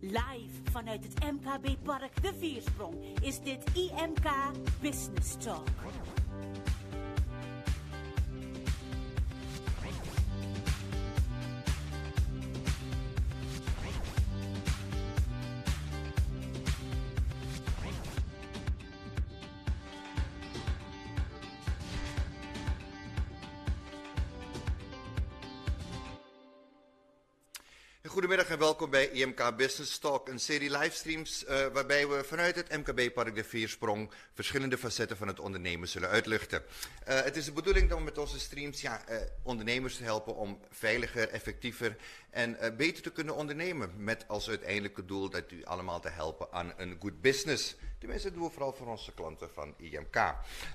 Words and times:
Live 0.00 0.70
vanuit 0.70 1.04
het 1.04 1.32
MKB 1.32 1.76
Park 1.82 2.22
De 2.22 2.32
Viersprong 2.38 2.94
is 3.20 3.40
dit 3.40 3.64
IMK 3.74 4.30
Business 4.80 5.36
Talk. 5.38 5.66
Welkom 28.58 28.90
bij 28.90 29.08
IMK 29.08 29.56
Business 29.56 29.98
Talk, 29.98 30.28
een 30.28 30.38
serie 30.38 30.70
livestreams 30.70 31.44
uh, 31.44 31.66
waarbij 31.72 32.08
we 32.08 32.24
vanuit 32.24 32.56
het 32.56 32.76
MKB 32.76 33.14
Park 33.14 33.34
de 33.34 33.44
Viersprong 33.44 34.10
verschillende 34.34 34.78
facetten 34.78 35.16
van 35.16 35.28
het 35.28 35.40
ondernemen 35.40 35.88
zullen 35.88 36.08
uitlichten. 36.08 36.62
Uh, 37.08 37.20
het 37.20 37.36
is 37.36 37.44
de 37.44 37.52
bedoeling 37.52 37.92
om 37.92 38.04
met 38.04 38.18
onze 38.18 38.38
streams 38.38 38.80
ja, 38.80 39.02
uh, 39.10 39.16
ondernemers 39.42 39.96
te 39.96 40.02
helpen 40.02 40.36
om 40.36 40.60
veiliger, 40.70 41.28
effectiever 41.28 41.96
en 42.30 42.56
beter 42.76 43.02
te 43.02 43.12
kunnen 43.12 43.34
ondernemen. 43.34 43.90
Met 43.96 44.24
als 44.28 44.48
uiteindelijke 44.48 45.04
doel 45.04 45.30
dat 45.30 45.50
u 45.50 45.64
allemaal 45.64 46.00
te 46.00 46.08
helpen 46.08 46.46
aan 46.50 46.72
een 46.76 46.96
good 47.00 47.20
business. 47.20 47.76
Tenminste, 47.98 48.28
dat 48.28 48.36
doen 48.38 48.46
we 48.46 48.52
vooral 48.52 48.72
voor 48.72 48.86
onze 48.86 49.14
klanten 49.14 49.50
van 49.52 49.74
IMK. 49.76 50.34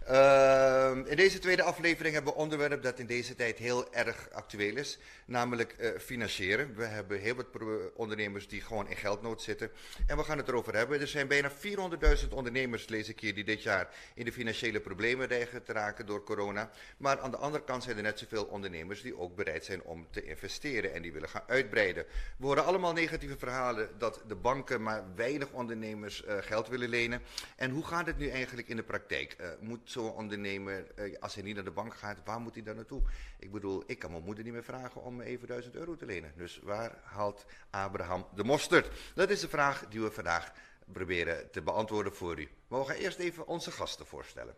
Uh, 0.09 0.91
in 1.05 1.15
deze 1.15 1.39
tweede 1.39 1.63
aflevering 1.63 2.13
hebben 2.13 2.33
we 2.33 2.39
onderwerp 2.39 2.83
dat 2.83 2.99
in 2.99 3.05
deze 3.05 3.35
tijd 3.35 3.57
heel 3.57 3.93
erg 3.93 4.29
actueel 4.31 4.75
is, 4.75 4.97
namelijk 5.25 5.95
financieren. 5.99 6.75
We 6.75 6.85
hebben 6.85 7.19
heel 7.19 7.35
wat 7.35 7.51
ondernemers 7.93 8.47
die 8.47 8.61
gewoon 8.61 8.87
in 8.87 8.95
geldnood 8.95 9.41
zitten. 9.41 9.71
En 10.07 10.17
we 10.17 10.23
gaan 10.23 10.37
het 10.37 10.47
erover 10.47 10.75
hebben. 10.75 10.99
Er 10.99 11.07
zijn 11.07 11.27
bijna 11.27 11.51
400.000 11.51 12.29
ondernemers, 12.29 12.87
lees 12.87 13.09
ik 13.09 13.19
hier, 13.19 13.33
die 13.33 13.43
dit 13.43 13.63
jaar 13.63 13.89
in 14.15 14.25
de 14.25 14.31
financiële 14.31 14.79
problemen 14.79 15.27
dreigen 15.27 15.63
te 15.63 15.71
raken 15.73 16.05
door 16.05 16.23
corona. 16.23 16.71
Maar 16.97 17.19
aan 17.19 17.31
de 17.31 17.37
andere 17.37 17.63
kant 17.63 17.83
zijn 17.83 17.97
er 17.97 18.03
net 18.03 18.19
zoveel 18.19 18.43
ondernemers 18.43 19.01
die 19.01 19.17
ook 19.17 19.35
bereid 19.35 19.65
zijn 19.65 19.83
om 19.83 20.07
te 20.09 20.23
investeren 20.23 20.93
en 20.93 21.01
die 21.01 21.13
willen 21.13 21.29
gaan 21.29 21.43
uitbreiden. 21.47 22.05
We 22.37 22.45
horen 22.45 22.65
allemaal 22.65 22.93
negatieve 22.93 23.37
verhalen 23.37 23.89
dat 23.97 24.23
de 24.27 24.35
banken 24.35 24.83
maar 24.83 25.03
weinig 25.15 25.51
ondernemers 25.51 26.23
uh, 26.23 26.37
geld 26.39 26.67
willen 26.67 26.89
lenen. 26.89 27.21
En 27.55 27.71
hoe 27.71 27.85
gaat 27.85 28.05
het 28.05 28.17
nu 28.17 28.29
eigenlijk 28.29 28.67
in 28.67 28.75
de 28.75 28.83
praktijk? 28.83 29.35
Uh, 29.41 29.47
moet 29.59 29.79
zo'n 29.83 30.11
ondernemer, 30.11 30.85
als 31.19 31.33
hij 31.33 31.43
niet 31.43 31.55
naar 31.55 31.63
de 31.63 31.71
bank 31.71 31.95
gaat, 31.95 32.17
waar 32.25 32.39
moet 32.39 32.53
hij 32.53 32.63
dan 32.63 32.75
naartoe? 32.75 33.01
Ik 33.43 33.51
bedoel, 33.51 33.83
ik 33.85 33.99
kan 33.99 34.11
mijn 34.11 34.23
moeder 34.23 34.43
niet 34.43 34.53
meer 34.53 34.63
vragen 34.63 35.01
om 35.01 35.15
me 35.15 35.23
even 35.23 35.47
1000 35.47 35.75
euro 35.75 35.95
te 35.95 36.05
lenen. 36.05 36.33
Dus 36.35 36.59
waar 36.63 36.99
haalt 37.03 37.45
Abraham 37.69 38.27
de 38.35 38.43
mosterd? 38.43 38.89
Dat 39.15 39.29
is 39.29 39.39
de 39.39 39.49
vraag 39.49 39.85
die 39.89 40.01
we 40.01 40.11
vandaag 40.11 40.51
proberen 40.91 41.51
te 41.51 41.61
beantwoorden 41.61 42.15
voor 42.15 42.39
u. 42.39 42.49
Maar 42.67 42.79
we 42.79 42.85
gaan 42.85 42.95
eerst 42.95 43.19
even 43.19 43.47
onze 43.47 43.71
gasten 43.71 44.05
voorstellen. 44.05 44.55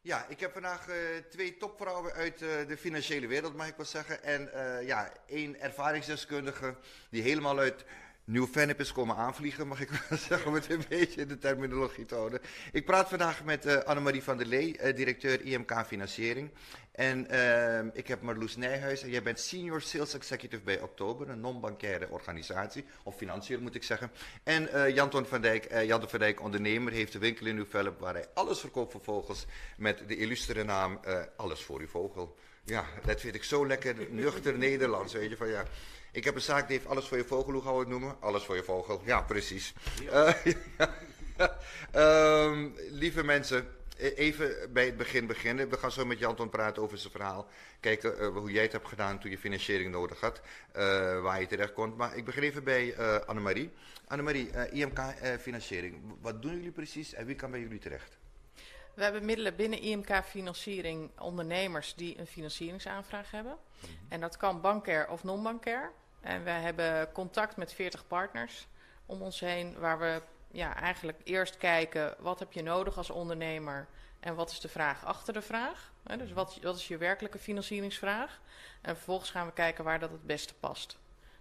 Ja, 0.00 0.26
ik 0.28 0.40
heb 0.40 0.52
vandaag 0.52 0.88
uh, 0.88 0.94
twee 1.30 1.56
topvrouwen 1.56 2.12
uit 2.12 2.42
uh, 2.42 2.48
de 2.66 2.76
financiële 2.76 3.26
wereld, 3.26 3.54
mag 3.56 3.68
ik 3.68 3.76
wel 3.76 3.86
zeggen. 3.86 4.22
En 4.22 4.50
uh, 4.54 4.86
ja, 4.86 5.12
één 5.26 5.60
ervaringsdeskundige 5.60 6.76
die 7.10 7.22
helemaal 7.22 7.58
uit 7.58 7.84
Nieuw-Vennep 8.26 8.80
is 8.80 8.92
komen 8.92 9.16
aanvliegen, 9.16 9.66
mag 9.66 9.80
ik 9.80 9.90
wel 9.90 10.18
zeggen, 10.28 10.46
om 10.46 10.54
een 10.68 10.84
beetje 10.88 11.26
de 11.26 11.38
terminologie 11.38 12.04
te 12.04 12.14
houden. 12.14 12.40
Ik 12.72 12.84
praat 12.84 13.08
vandaag 13.08 13.44
met 13.44 13.66
uh, 13.66 13.76
Annemarie 13.76 14.22
van 14.22 14.36
der 14.36 14.46
Lee, 14.46 14.78
uh, 14.78 14.96
directeur 14.96 15.40
IMK 15.40 15.84
Financiering. 15.86 16.50
En 16.92 17.26
uh, 17.30 17.78
ik 17.92 18.08
heb 18.08 18.22
Marloes 18.22 18.56
Nijhuis, 18.56 19.02
en 19.02 19.10
jij 19.10 19.22
bent 19.22 19.40
Senior 19.40 19.80
Sales 19.80 20.14
Executive 20.14 20.62
bij 20.62 20.80
Oktober, 20.80 21.28
een 21.28 21.40
non-bankaire 21.40 22.08
organisatie, 22.10 22.84
of 23.02 23.16
financieel 23.16 23.60
moet 23.60 23.74
ik 23.74 23.82
zeggen. 23.82 24.10
En 24.42 24.92
Janton 24.92 25.26
van 25.26 25.40
Dijk, 25.40 25.84
Janton 25.84 26.08
van 26.08 26.18
Dijk, 26.18 26.42
ondernemer, 26.42 26.92
heeft 26.92 27.14
een 27.14 27.20
winkel 27.20 27.46
in 27.46 27.54
Nieuw-Vennep 27.54 28.00
waar 28.00 28.14
hij 28.14 28.26
alles 28.34 28.60
verkoopt 28.60 28.92
voor 28.92 29.02
vogels 29.02 29.46
met 29.76 30.02
de 30.06 30.16
illustere 30.16 30.64
naam 30.64 31.00
Alles 31.36 31.62
voor 31.62 31.80
uw 31.80 31.88
vogel. 31.88 32.36
Ja, 32.64 32.84
dat 33.04 33.20
vind 33.20 33.34
ik 33.34 33.44
zo 33.44 33.66
lekker 33.66 33.94
nuchter 34.10 34.58
Nederlands, 34.58 35.12
weet 35.12 35.30
je, 35.30 35.36
van 35.36 35.48
ja... 35.48 35.64
Ik 36.14 36.24
heb 36.24 36.34
een 36.34 36.40
zaak 36.40 36.68
die 36.68 36.76
heeft 36.76 36.88
alles 36.88 37.08
voor 37.08 37.16
je 37.16 37.24
vogel, 37.24 37.52
hoe 37.52 37.62
gaan 37.62 37.72
we 37.72 37.78
het 37.78 37.88
noemen? 37.88 38.16
Alles 38.20 38.44
voor 38.44 38.56
je 38.56 38.62
vogel, 38.62 39.02
ja 39.04 39.22
precies. 39.22 39.74
Ja. 40.02 40.36
Uh, 40.44 40.54
ja. 41.38 42.44
um, 42.44 42.74
lieve 42.90 43.24
mensen, 43.24 43.68
even 43.96 44.72
bij 44.72 44.84
het 44.86 44.96
begin 44.96 45.26
beginnen. 45.26 45.68
We 45.68 45.76
gaan 45.76 45.92
zo 45.92 46.04
met 46.04 46.18
Janton 46.18 46.48
praten 46.48 46.82
over 46.82 46.98
zijn 46.98 47.12
verhaal. 47.12 47.46
Kijken 47.80 48.14
uh, 48.20 48.28
hoe 48.28 48.52
jij 48.52 48.62
het 48.62 48.72
hebt 48.72 48.88
gedaan 48.88 49.18
toen 49.18 49.30
je 49.30 49.38
financiering 49.38 49.90
nodig 49.90 50.20
had. 50.20 50.40
Uh, 50.76 50.82
waar 51.22 51.40
je 51.40 51.46
terecht 51.46 51.72
kon. 51.72 51.96
Maar 51.96 52.16
ik 52.16 52.24
begin 52.24 52.42
even 52.42 52.64
bij 52.64 52.98
uh, 52.98 53.16
Annemarie. 53.16 53.70
Annemarie, 54.06 54.70
IMK 54.70 55.00
financiering. 55.40 56.02
Wat 56.20 56.42
doen 56.42 56.54
jullie 56.54 56.70
precies 56.70 57.14
en 57.14 57.26
wie 57.26 57.36
kan 57.36 57.50
bij 57.50 57.60
jullie 57.60 57.78
terecht? 57.78 58.18
We 58.94 59.02
hebben 59.02 59.24
middelen 59.24 59.56
binnen 59.56 59.80
IMK 59.80 60.24
Financiering 60.24 61.10
ondernemers 61.18 61.94
die 61.94 62.18
een 62.18 62.26
financieringsaanvraag 62.26 63.30
hebben. 63.30 63.52
Mm 63.52 63.88
-hmm. 63.88 64.06
En 64.08 64.20
dat 64.20 64.36
kan 64.36 64.60
bankair 64.60 65.08
of 65.08 65.24
non-bankair. 65.24 65.92
En 66.24 66.44
we 66.44 66.50
hebben 66.50 67.12
contact 67.12 67.56
met 67.56 67.72
40 67.72 68.06
partners 68.06 68.66
om 69.06 69.22
ons 69.22 69.40
heen, 69.40 69.78
waar 69.78 69.98
we 69.98 70.22
ja, 70.50 70.76
eigenlijk 70.76 71.20
eerst 71.24 71.56
kijken 71.56 72.14
wat 72.18 72.38
heb 72.38 72.52
je 72.52 72.62
nodig 72.62 72.96
als 72.96 73.10
ondernemer 73.10 73.86
en 74.20 74.34
wat 74.34 74.50
is 74.50 74.60
de 74.60 74.68
vraag 74.68 75.04
achter 75.04 75.32
de 75.32 75.42
vraag. 75.42 75.92
Hè, 76.02 76.16
dus 76.16 76.32
wat, 76.32 76.58
wat 76.62 76.76
is 76.76 76.88
je 76.88 76.96
werkelijke 76.96 77.38
financieringsvraag? 77.38 78.40
En 78.80 78.94
vervolgens 78.96 79.30
gaan 79.30 79.46
we 79.46 79.52
kijken 79.52 79.84
waar 79.84 79.98
dat 79.98 80.10
het 80.10 80.26
beste 80.26 80.54
past. 80.54 80.98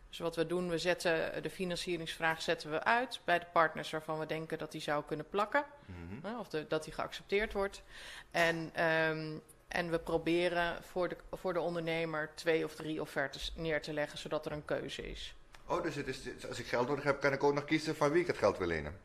Dus 0.10 0.20
wat 0.20 0.36
we 0.36 0.46
doen, 0.46 0.70
we 0.70 0.78
zetten 0.78 1.44
de 1.44 1.50
financieringsvraag 1.50 2.42
zetten 2.42 2.72
we 2.72 2.84
uit 2.84 3.20
bij 3.24 3.40
de 3.40 3.46
partners 3.52 3.92
waarvan 3.92 4.20
we 4.20 4.26
denken 4.26 4.58
dat 4.58 4.72
die 4.72 4.82
zou 4.82 5.04
kunnen 5.04 5.30
plakken. 5.30 5.66
Mm 5.86 6.22
-hmm. 6.24 6.40
Of 6.40 6.50
de, 6.50 6.68
dat 6.68 6.84
die 6.84 6.94
geaccepteerd 6.94 7.54
wordt. 7.54 7.84
En 8.32 8.84
um, 8.86 9.42
en 9.74 9.90
we 9.90 10.00
proberen 10.00 10.84
voor 10.92 11.10
de, 11.10 11.18
voor 11.32 11.54
de 11.54 11.60
ondernemer 11.60 12.30
twee 12.36 12.64
of 12.64 12.76
drie 12.76 13.02
offertes 13.02 13.54
neer 13.56 13.82
te 13.82 13.94
leggen, 13.94 14.18
zodat 14.18 14.46
er 14.46 14.52
een 14.52 14.66
keuze 14.66 15.10
is. 15.10 15.36
Oh, 15.66 15.84
dus 15.84 15.96
het 15.96 16.08
is, 16.08 16.48
als 16.48 16.60
ik 16.60 16.66
geld 16.66 16.88
nodig 16.88 17.04
heb, 17.04 17.22
kan 17.22 17.34
ik 17.34 17.44
ook 17.44 17.54
nog 17.54 17.66
kiezen 17.66 17.96
van 17.96 18.12
wie 18.12 18.22
ik 18.22 18.28
het 18.28 18.38
geld 18.38 18.58
wil 18.58 18.68
lenen? 18.68 19.00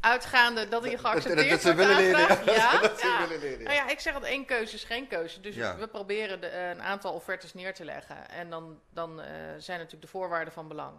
Uitgaande 0.00 0.68
dat 0.68 0.84
hij 0.84 0.98
geaccepteerd 0.98 1.62
dat, 1.62 1.62
dat, 1.62 1.76
dat, 1.76 1.86
wordt. 1.86 1.88
Willen 1.88 2.12
lenen, 2.12 2.54
ja, 2.54 2.80
dat 2.80 3.00
ja. 3.00 3.26
ze 3.26 3.38
willen. 3.38 3.62
Nou 3.62 3.74
ja, 3.74 3.88
ik 3.88 4.00
zeg 4.00 4.12
dat 4.12 4.22
één 4.22 4.44
keuze 4.44 4.74
is 4.74 4.84
geen 4.84 5.08
keuze. 5.08 5.40
Dus 5.40 5.54
ja. 5.54 5.76
we 5.76 5.86
proberen 5.86 6.40
de, 6.40 6.52
een 6.52 6.82
aantal 6.82 7.12
offertes 7.12 7.54
neer 7.54 7.74
te 7.74 7.84
leggen. 7.84 8.28
En 8.28 8.50
dan, 8.50 8.80
dan 8.90 9.20
uh, 9.20 9.26
zijn 9.58 9.78
natuurlijk 9.78 10.02
de 10.02 10.08
voorwaarden 10.08 10.52
van 10.52 10.68
belang. 10.68 10.94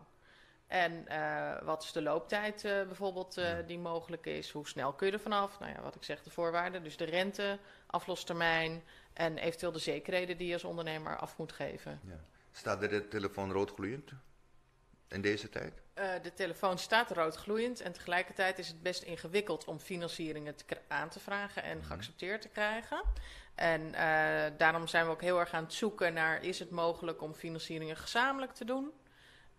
En 0.68 1.06
uh, 1.10 1.62
wat 1.62 1.84
is 1.84 1.92
de 1.92 2.02
looptijd 2.02 2.64
uh, 2.64 2.72
bijvoorbeeld 2.72 3.38
uh, 3.38 3.50
ja. 3.50 3.62
die 3.62 3.80
mogelijk 3.80 4.26
is? 4.26 4.52
Hoe 4.52 4.68
snel 4.68 4.94
kun 4.94 5.08
je 5.08 5.14
er 5.14 5.20
vanaf? 5.20 5.60
Nou 5.60 5.72
ja, 5.72 5.82
wat 5.82 5.96
ik 5.96 6.04
zeg, 6.04 6.24
de 6.24 6.30
voorwaarden. 6.30 6.84
Dus 6.84 6.98
de 6.98 7.06
rente, 7.06 7.60
aflostermijn 7.86 8.84
en 9.14 9.38
eventueel 9.38 9.72
de 9.72 9.80
zekerheden 9.80 10.38
die 10.38 10.48
je 10.48 10.54
als 10.54 10.64
ondernemer 10.64 11.18
af 11.18 11.38
moet 11.38 11.52
geven. 11.52 12.00
Ja. 12.04 12.20
Staat 12.52 12.84
er 12.84 12.90
de 12.90 13.08
telefoon 13.08 13.52
roodgloeiend 13.52 14.12
in 15.08 15.22
deze 15.22 15.50
tijd? 15.50 15.74
de 16.22 16.34
telefoon 16.34 16.80
staat 16.80 17.12
roodgloeiend 17.12 17.82
en 17.82 17.92
tegelijkertijd 17.92 18.60
is 18.60 18.68
het 18.68 18.82
best 18.82 19.04
ingewikkeld 19.04 19.66
om 19.66 19.80
financieringen 19.80 20.56
te 20.56 20.66
aan 20.88 21.10
te 21.10 21.20
vragen 21.20 21.64
en 21.64 21.84
geaccepteerd 21.84 22.42
te 22.42 22.48
krijgen. 22.48 23.04
En 23.56 23.92
daarom 24.58 24.88
zijn 24.88 25.06
we 25.06 25.12
ook 25.12 25.22
heel 25.22 25.40
erg 25.40 25.54
aan 25.54 25.64
het 25.64 25.74
zoeken 25.74 26.14
naar, 26.14 26.44
is 26.44 26.60
het 26.60 26.70
mogelijk 26.70 27.22
om 27.22 27.34
financieringen 27.34 27.98
gezamenlijk 27.98 28.54
te 28.54 28.66
doen? 28.66 28.92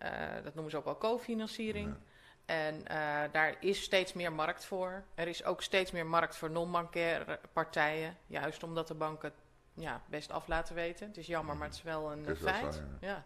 Uh, 0.02 0.10
dat 0.44 0.54
noemen 0.54 0.70
ze 0.70 0.76
ook 0.76 0.84
wel 0.84 0.98
cofinanciering. 0.98 1.88
Ja. 1.88 1.96
En 2.44 2.74
uh, 2.74 3.32
daar 3.32 3.56
is 3.60 3.82
steeds 3.82 4.12
meer 4.12 4.32
markt 4.32 4.64
voor. 4.64 5.04
Er 5.14 5.28
is 5.28 5.44
ook 5.44 5.62
steeds 5.62 5.90
meer 5.90 6.06
markt 6.06 6.36
voor 6.36 6.50
non-bankaire 6.50 7.40
partijen. 7.52 8.16
Juist 8.26 8.62
omdat 8.62 8.88
de 8.88 8.94
banken 8.94 9.32
ja, 9.74 10.02
best 10.06 10.30
af 10.30 10.46
laten 10.46 10.74
weten. 10.74 11.06
Het 11.06 11.16
is 11.16 11.26
jammer, 11.26 11.56
maar 11.56 11.66
het 11.66 11.76
is 11.76 11.82
wel 11.82 12.12
een 12.12 12.26
is 12.26 12.38
feit. 12.38 12.74
Zo, 12.74 12.80
ja. 13.00 13.08
ja. 13.08 13.24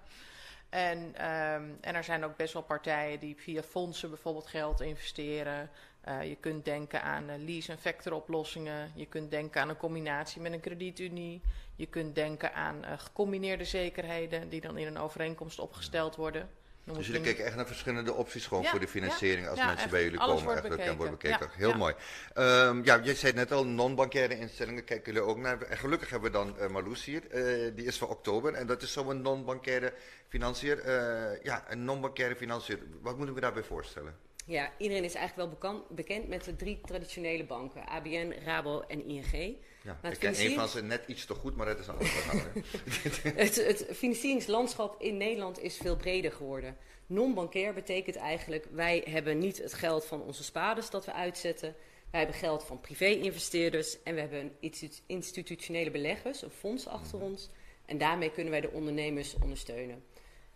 En, 0.68 0.98
um, 0.98 1.78
en 1.80 1.94
er 1.94 2.04
zijn 2.04 2.24
ook 2.24 2.36
best 2.36 2.52
wel 2.52 2.62
partijen 2.62 3.20
die 3.20 3.36
via 3.36 3.62
fondsen 3.62 4.08
bijvoorbeeld 4.08 4.46
geld 4.46 4.80
investeren. 4.80 5.70
Uh, 6.08 6.28
je 6.28 6.36
kunt 6.36 6.64
denken 6.64 7.02
aan 7.02 7.30
uh, 7.30 7.36
lease- 7.36 7.72
en 7.72 7.78
factoroplossingen. 7.78 8.92
Je 8.94 9.06
kunt 9.06 9.30
denken 9.30 9.60
aan 9.60 9.68
een 9.68 9.76
combinatie 9.76 10.40
met 10.40 10.52
een 10.52 10.60
kredietunie. 10.60 11.42
Je 11.76 11.86
kunt 11.86 12.14
denken 12.14 12.54
aan 12.54 12.84
gecombineerde 12.98 13.64
zekerheden 13.64 14.48
die 14.48 14.60
dan 14.60 14.78
in 14.78 14.86
een 14.86 14.98
overeenkomst 14.98 15.58
opgesteld 15.58 16.16
worden. 16.16 16.50
Dus 16.84 17.06
jullie 17.06 17.20
kijken 17.20 17.44
echt 17.44 17.56
naar 17.56 17.66
verschillende 17.66 18.12
opties 18.12 18.46
gewoon 18.46 18.62
ja, 18.62 18.70
voor 18.70 18.80
de 18.80 18.88
financiering 18.88 19.48
als 19.48 19.58
ja, 19.58 19.66
mensen 19.66 19.90
bij 19.90 20.02
jullie 20.02 20.18
komen. 20.18 20.44
Wordt 20.44 20.60
eigenlijk 20.60 20.82
en 20.82 20.96
wordt 20.96 21.10
bekeken. 21.10 21.48
Heel 21.52 21.76
mooi. 21.76 21.94
Um, 22.34 22.84
ja, 22.84 23.00
je 23.02 23.14
zei 23.14 23.32
net 23.32 23.52
al, 23.52 23.66
non-bankaire 23.66 24.38
instellingen 24.38 24.84
kijken 24.84 25.12
jullie 25.12 25.28
ook 25.28 25.36
naar. 25.38 25.62
En 25.62 25.78
gelukkig 25.78 26.10
hebben 26.10 26.30
we 26.32 26.38
dan 26.38 26.56
uh, 26.60 26.66
Marloes 26.66 27.04
hier. 27.04 27.22
Uh, 27.30 27.70
die 27.74 27.86
is 27.86 27.98
van 27.98 28.08
oktober. 28.08 28.54
En 28.54 28.66
dat 28.66 28.82
is 28.82 28.92
zo'n 28.92 29.22
non-bankaire 29.22 29.92
financier. 30.28 30.78
Uh, 30.78 31.42
ja, 31.42 31.64
een 31.68 31.84
non-bankaire 31.84 32.36
financier. 32.36 32.78
Wat 33.00 33.16
moeten 33.16 33.34
we 33.34 33.40
daarbij 33.40 33.62
voorstellen? 33.62 34.16
Ja, 34.46 34.72
iedereen 34.78 35.04
is 35.04 35.14
eigenlijk 35.14 35.48
wel 35.48 35.58
bekan- 35.58 35.84
bekend 35.90 36.28
met 36.28 36.44
de 36.44 36.56
drie 36.56 36.80
traditionele 36.84 37.44
banken: 37.44 37.86
ABN, 37.86 38.32
Rabo 38.44 38.80
en 38.80 39.04
ING. 39.08 39.56
Ja, 39.84 39.98
Maar 40.02 40.12
ik 40.12 40.18
ken 40.18 40.40
een 40.40 40.54
van 40.54 40.68
ze 40.68 40.82
net 40.82 41.02
iets 41.06 41.26
te 41.26 41.34
goed, 41.34 41.56
maar 41.56 41.66
dat 41.66 41.78
is 41.78 41.86
een 41.86 41.92
ander 41.92 42.06
verhaal. 42.08 42.46
Het, 43.44 43.54
het 43.66 43.86
financieringslandschap 43.96 45.00
in 45.02 45.16
Nederland 45.16 45.60
is 45.62 45.76
veel 45.76 45.96
breder 45.96 46.32
geworden. 46.32 46.76
Non-bankair 47.06 47.74
betekent 47.74 48.16
eigenlijk, 48.16 48.66
wij 48.70 49.04
hebben 49.08 49.38
niet 49.38 49.58
het 49.58 49.74
geld 49.74 50.04
van 50.04 50.22
onze 50.22 50.44
spaarders 50.44 50.90
dat 50.90 51.04
we 51.04 51.12
uitzetten. 51.12 51.74
Wij 52.10 52.20
hebben 52.20 52.38
geld 52.38 52.64
van 52.64 52.80
privé-investeerders 52.80 54.02
en 54.02 54.14
we 54.14 54.20
hebben 54.20 54.52
institu- 54.60 55.02
institutionele 55.06 55.90
beleggers, 55.90 56.42
een 56.42 56.50
fonds 56.50 56.86
achter 56.86 57.20
ons. 57.20 57.48
En 57.86 57.98
daarmee 57.98 58.30
kunnen 58.30 58.50
wij 58.52 58.60
de 58.60 58.70
ondernemers 58.70 59.34
ondersteunen. 59.42 60.04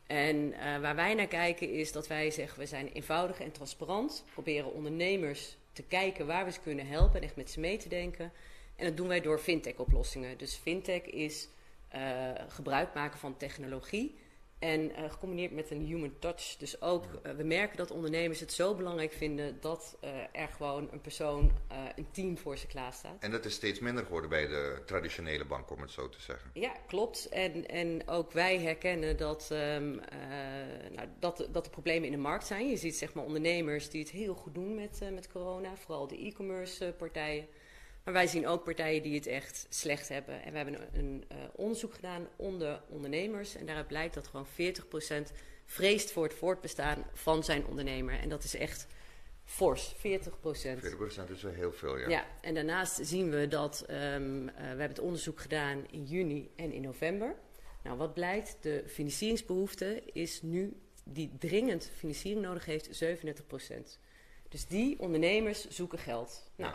En 0.06 0.53
eh, 0.53 0.81
waar 0.81 0.94
wij 0.94 1.14
naar 1.14 1.26
kijken 1.26 1.73
is 1.73 1.93
dat 1.93 2.06
wij 2.06 2.31
zeggen, 2.31 2.58
we 2.58 2.67
zijn 2.67 2.88
eenvoudig 2.88 3.41
en 3.41 3.53
transparant. 3.53 4.25
Proberen 4.32 4.73
ondernemers 4.73 5.56
te 5.73 5.82
kijken 5.82 6.26
waar 6.26 6.44
we 6.44 6.53
ze 6.53 6.61
kunnen 6.61 6.87
helpen 6.87 7.17
en 7.17 7.23
echt 7.23 7.37
met 7.37 7.50
ze 7.50 7.61
mee 7.61 7.76
te 7.76 7.88
denken. 7.88 8.32
En 8.76 8.87
dat 8.87 8.97
doen 8.97 9.08
wij 9.08 9.20
door 9.20 9.38
fintech-oplossingen. 9.38 10.38
Dus 10.38 10.55
fintech 10.55 11.03
is 11.03 11.49
eh, 11.88 12.31
gebruik 12.49 12.94
maken 12.94 13.19
van 13.19 13.37
technologie 13.37 14.14
en 14.58 14.94
eh, 14.94 15.11
gecombineerd 15.11 15.53
met 15.53 15.70
een 15.70 15.81
human 15.81 16.19
touch. 16.19 16.56
Dus 16.58 16.81
ook, 16.81 17.05
eh, 17.23 17.32
we 17.32 17.43
merken 17.43 17.76
dat 17.76 17.91
ondernemers 17.91 18.41
het 18.41 18.53
zo 18.53 18.75
belangrijk 18.75 19.12
vinden 19.12 19.61
dat 19.61 19.97
eh, 20.00 20.11
er 20.32 20.49
gewoon 20.49 20.88
een 20.93 21.00
persoon, 21.00 21.53
een 21.97 22.11
team 22.11 22.38
voor 22.38 22.58
ze 22.58 22.67
klaarstaat. 22.67 23.23
En 23.23 23.31
dat 23.31 23.44
is 23.44 23.55
steeds 23.55 23.81
minder 23.81 24.05
geworden 24.05 24.31
bij 24.31 24.47
de 24.47 24.82
traditionele 24.87 25.44
bank, 25.44 25.70
om 25.70 25.81
het 25.81 25.91
zo 25.91 26.08
te 26.08 26.20
zeggen. 26.20 26.50
Ja, 26.55 26.73
klopt. 26.87 27.29
En, 27.29 27.67
en 27.69 28.08
ook 28.08 28.32
wij 28.32 28.61
herkennen 28.61 29.17
dat, 29.17 29.50
eh, 29.50 29.58
nou, 30.91 31.09
dat, 31.19 31.49
dat 31.52 31.64
er 31.64 31.70
problemen 31.70 32.05
in 32.05 32.12
de 32.12 32.19
markt 32.19 32.47
zijn. 32.47 32.69
Je 32.69 32.76
ziet 32.76 32.97
zeg 32.97 33.14
maar 33.14 33.25
ondernemers 33.25 33.91
die 33.91 34.00
het 34.00 34.11
heel 34.11 34.35
goed 34.35 34.55
doen 34.55 34.75
met, 34.75 35.00
met 35.12 35.32
corona, 35.32 35.76
vooral 35.76 36.06
de 36.06 36.26
e-commerce 36.26 36.94
partijen. 36.99 37.47
Maar 38.06 38.14
wij 38.14 38.26
zien 38.26 38.47
ook 38.47 38.64
partijen 38.64 39.03
die 39.03 39.14
het 39.14 39.26
echt 39.26 39.67
slecht 39.69 40.08
hebben. 40.08 40.43
En 40.43 40.50
we 40.50 40.56
hebben 40.56 40.75
een, 40.75 40.99
een 40.99 41.25
eh, 41.29 41.37
onderzoek 41.53 41.94
gedaan 41.94 42.29
onder 42.37 42.82
ondernemers. 42.88 43.55
En 43.55 43.67
daaruit 43.67 43.87
blijkt 43.87 44.14
dat 44.14 44.26
gewoon 44.26 44.47
40% 44.47 45.32
vreest 45.64 46.12
voor 46.12 46.25
het 46.25 46.35
voortbestaan 46.35 47.05
van 47.12 47.44
zijn 47.44 47.67
ondernemer. 47.67 48.20
En 48.20 48.29
dat 48.29 48.44
is 48.44 48.55
echt 48.55 48.87
fors, 49.44 49.94
40%. 49.94 49.99
40% 49.99 50.00
is 51.31 51.43
wel 51.43 51.53
heel 51.53 51.73
veel, 51.73 51.99
ja. 51.99 52.08
Ja, 52.08 52.26
en 52.41 52.55
daarnaast 52.55 52.99
zien 53.03 53.31
we 53.31 53.49
dat 53.49 53.85
ehm, 53.87 54.49
eh, 54.49 54.55
we 54.55 54.62
hebben 54.62 54.88
het 54.88 54.99
onderzoek 54.99 55.41
gedaan 55.41 55.87
in 55.91 56.05
juni 56.05 56.50
en 56.56 56.73
in 56.73 56.82
november. 56.82 57.35
Nou, 57.82 57.97
wat 57.97 58.14
blijkt? 58.14 58.56
De 58.61 58.85
financieringsbehoefte 58.87 60.02
is 60.12 60.43
nu, 60.43 60.81
die 61.05 61.32
dringend 61.38 61.91
financiering 61.97 62.44
nodig 62.44 62.64
heeft, 62.64 63.05
37%. 63.05 63.99
Dus 64.49 64.67
die 64.67 64.99
ondernemers 64.99 65.69
zoeken 65.69 65.99
geld. 65.99 66.50
Nou, 66.56 66.75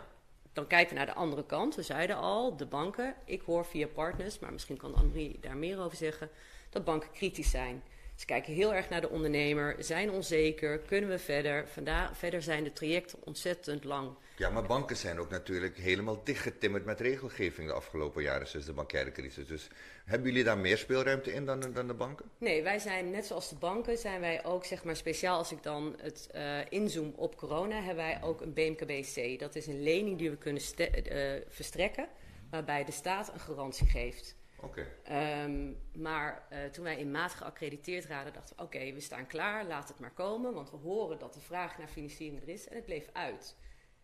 dan 0.52 0.66
kijken 0.66 0.88
we 0.88 0.94
naar 0.94 1.06
de 1.06 1.20
andere 1.20 1.46
kant. 1.46 1.74
We 1.74 1.82
zeiden 1.82 2.16
al, 2.16 2.56
de 2.56 2.66
banken. 2.66 3.14
Ik 3.24 3.42
hoor 3.42 3.64
via 3.64 3.86
partners, 3.86 4.38
maar 4.38 4.52
misschien 4.52 4.76
kan 4.76 4.94
Annemarie 4.94 5.38
daar 5.40 5.56
meer 5.56 5.80
over 5.80 5.96
zeggen, 5.96 6.28
dat 6.70 6.84
banken 6.84 7.10
kritisch 7.12 7.50
zijn. 7.50 7.82
Ze 8.14 8.26
kijken 8.26 8.52
heel 8.52 8.74
erg 8.74 8.88
naar 8.88 9.00
de 9.00 9.08
ondernemer, 9.08 9.76
zijn 9.78 10.10
onzeker, 10.10 10.78
kunnen 10.78 11.10
we 11.10 11.18
verder? 11.18 11.68
Vandaar, 11.68 12.16
verder 12.16 12.42
zijn 12.42 12.64
de 12.64 12.72
trajecten 12.72 13.18
ontzettend 13.24 13.84
lang. 13.84 14.16
Ja, 14.36 14.50
maar 14.50 14.62
banken 14.62 14.96
zijn 14.96 15.18
ook 15.18 15.30
natuurlijk 15.30 15.76
helemaal 15.76 16.24
dichtgetimmerd 16.24 16.84
met 16.84 17.00
regelgeving 17.00 17.68
de 17.68 17.74
afgelopen 17.74 18.22
jaren 18.22 18.46
sinds 18.46 18.66
de 18.66 18.72
bankaire 18.72 19.12
crisis. 19.12 19.46
Dus 19.46 19.68
hebben 20.04 20.28
jullie 20.28 20.44
daar 20.44 20.58
meer 20.58 20.78
speelruimte 20.78 21.32
in 21.32 21.44
dan, 21.44 21.72
dan 21.72 21.86
de 21.86 21.94
banken? 21.94 22.30
Nee, 22.38 22.62
wij 22.62 22.78
zijn 22.78 23.10
net 23.10 23.26
zoals 23.26 23.48
de 23.48 23.56
banken, 23.56 23.98
zijn 23.98 24.20
wij 24.20 24.44
ook 24.44 24.64
zeg 24.64 24.84
maar 24.84 24.96
speciaal 24.96 25.38
als 25.38 25.52
ik 25.52 25.62
dan 25.62 25.96
het 26.00 26.28
eh, 26.32 26.58
inzoom 26.68 27.12
op 27.16 27.36
corona, 27.36 27.76
hebben 27.76 28.04
wij 28.04 28.22
ook 28.22 28.40
een 28.40 28.52
BMKB-C. 28.52 29.38
Dat 29.38 29.54
is 29.54 29.66
een 29.66 29.82
lening 29.82 30.18
die 30.18 30.30
we 30.30 30.36
kunnen 30.36 30.62
eh, 30.76 31.42
verstrekken, 31.48 32.08
waarbij 32.50 32.84
de 32.84 32.92
staat 32.92 33.32
een 33.32 33.40
garantie 33.40 33.86
geeft. 33.86 34.36
Oké. 34.62 34.86
Ehm, 35.02 35.72
maar 35.92 36.46
eh, 36.48 36.64
toen 36.64 36.84
wij 36.84 36.98
in 36.98 37.10
maat 37.10 37.34
geaccrediteerd 37.34 38.04
raden, 38.04 38.32
dachten 38.32 38.56
we: 38.56 38.62
oké, 38.62 38.92
we 38.92 39.00
staan 39.00 39.26
klaar, 39.26 39.64
laat 39.66 39.88
het 39.88 39.98
maar 39.98 40.12
komen. 40.12 40.54
Want 40.54 40.70
we 40.70 40.76
horen 40.76 41.18
dat 41.18 41.34
de 41.34 41.40
vraag 41.40 41.78
naar 41.78 41.88
financiering 41.88 42.42
er 42.42 42.48
is 42.48 42.68
en 42.68 42.76
het 42.76 42.84
bleef 42.84 43.08
uit. 43.12 43.56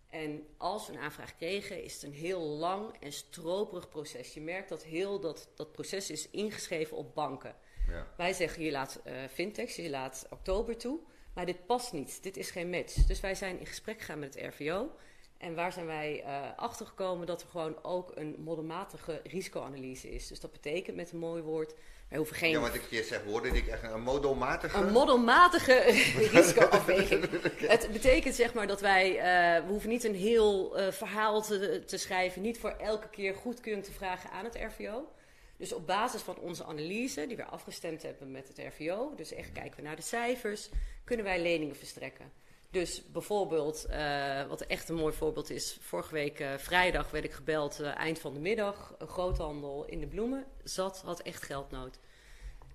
En 0.09 0.47
als 0.57 0.87
we 0.87 0.93
een 0.93 0.99
aanvraag 0.99 1.37
kregen, 1.37 1.85
is 1.85 1.95
het 1.95 2.03
een 2.03 2.13
heel 2.13 2.41
lang 2.41 2.95
en 3.01 3.13
stroperig 3.13 3.89
proces. 3.89 4.35
Je 4.35 4.41
merkt 4.41 4.69
dat 4.69 4.85
heel 4.85 5.21
dat, 5.21 5.49
dat 5.55 5.73
proces 5.73 6.11
is 6.11 6.31
ingeschreven 6.31 6.97
op 6.97 7.15
banken. 7.15 7.55
Ja. 7.89 8.07
Wij 8.17 8.33
zeggen: 8.33 8.63
je 8.63 8.71
laat 8.71 9.01
eh 9.05 9.15
fintechs, 9.31 9.77
je 9.77 9.91
laat 9.91 10.27
oktober 10.31 10.77
toe. 10.77 10.99
Maar 11.35 11.47
dit 11.47 11.67
past 11.67 11.93
niet, 11.93 12.23
dit 12.23 12.37
is 12.37 12.51
geen 12.51 12.71
match. 12.71 12.95
Dus 12.95 13.21
wij 13.21 13.35
zijn 13.35 13.59
in 13.59 13.67
gesprek 13.67 13.99
gegaan 13.99 14.19
met 14.19 14.35
het 14.35 14.55
RVO. 14.55 14.91
En 15.39 15.55
waar 15.55 15.73
zijn 15.73 15.87
wij 15.87 16.23
eh 16.23 16.41
achtergekomen 16.57 17.27
dat 17.27 17.43
er 17.43 17.49
gewoon 17.49 17.85
ook 17.85 18.13
een 18.15 18.37
modelmatige 18.39 19.21
risicoanalyse 19.25 20.11
is. 20.11 20.27
Dus 20.27 20.41
dat 20.41 20.53
betekent 20.53 20.97
met 20.97 21.13
een 21.13 21.19
mooi 21.19 21.43
woord, 21.43 21.75
wij 22.09 22.19
hoeven 22.19 22.37
geen 22.37 22.51
Ja, 22.51 22.61
want 22.61 22.75
ik 22.75 22.83
je 22.91 23.03
zeg 23.03 23.25
woorden 23.25 23.53
die 23.53 23.63
ik 23.63 23.69
echt 23.69 23.83
een 23.83 24.03
modelmatige... 24.03 24.77
een 24.77 24.93
modelmatige 24.93 25.73
risicoafweging. 26.33 27.29
Het 27.61 27.89
betekent 27.93 28.35
zeg 28.35 28.55
maar 28.55 28.67
dat 28.67 28.81
wij, 28.81 29.19
eh, 29.19 29.65
we 29.65 29.71
hoeven 29.71 29.89
niet 29.89 30.05
een 30.05 30.15
heel 30.15 30.79
eh, 30.79 30.93
verhaal 30.93 31.43
te, 31.43 31.83
te 31.87 31.97
schrijven, 31.97 32.43
niet 32.43 32.59
voor 32.59 32.71
elke 32.71 33.09
keer 33.09 33.35
goedkeuring 33.35 33.85
te 33.85 33.93
vragen 33.93 34.31
aan 34.31 34.45
het 34.45 34.55
RVO. 34.55 35.13
Dus 35.57 35.73
op 35.73 35.87
basis 35.87 36.21
van 36.21 36.39
onze 36.39 36.65
analyse, 36.65 37.27
die 37.27 37.37
we 37.37 37.45
afgestemd 37.45 38.03
hebben 38.03 38.31
met 38.31 38.49
het 38.49 38.59
RVO, 38.59 39.13
dus 39.17 39.33
echt 39.33 39.53
kijken 39.53 39.77
we 39.77 39.83
naar 39.83 39.97
de 39.97 40.03
cijfers, 40.03 40.69
kunnen 41.05 41.25
wij 41.25 41.43
leningen 41.43 41.77
verstrekken. 41.77 42.33
Dus 42.71 43.03
bijvoorbeeld, 43.13 43.85
eh, 43.85 44.47
wat 44.47 44.61
echt 44.61 44.89
een 44.89 44.97
mooi 44.97 45.15
voorbeeld 45.15 45.51
is, 45.51 45.79
vorige 45.81 46.15
week 46.15 46.41
eh, 46.41 46.55
vrijdag 46.55 47.11
werd 47.11 47.25
ik 47.25 47.33
gebeld, 47.33 47.81
eh, 47.81 47.97
eind 47.97 48.19
van 48.19 48.35
de 48.35 48.41
middag, 48.41 48.95
een 48.99 49.09
groothandel 49.09 49.85
in 49.85 50.01
de 50.01 50.07
bloemen, 50.07 50.45
zat, 50.63 51.03
had 51.05 51.21
echt 51.21 51.43
geldnood. 51.43 51.99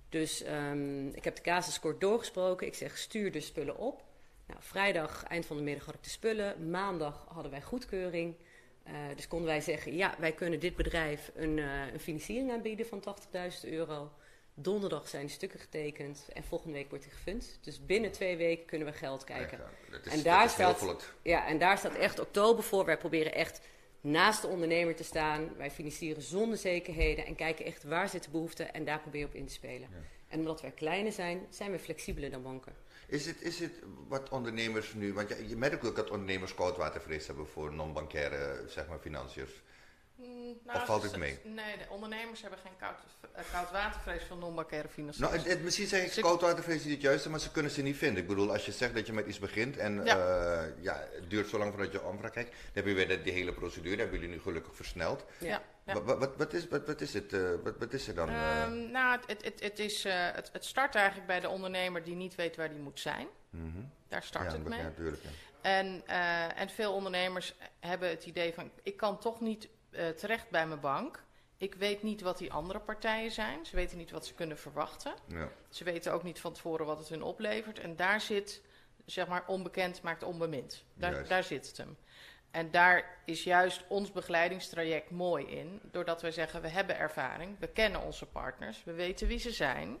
Dus 0.08 0.42
ehm, 0.42 1.06
ik 1.08 1.24
heb 1.24 1.36
de 1.36 1.42
casus 1.42 1.80
kort 1.80 2.00
doorgesproken. 2.00 2.66
Ik 2.66 2.74
zeg, 2.74 2.98
stuur 2.98 3.32
de 3.32 3.40
spullen 3.40 3.76
op. 3.76 4.04
Nou, 4.46 4.60
vrijdag, 4.62 5.24
eind 5.24 5.46
van 5.46 5.56
de 5.56 5.62
middag, 5.62 5.84
had 5.84 5.94
ik 5.94 6.02
de 6.02 6.10
spullen. 6.10 6.70
Maandag 6.70 7.26
hadden 7.28 7.50
wij 7.50 7.62
goedkeuring. 7.62 8.36
Dus 9.16 9.28
konden 9.28 9.48
wij 9.48 9.60
zeggen, 9.60 9.96
ja, 9.96 10.14
wij 10.18 10.32
kunnen 10.32 10.60
dit 10.60 10.76
bedrijf 10.76 11.30
een, 11.34 11.58
een 11.58 12.00
financiering 12.00 12.52
aanbieden 12.52 12.86
van 12.86 13.04
80.000 13.64 13.70
euro. 13.70 14.10
Donderdag 14.54 15.08
zijn 15.08 15.26
de 15.26 15.32
stukken 15.32 15.60
getekend 15.60 16.28
en 16.32 16.44
volgende 16.44 16.74
week 16.74 16.88
wordt 16.88 17.04
hij 17.04 17.12
gefund. 17.12 17.58
Dus 17.60 17.86
binnen 17.86 18.12
twee 18.12 18.36
weken 18.36 18.66
kunnen 18.66 18.86
we 18.88 18.92
geld 18.92 19.24
kijken. 19.24 19.58
Ja, 19.90 19.98
is, 20.04 20.12
En 20.12 20.22
daar 20.22 20.48
staat-. 20.50 21.12
Ja, 21.22 21.46
en 21.46 21.58
daar 21.58 21.78
staat 21.78 21.94
echt 21.94 22.18
oktober 22.18 22.64
voor. 22.64 22.84
Wij 22.84 22.98
proberen 22.98 23.34
echt 23.34 23.60
naast 24.00 24.42
de 24.42 24.46
ondernemer 24.46 24.94
te 24.94 25.04
staan. 25.04 25.56
Wij 25.56 25.70
financieren 25.70 26.22
zonder 26.22 26.58
zekerheden 26.58 27.26
en 27.26 27.34
kijken 27.34 27.64
echt 27.64 27.84
waar 27.84 28.08
zit 28.08 28.24
de 28.24 28.30
behoefte 28.30 28.62
en 28.62 28.84
daar 28.84 29.00
proberen 29.00 29.26
we 29.28 29.34
op 29.34 29.40
in 29.40 29.46
te 29.46 29.52
spelen. 29.52 29.88
En 30.28 30.38
omdat 30.38 30.60
wij 30.60 30.70
kleiner 30.70 31.12
zijn, 31.12 31.46
zijn 31.50 31.70
we 31.70 31.78
flexibeler 31.78 32.30
dan 32.30 32.42
banken. 32.42 32.72
Is 33.06 33.26
het, 33.26 33.42
is 33.42 33.58
het 33.58 33.72
wat 34.08 34.28
ondernemers 34.28 34.94
nu, 34.94 35.12
want 35.12 35.28
je, 35.28 35.48
je 35.48 35.56
merkt 35.56 35.86
ook 35.86 35.96
dat 35.96 36.10
ondernemers 36.10 36.54
koudwatervrees 36.54 37.26
hebben 37.26 37.46
voor 37.46 37.72
non-bankaire 37.72 38.64
zeg 38.68 38.88
maar, 38.88 38.98
financiers. 38.98 39.62
Mm, 40.64 40.74
Of 40.74 40.84
valt 40.86 41.02
ze- 41.02 41.08
het 41.08 41.16
mee? 41.16 41.38
Nee, 41.44 41.76
de 41.78 41.84
ondernemers 41.88 42.40
hebben 42.40 42.58
geen 42.58 42.76
koud, 42.78 42.96
eh, 43.32 43.42
koudwatervrees 43.52 44.22
van 44.22 44.38
non-bankaire 44.38 44.88
financiën. 44.88 45.22
Nou, 45.22 45.36
het, 45.36 45.46
het- 45.48 45.62
misschien 45.62 45.86
zeg 45.86 46.04
ik 46.04 46.12
Ze- 46.12 46.20
koudwatervrees 46.20 46.82
niet 46.84 46.92
het 46.92 47.02
juiste, 47.02 47.30
maar 47.30 47.40
ze 47.40 47.50
kunnen 47.50 47.70
ze 47.72 47.82
niet 47.82 47.96
vinden. 47.96 48.22
Ik 48.22 48.28
bedoel, 48.28 48.52
als 48.52 48.66
je 48.66 48.72
zegt 48.72 48.94
dat 48.94 49.06
je 49.06 49.12
met 49.12 49.26
iets 49.26 49.38
begint 49.38 49.76
en 49.76 49.94
Ja. 50.04 50.16
ja. 50.16 50.64
ja, 50.80 51.06
het 51.12 51.30
duurt 51.30 51.48
zo 51.48 51.58
lang 51.58 51.72
voordat 51.74 51.92
je 51.92 52.02
aanvraag 52.02 52.30
krijgt, 52.30 52.50
dan 52.50 52.58
heb 52.72 52.86
je 52.86 52.92
weer 52.94 53.08
de- 53.08 53.22
die 53.22 53.32
hele 53.32 53.52
procedure, 53.52 53.96
hebben 54.00 54.20
jullie 54.20 54.34
nu 54.34 54.40
gelukkig 54.42 54.74
versneld. 54.76 55.24
ja, 55.38 55.62
ja. 55.84 56.02
Wat, 56.02 56.18
wat, 56.18 56.36
wat, 56.36 56.52
is, 56.52 56.68
wat, 56.68 56.86
wat, 56.86 57.00
is 57.00 57.12
het, 57.14 57.32
eh, 57.32 57.40
wat, 57.62 57.74
wat 57.78 57.92
is 57.92 58.08
er 58.08 58.14
dan? 58.14 58.28
eh? 58.28 58.62
Ehm, 58.62 58.90
nou, 58.90 59.12
het, 59.20 59.26
het, 59.26 59.44
het, 59.44 59.60
het, 59.62 59.78
is, 59.78 60.04
eh, 60.04 60.12
het, 60.32 60.50
het 60.52 60.64
start 60.64 60.94
eigenlijk 60.94 61.26
bij 61.26 61.40
de 61.40 61.48
ondernemer 61.48 62.02
die 62.04 62.14
niet 62.14 62.34
weet 62.34 62.56
waar 62.56 62.68
die 62.70 62.78
moet 62.78 63.00
zijn. 63.00 63.26
mhm. 63.50 63.66
Daar 64.08 64.22
start 64.22 64.50
ja, 64.52 64.56
het 64.58 64.68
mee. 64.68 64.78
ja, 64.78 64.84
natuurlijk. 64.84 65.22
Ja. 65.22 65.28
En, 65.60 66.02
eh, 66.06 66.60
en 66.60 66.68
veel 66.70 66.92
ondernemers 66.92 67.54
hebben 67.80 68.08
het 68.08 68.24
idee 68.26 68.54
van: 68.54 68.70
ik 68.82 68.96
kan 68.96 69.18
toch 69.18 69.40
niet 69.40 69.68
eh, 69.94 70.08
terecht 70.08 70.50
bij 70.50 70.66
mijn 70.66 70.80
bank. 70.80 71.22
Ik 71.56 71.74
weet 71.74 72.02
niet 72.02 72.20
wat 72.20 72.38
die 72.38 72.52
andere 72.52 72.80
partijen 72.80 73.30
zijn. 73.30 73.66
Ze 73.66 73.76
weten 73.76 73.98
niet 73.98 74.10
wat 74.10 74.26
ze 74.26 74.34
kunnen 74.34 74.58
verwachten. 74.58 75.14
Ja. 75.28 75.48
Ze 75.68 75.84
weten 75.84 76.12
ook 76.12 76.22
niet 76.22 76.40
van 76.40 76.52
tevoren 76.52 76.86
wat 76.86 76.98
het 76.98 77.08
hun 77.08 77.22
oplevert. 77.22 77.78
En 77.78 77.96
daar 77.96 78.20
zit, 78.20 78.62
zeg 79.04 79.26
maar, 79.26 79.44
onbekend 79.46 80.02
maakt 80.02 80.22
onbemind. 80.22 80.84
Daar, 80.94 81.28
daar 81.28 81.42
zit 81.42 81.66
het 81.66 81.76
hem. 81.76 81.96
En 82.50 82.70
daar 82.70 83.18
is 83.24 83.44
juist 83.44 83.84
ons 83.88 84.12
begeleidingstraject 84.12 85.10
mooi 85.10 85.46
in. 85.46 85.80
Doordat 85.82 86.22
wij 86.22 86.30
zeggen, 86.30 86.62
we 86.62 86.68
hebben 86.68 86.98
ervaring, 86.98 87.58
we 87.58 87.68
kennen 87.68 88.02
onze 88.02 88.26
partners, 88.26 88.84
we 88.84 88.92
weten 88.92 89.26
wie 89.26 89.38
ze 89.38 89.50
zijn. 89.50 89.98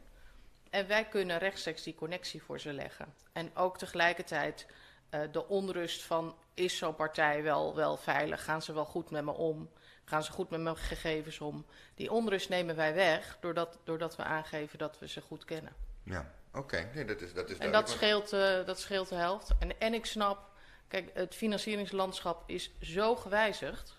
En 0.70 0.86
wij 0.86 1.04
kunnen 1.04 1.38
rechtstreeks 1.38 1.82
die 1.82 1.94
connectie 1.94 2.42
voor 2.42 2.60
ze 2.60 2.72
leggen. 2.72 3.14
En 3.32 3.56
ook 3.56 3.78
tegelijkertijd 3.78 4.66
eh, 5.10 5.20
de 5.32 5.48
onrust 5.48 6.02
van, 6.02 6.36
is 6.54 6.78
zo'n 6.78 6.94
partij 6.94 7.42
wel, 7.42 7.74
wel 7.74 7.96
veilig? 7.96 8.44
Gaan 8.44 8.62
ze 8.62 8.72
wel 8.72 8.84
goed 8.84 9.10
met 9.10 9.24
me 9.24 9.32
om? 9.32 9.70
Gaan 10.04 10.22
ze 10.22 10.32
goed 10.32 10.50
met 10.50 10.60
mijn 10.60 10.76
gegevens 10.76 11.40
om? 11.40 11.66
Die 11.94 12.10
onrust 12.12 12.48
nemen 12.48 12.76
wij 12.76 12.94
weg, 12.94 13.36
doordat, 13.40 13.78
doordat 13.84 14.16
we 14.16 14.22
aangeven 14.22 14.78
dat 14.78 14.98
we 14.98 15.08
ze 15.08 15.20
goed 15.20 15.44
kennen. 15.44 15.72
Ja. 16.02 16.32
Oké, 16.54 16.90
nee, 16.94 17.04
dat 17.04 17.20
is, 17.20 17.34
dat 17.34 17.50
is 17.50 17.58
En 17.58 17.72
dat 17.72 17.90
scheelt, 17.90 18.32
eh, 18.32 18.64
dat 18.64 18.80
scheelt 18.80 19.08
de 19.08 19.14
helft. 19.14 19.50
En, 19.58 19.80
en 19.80 19.94
ik 19.94 20.06
snap, 20.06 20.50
kijk, 20.88 21.10
het 21.14 21.34
financieringslandschap 21.34 22.42
is 22.46 22.72
zo 22.80 23.16
gewijzigd. 23.16 23.96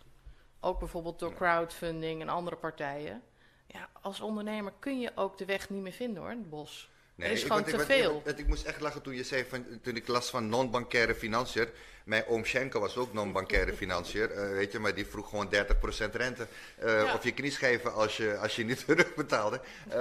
Ook 0.59 0.79
bijvoorbeeld 0.79 1.19
door 1.19 1.33
crowdfunding 1.33 2.21
en 2.21 2.29
andere 2.29 2.55
partijen. 2.55 3.23
Ja, 3.67 3.89
als 4.01 4.21
ondernemer 4.21 4.73
kun 4.79 4.99
je 4.99 5.11
ook 5.15 5.37
de 5.37 5.45
weg 5.45 5.69
niet 5.69 5.81
meer 5.81 5.91
vinden 5.91 6.21
hoor, 6.21 6.31
in 6.31 6.37
het 6.37 6.49
bos. 6.49 6.89
Er 7.17 7.31
is 7.31 7.41
ik- 7.41 7.47
gewoon 7.47 7.63
te 7.63 7.71
ik, 7.71 7.79
veel. 7.81 8.21
Ik, 8.25 8.37
ik 8.37 8.47
moest 8.47 8.65
echt 8.65 8.79
lachen 8.81 9.01
toen 9.01 9.15
je 9.15 9.23
zei, 9.23 9.45
van, 9.49 9.65
toen 9.81 9.95
ik 9.95 10.07
las 10.07 10.29
van 10.29 10.49
non-bankaire 10.49 11.15
financier. 11.15 11.69
Mijn 12.05 12.25
oom 12.27 12.45
Schenker 12.45 12.79
was 12.79 12.97
ook 12.97 13.13
non-bankaire 13.13 13.73
financier, 13.83 14.31
eh, 14.31 14.49
weet 14.49 14.71
je, 14.71 14.79
maar 14.79 14.95
die 14.95 15.05
vroeg 15.05 15.29
gewoon 15.29 15.49
30% 15.49 16.15
rente. 16.15 16.47
eh, 16.77 16.91
Ja. 17.03 17.13
Of 17.13 17.23
je 17.23 17.31
knieschijven 17.31 17.93
als 17.93 18.17
je, 18.17 18.37
als 18.37 18.55
je 18.55 18.63
niet 18.65 18.83
terugbetaalde. 18.85 19.59
Ehm, 19.89 19.95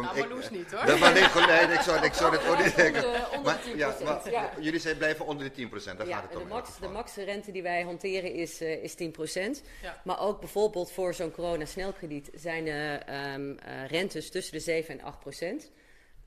Nou, 0.00 0.06
ik- 0.18 0.28
Marloes 0.28 0.50
niet 0.50 0.72
hoor. 0.72 0.86
Dat 0.86 0.98
maar 0.98 1.12
nee, 1.12 1.22
nee, 1.66 1.76
ik 1.76 1.80
zou, 1.80 2.04
ik 2.04 2.12
zou 2.12 2.32
het 2.36 2.46
ook 2.48 2.56
niet 2.56 2.66
Onder 2.66 2.76
denken. 2.76 3.02
de- 3.02 3.26
onder 3.36 3.52
de 3.64 3.68
Maar, 3.68 3.76
ja, 3.76 3.92
10%, 3.98 4.04
maar 4.04 4.30
ja. 4.30 4.52
jullie 4.60 4.80
zijn 4.80 4.96
blijven 4.96 5.26
onder 5.26 5.44
de 5.44 5.52
10%, 5.52 5.98
daar 5.98 6.06
Ja, 6.08 6.14
gaat 6.16 6.24
het 6.28 6.36
om. 6.36 6.42
de 6.42 6.48
max, 6.48 6.78
de 6.80 6.88
max 6.88 7.14
rente 7.16 7.52
die 7.52 7.62
wij 7.62 7.82
hanteren 7.82 8.32
is, 8.34 8.60
eh, 8.60 8.82
is 8.82 8.94
10%. 8.94 9.62
Ja. 9.82 10.00
Maar 10.04 10.20
ook 10.20 10.40
bijvoorbeeld 10.40 10.92
voor 10.92 11.14
zo'n 11.14 11.30
corona-snelkrediet 11.32 12.30
zijn 12.34 12.64
de 12.64 13.00
ehm, 13.06 13.50
eh, 13.58 13.86
rentes 13.88 14.30
tussen 14.30 14.52
de 14.52 14.60
7 14.60 14.98
en 14.98 15.04
8 15.04 15.18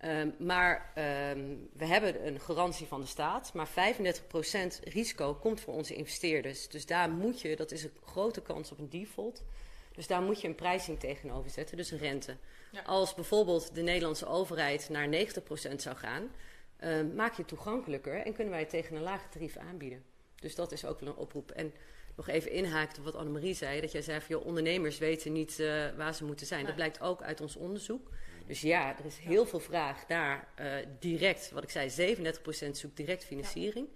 Ehm, 0.03 0.29
maar 0.38 0.91
ehm, 0.93 1.55
we 1.74 1.86
hebben 1.86 2.27
een 2.27 2.39
garantie 2.39 2.88
van 2.88 3.01
de 3.01 3.07
staat, 3.07 3.53
maar 3.53 3.67
35% 3.67 4.79
risico 4.83 5.33
komt 5.33 5.62
voor 5.62 5.74
onze 5.74 5.95
investeerders. 5.95 6.67
Dus 6.67 6.86
daar 6.86 7.10
moet 7.10 7.41
je, 7.41 7.55
dat 7.55 7.72
is 7.72 7.83
een 7.83 7.91
grote 8.05 8.41
kans 8.41 8.72
op 8.72 8.79
een 8.79 8.89
default. 8.89 9.43
Dus 9.91 10.07
daar 10.07 10.22
moet 10.22 10.41
je 10.41 10.48
een 10.48 10.55
prijzing 10.55 11.00
tegenover 11.00 11.50
zetten, 11.50 11.77
dus 11.77 11.91
een 11.91 11.98
rente. 11.98 12.38
Ja. 12.72 12.81
Als 12.81 13.13
bijvoorbeeld 13.13 13.75
de 13.75 13.81
Nederlandse 13.81 14.27
overheid 14.27 14.89
naar 14.89 15.07
90% 15.07 15.81
zou 15.81 15.95
gaan, 15.95 16.31
ehm, 16.77 17.15
maak 17.15 17.31
je 17.31 17.41
het 17.41 17.48
toegankelijker 17.48 18.15
en 18.15 18.33
kunnen 18.33 18.51
wij 18.51 18.62
het 18.62 18.69
tegen 18.69 18.95
een 18.95 19.01
lager 19.03 19.29
tarief 19.29 19.57
aanbieden. 19.57 20.03
Dus 20.36 20.55
dat 20.55 20.72
is 20.72 20.86
ook 20.86 21.00
wel 21.00 21.10
een 21.10 21.15
oproep. 21.15 21.51
En 21.51 21.74
nog 22.15 22.27
even 22.27 22.51
inhaakt 22.51 22.98
op 22.98 23.03
wat 23.03 23.15
Annemarie 23.15 23.53
zei, 23.53 23.81
dat 23.81 23.91
jij 23.91 24.01
zei 24.01 24.19
van 24.19 24.36
joh, 24.36 24.45
ondernemers 24.45 24.98
weten 24.98 25.31
niet 25.31 25.60
eh, 25.60 25.89
waar 25.98 26.13
ze 26.13 26.25
moeten 26.25 26.45
zijn. 26.45 26.65
Dat 26.65 26.75
blijkt 26.75 27.01
ook 27.01 27.22
uit 27.22 27.41
ons 27.41 27.55
onderzoek. 27.55 28.10
Dus 28.47 28.62
ja, 28.62 28.97
er 29.00 29.05
is 29.05 29.17
heel 29.17 29.45
veel 29.45 29.59
vraag 29.59 30.07
naar 30.07 30.47
eh, 30.55 30.71
direct, 31.00 31.51
wat 31.51 31.63
ik 31.63 31.69
zei, 31.69 32.15
37% 32.15 32.69
zoekt 32.71 32.97
direct 32.97 33.25
financiering. 33.25 33.88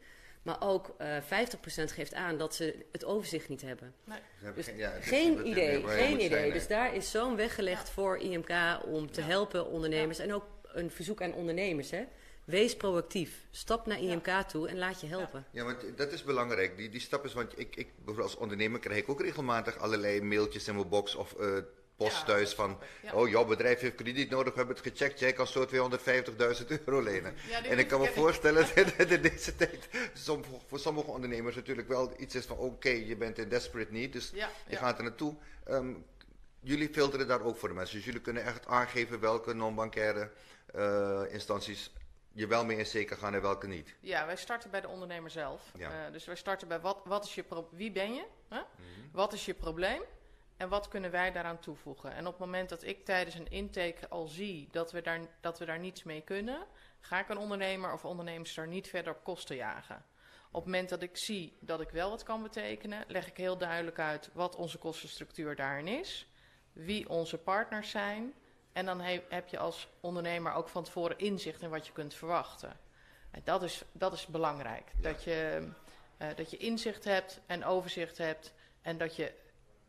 Maar 0.42 0.58
ook 0.62 0.96
eh 0.98 1.18
50% 1.18 1.92
geeft 1.94 2.14
aan 2.14 2.38
dat 2.38 2.56
ze 2.56 2.86
het 2.92 3.06
overzicht 3.06 3.50
niet 3.50 3.62
hebben. 3.62 3.94
Hebben 4.06 4.56
Dus 4.56 4.66
geen- 4.66 4.78
ja, 4.78 4.90
geen 5.02 5.48
idee, 5.48 5.84
nee, 5.84 5.88
geen 5.98 6.14
idee. 6.14 6.28
zijn, 6.30 6.52
dus 6.52 6.68
daar 6.68 6.96
is 6.96 7.12
zo'n 7.12 7.36
weg 7.36 7.56
gelegd 7.56 7.90
voor 7.90 8.18
IMK 8.18 8.50
om 8.86 9.12
te 9.12 9.22
Ja. 9.22 9.28
helpen 9.28 9.66
ondernemers. 9.68 10.20
En 10.20 10.34
ook 10.34 10.46
een 10.64 10.92
verzoek 10.92 11.22
aan 11.22 11.34
ondernemers. 11.34 11.92
Hè. 11.92 12.04
Wees 12.46 12.76
proactief. 12.78 13.48
Stap 13.52 13.86
naar 13.86 14.00
IMK 14.00 14.28
toe 14.48 14.68
en 14.70 14.78
laat 14.78 15.02
je 15.02 15.08
helpen. 15.08 15.46
Ja, 15.52 15.64
want 15.64 15.98
dat 15.98 16.12
is 16.12 16.24
belangrijk. 16.24 16.78
Die, 16.78 16.90
die 16.90 17.00
stap 17.02 17.26
is, 17.26 17.34
want 17.34 17.60
ik, 17.60 17.76
ik 17.76 17.88
bijvoorbeeld 17.96 18.28
als 18.28 18.36
ondernemer 18.36 18.80
krijg 18.80 19.00
ik 19.00 19.10
ook 19.10 19.22
regelmatig 19.22 19.78
allerlei 19.78 20.22
mailtjes 20.22 20.68
in 20.68 20.76
mijn 20.76 20.90
box 20.90 21.16
of 21.16 21.34
eh, 21.34 21.58
post 21.98 22.26
thuis 22.26 22.54
van, 22.54 22.80
oh 23.14 23.30
jouw 23.30 23.46
bedrijf 23.46 23.80
heeft 23.80 23.96
krediet 23.96 24.30
nodig, 24.30 24.54
we 24.54 24.58
hebben 24.58 24.76
het 24.76 24.88
gecheckt, 24.88 25.20
jij 25.20 25.34
kan 25.34 25.48
zo 25.48 25.68
250.000 25.68 25.72
euro 26.86 27.02
lenen. 27.02 27.36
En 27.64 27.80
ik 27.80 27.88
kan 27.88 28.00
me 28.00 28.08
voorstellen 28.08 28.68
dat 28.98 29.10
in 29.10 29.22
deze 29.22 29.56
tijd 29.56 29.90
voor 30.68 30.80
sommige 30.80 31.12
ondernemers 31.12 31.56
natuurlijk 31.56 31.88
wel 31.88 32.14
iets 32.18 32.36
is 32.36 32.46
van, 32.46 32.58
oké, 32.58 32.90
je 32.90 33.16
bent 33.16 33.38
in 33.38 33.50
desperate 33.50 33.92
need, 33.92 34.14
dus 34.14 34.32
je 34.68 34.76
gaat 34.76 34.98
er 34.98 35.04
naartoe. 35.04 35.36
Ehm, 35.66 35.94
jullie 36.60 36.90
filteren 36.90 37.28
daar 37.28 37.42
ook 37.42 37.58
voor 37.58 37.70
de 37.70 37.76
mensen, 37.76 37.96
dus 37.96 38.06
jullie 38.06 38.22
kunnen 38.22 38.44
echt 38.44 38.68
aangeven 38.68 39.20
welke 39.20 39.54
non-bankaire 39.54 40.32
eh, 40.74 41.22
instanties 41.30 41.92
je 42.32 42.48
wel 42.48 42.66
mee 42.66 42.78
in 42.78 42.86
zeker 42.86 43.18
gaan 43.18 43.34
en 43.34 43.42
welke 43.42 43.68
niet. 43.68 43.96
Ja, 44.00 44.26
wij 44.26 44.36
starten 44.36 44.72
bij 44.72 44.82
de 44.82 44.88
ondernemer 44.88 45.30
zelf. 45.30 45.62
Ja. 45.78 46.06
Eh, 46.06 46.12
dus 46.12 46.26
wij 46.26 46.36
starten 46.36 46.68
bij 46.68 46.80
wat, 46.80 47.02
wat 47.06 47.26
is 47.26 47.36
je 47.36 47.44
wie 47.72 47.92
ben 47.92 48.14
je? 48.14 48.26
Hè? 48.48 48.62
Wat 49.12 49.34
is 49.34 49.46
je 49.46 49.54
probleem? 49.54 50.02
En 50.58 50.70
wat 50.70 50.88
kunnen 50.88 51.12
wij 51.12 51.32
daaraan 51.32 51.60
toevoegen? 51.60 52.14
En 52.14 52.26
op 52.28 52.32
het 52.32 52.46
moment 52.46 52.70
dat 52.70 52.84
ik 52.84 53.06
tijdens 53.06 53.36
een 53.36 53.52
intake 53.52 54.08
al 54.10 54.28
zie 54.28 54.68
dat 54.72 54.92
we 54.92 55.02
daar, 55.02 55.20
dat 55.40 55.60
we 55.60 55.66
daar 55.66 55.80
niets 55.80 56.04
mee 56.04 56.22
kunnen, 56.22 56.66
ga 57.00 57.20
ik 57.20 57.30
een 57.30 57.38
ondernemer 57.38 57.94
of 57.94 58.06
ondernemers 58.06 58.54
daar 58.54 58.68
niet 58.68 58.88
verder 58.88 59.14
op 59.14 59.24
kosten 59.24 59.56
jagen. 59.56 60.06
Op 60.48 60.64
het 60.64 60.72
moment 60.72 60.90
dat 60.90 61.02
ik 61.02 61.18
zie 61.18 61.58
dat 61.60 61.82
ik 61.82 61.90
wel 61.90 62.10
wat 62.10 62.24
kan 62.24 62.44
betekenen, 62.44 63.04
leg 63.08 63.28
ik 63.28 63.38
heel 63.38 63.58
duidelijk 63.58 64.00
uit 64.00 64.30
wat 64.34 64.56
onze 64.56 64.78
kostenstructuur 64.78 65.56
daarin 65.56 65.88
is, 65.88 66.28
wie 66.74 67.10
onze 67.10 67.38
partners 67.38 67.90
zijn. 67.90 68.34
En 68.74 68.86
dan 68.86 69.02
he- 69.02 69.24
heb 69.30 69.48
je 69.48 69.58
als 69.58 69.88
ondernemer 70.00 70.54
ook 70.54 70.70
van 70.70 70.84
tevoren 70.84 71.18
inzicht 71.18 71.62
in 71.62 71.70
wat 71.70 71.88
je 71.88 71.94
kunt 71.94 72.14
verwachten. 72.14 72.80
En 73.32 73.42
dat 73.44 73.64
is, 73.64 73.84
dat 73.92 74.14
is 74.14 74.26
belangrijk. 74.26 74.92
Dat, 75.02 75.24
je, 75.24 75.70
eh, 76.18 76.28
dat 76.36 76.52
je 76.52 76.58
inzicht 76.58 77.04
hebt 77.04 77.40
en 77.46 77.66
overzicht 77.66 78.18
hebt. 78.18 78.54
En 78.82 78.98
dat 78.98 79.16
je 79.16 79.34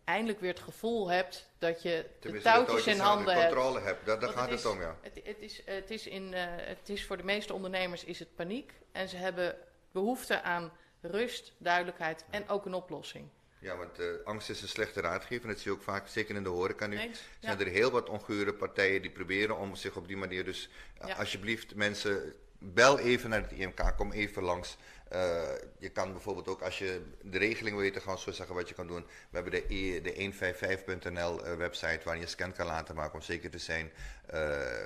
eindelijk 0.08 0.40
weer 0.40 0.50
het 0.50 0.60
gevoel 0.60 1.08
hebt 1.10 1.50
dat 1.58 1.82
je 1.82 2.04
de 2.20 2.40
touwtjes 2.40 2.86
in 2.86 2.98
handen 2.98 3.24
de 3.34 3.40
hebt. 3.40 3.52
controle 3.54 3.80
hebt. 3.80 4.06
Daar, 4.06 4.22
gaat 4.22 4.50
het 4.50 4.58
is- 4.58 4.66
om, 4.66 4.80
ja. 4.80 4.96
Het, 5.00 5.20
het, 5.24 5.36
is, 5.40 5.62
het, 5.64 5.90
is 5.90 6.06
in, 6.06 6.34
eh, 6.34 6.44
het 6.48 6.88
is 6.88 7.06
voor 7.06 7.16
de 7.16 7.24
meeste 7.24 7.52
ondernemers 7.54 8.04
is 8.04 8.18
het 8.18 8.34
paniek. 8.34 8.72
En 8.92 9.08
ze 9.08 9.16
hebben 9.16 9.56
behoefte 9.92 10.42
aan 10.42 10.72
rust, 11.00 11.52
duidelijkheid 11.58 12.24
en 12.30 12.48
ook 12.48 12.66
een 12.66 12.74
oplossing. 12.74 13.28
Ja, 13.60 13.76
want 13.76 13.98
eh, 13.98 14.06
angst 14.24 14.50
is 14.50 14.62
een 14.62 14.68
slechte 14.68 15.00
raadgever. 15.00 15.48
Dat 15.48 15.58
zie 15.58 15.70
je 15.70 15.76
ook 15.76 15.82
vaak, 15.82 16.08
zeker 16.08 16.34
in 16.36 16.42
de 16.42 16.48
horeca 16.48 16.86
nu. 16.86 16.96
Zijn 16.96 17.12
Ja. 17.40 17.58
er 17.58 17.66
heel 17.66 17.90
wat 17.90 18.08
ongeure 18.08 18.52
partijen 18.54 19.02
die 19.02 19.10
proberen 19.10 19.58
om 19.58 19.74
zich 19.74 19.96
op 19.96 20.06
die 20.08 20.16
manier... 20.16 20.44
Dus 20.44 20.68
Ja. 21.06 21.14
alsjeblieft 21.14 21.74
mensen, 21.74 22.34
bel 22.58 22.98
even 22.98 23.30
naar 23.30 23.42
het 23.42 23.52
IMK, 23.52 23.92
kom 23.96 24.12
even 24.12 24.42
langs. 24.42 24.76
Eh, 25.08 25.42
je 25.78 25.88
kan 25.88 26.12
bijvoorbeeld 26.12 26.48
ook, 26.48 26.62
als 26.62 26.78
je 26.78 27.02
de 27.22 27.38
regeling 27.38 27.74
wil 27.74 27.84
weten, 27.84 28.02
gewoon 28.02 28.18
zo 28.18 28.30
zeggen 28.30 28.54
wat 28.54 28.68
je 28.68 28.74
kan 28.74 28.86
doen. 28.86 29.06
We 29.30 29.40
hebben 29.40 29.52
de, 29.52 29.64
e, 29.74 30.00
de 30.00 30.32
155.nl 30.32 31.44
eh, 31.44 31.54
website 31.54 32.00
waar 32.04 32.16
je 32.16 32.22
een 32.22 32.28
scan 32.28 32.52
kan 32.52 32.66
laten 32.66 32.94
maken 32.94 33.14
om 33.14 33.22
zeker 33.22 33.50
te 33.50 33.58
zijn... 33.58 33.90
eh, 34.26 34.84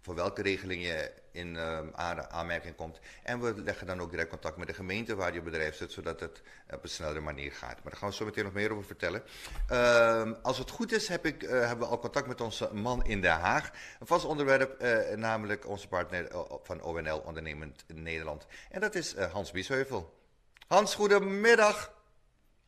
voor 0.00 0.14
welke 0.14 0.42
regeling 0.42 0.82
je 0.82 1.12
in 1.32 1.56
ehm, 1.56 1.88
aan- 1.92 2.30
aanmerking 2.30 2.76
komt. 2.76 2.98
En 3.22 3.40
we 3.40 3.62
leggen 3.62 3.86
dan 3.86 4.00
ook 4.00 4.10
direct 4.10 4.28
contact 4.28 4.56
met 4.56 4.66
de 4.66 4.74
gemeente 4.74 5.14
waar 5.14 5.34
je 5.34 5.42
bedrijf 5.42 5.76
zit, 5.76 5.92
zodat 5.92 6.20
het 6.20 6.42
op 6.70 6.82
een 6.82 6.88
snellere 6.88 7.20
manier 7.20 7.52
gaat. 7.52 7.74
Maar 7.74 7.92
daar 7.92 7.96
gaan 7.96 8.08
we 8.08 8.14
zo 8.14 8.24
meteen 8.24 8.44
nog 8.44 8.52
meer 8.52 8.72
over 8.72 8.84
vertellen. 8.84 9.22
Ehm, 9.68 10.34
als 10.42 10.58
het 10.58 10.70
goed 10.70 10.92
is, 10.92 11.08
heb 11.08 11.26
ik, 11.26 11.42
eh, 11.42 11.50
hebben 11.50 11.78
we 11.78 11.92
al 11.92 11.98
contact 11.98 12.26
met 12.26 12.40
onze 12.40 12.74
man 12.74 13.04
in 13.04 13.20
Den 13.20 13.30
Haag. 13.38 13.70
Een 14.00 14.06
vast 14.06 14.24
onderwerp, 14.24 14.80
eh, 14.80 15.16
namelijk 15.16 15.68
onze 15.68 15.88
partner 15.88 16.28
eh, 16.28 16.40
van 16.62 16.82
ONL 16.82 17.18
Ondernemend 17.18 17.84
Nederland. 17.86 18.46
En 18.70 18.80
dat 18.80 18.94
is 18.94 19.16
Hans 19.16 19.50
Biesheuvel. 19.50 20.18
Hans, 20.66 20.94
goedemiddag. 20.94 21.98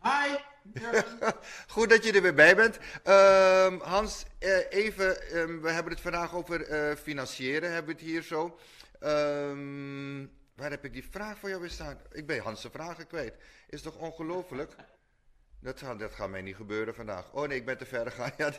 Hi! 0.02 0.36
Goed 1.74 1.90
dat 1.90 2.04
je 2.04 2.12
er 2.12 2.22
weer 2.22 2.34
bij 2.34 2.56
bent. 2.56 2.78
Ehm, 3.02 3.78
Hans, 3.78 4.24
eh, 4.38 4.70
even, 4.70 5.30
ehm, 5.30 5.60
we 5.60 5.70
hebben 5.70 5.92
het 5.92 6.00
vandaag 6.00 6.34
over 6.34 6.62
eh, 6.62 6.96
financieren, 6.96 7.72
hebben 7.72 7.94
we 7.94 8.00
het 8.00 8.10
hier 8.10 8.22
zo. 8.22 8.58
Ehm, 9.00 10.26
waar 10.54 10.70
heb 10.70 10.84
ik 10.84 10.92
die 10.92 11.08
vraag 11.10 11.38
voor 11.38 11.48
jou 11.48 11.60
weer 11.60 11.70
staan? 11.70 11.98
Ik 12.12 12.26
ben 12.26 12.42
Hans' 12.42 12.68
vragen 12.72 13.06
kwijt. 13.06 13.34
Is 13.68 13.82
toch 13.82 13.96
ongelooflijk? 13.96 14.74
Dat 15.62 15.82
dat 15.98 16.12
gaat 16.14 16.30
mij 16.30 16.42
niet 16.42 16.56
gebeuren 16.56 16.94
vandaag. 16.94 17.32
Oh 17.32 17.48
nee, 17.48 17.58
ik 17.58 17.66
ben 17.66 17.78
te 17.78 17.86
ver 17.86 18.10
gegaan. 18.10 18.32
Ja, 18.38 18.50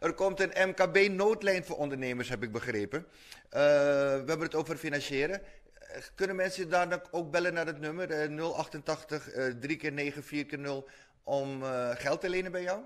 er, 0.00 0.14
komt 0.14 0.40
een, 0.40 0.62
een 0.62 0.68
MKB-noodlijn 0.68 1.64
voor 1.64 1.76
ondernemers, 1.76 2.28
heb 2.28 2.42
ik 2.42 2.52
begrepen. 2.52 3.06
Eh, 3.48 3.60
we 3.60 4.24
hebben 4.26 4.40
het 4.40 4.54
over 4.54 4.76
financieren. 4.76 5.42
Eh, 5.94 6.02
Kunnen 6.14 6.36
mensen 6.36 6.68
daar 6.70 7.08
ook 7.10 7.30
bellen 7.30 7.54
naar 7.54 7.66
het 7.66 7.78
nummer 7.80 8.10
eh, 8.10 8.50
088 8.50 9.28
eh 9.28 9.54
3 9.54 9.76
keer 9.76 9.92
9 9.92 10.22
4 10.24 10.46
keer 10.46 10.58
0 10.58 10.88
om 11.24 11.62
eh, 11.62 11.90
geld 11.90 12.20
te 12.20 12.28
lenen 12.28 12.52
bij 12.52 12.62
jou? 12.62 12.82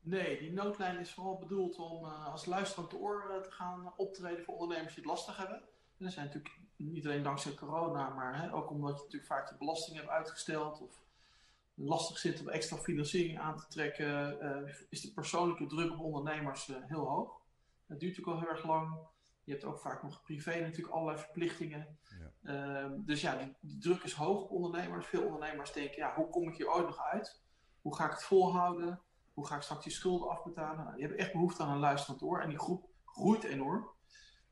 Nee, 0.00 0.38
die 0.38 0.52
noodlijn 0.52 0.98
is 0.98 1.12
vooral 1.12 1.38
bedoeld 1.38 1.76
om 1.76 2.04
eh, 2.04 2.26
als 2.32 2.46
luisterend 2.46 2.94
oor 2.94 3.30
eh, 3.30 3.40
te 3.40 3.50
gaan 3.50 3.92
optreden 3.96 4.44
voor 4.44 4.54
ondernemers 4.54 4.94
die 4.94 5.02
het 5.04 5.12
lastig 5.12 5.36
hebben. 5.36 5.56
En 5.98 6.04
dat 6.04 6.12
zijn 6.12 6.26
natuurlijk 6.26 6.54
niet 6.76 7.04
alleen 7.04 7.22
dankzij 7.22 7.54
corona, 7.54 8.08
maar 8.08 8.42
hè, 8.42 8.54
ook 8.54 8.70
omdat 8.70 8.96
je 8.96 9.02
natuurlijk 9.02 9.32
vaak 9.32 9.48
je 9.48 9.54
belasting 9.58 9.96
hebt 9.96 10.08
uitgesteld 10.08 10.80
of 10.80 11.02
lastig 11.74 12.18
zit 12.18 12.40
om 12.40 12.48
extra 12.48 12.76
financiering 12.76 13.38
aan 13.38 13.56
te 13.56 13.66
trekken, 13.68 14.40
eh, 14.40 14.74
is 14.88 15.00
de 15.00 15.12
persoonlijke 15.12 15.66
druk 15.66 15.92
op 15.92 16.00
ondernemers 16.00 16.68
eh, 16.68 16.76
heel 16.86 17.08
hoog. 17.08 17.40
Het 17.86 18.00
duurt 18.00 18.16
natuurlijk 18.16 18.36
al 18.36 18.48
heel 18.48 18.56
erg 18.56 18.66
lang. 18.66 18.96
Je 19.44 19.52
hebt 19.52 19.64
ook 19.64 19.78
vaak 19.78 20.02
nog 20.02 20.22
privé 20.22 20.60
natuurlijk 20.60 20.94
allerlei 20.94 21.18
verplichtingen. 21.18 21.98
Ehm, 22.42 22.92
dus 23.04 23.20
ja, 23.20 23.36
die, 23.36 23.56
die 23.60 23.78
druk 23.78 24.02
is 24.02 24.12
hoog 24.12 24.42
op 24.42 24.50
ondernemers. 24.50 25.06
Veel 25.06 25.24
ondernemers 25.24 25.72
denken, 25.72 25.96
ja, 25.96 26.14
hoe 26.14 26.28
kom 26.28 26.48
ik 26.48 26.56
hier 26.56 26.72
ooit 26.72 26.86
nog 26.86 27.02
uit? 27.02 27.42
Hoe 27.82 27.96
ga 27.96 28.04
ik 28.04 28.10
het 28.10 28.22
volhouden? 28.22 29.00
Hoe 29.34 29.46
ga 29.46 29.56
ik 29.56 29.62
straks 29.62 29.84
die 29.84 29.92
schulden 29.92 30.28
afbetalen? 30.28 30.84
Nou, 30.84 30.92
die 30.92 31.00
hebben 31.00 31.18
echt 31.18 31.32
behoefte 31.32 31.62
aan 31.62 31.70
een 31.70 31.78
luisterend 31.78 32.22
oor. 32.22 32.40
En 32.40 32.48
die 32.48 32.58
groep 32.58 32.88
groeit 33.04 33.44
enorm. 33.44 33.88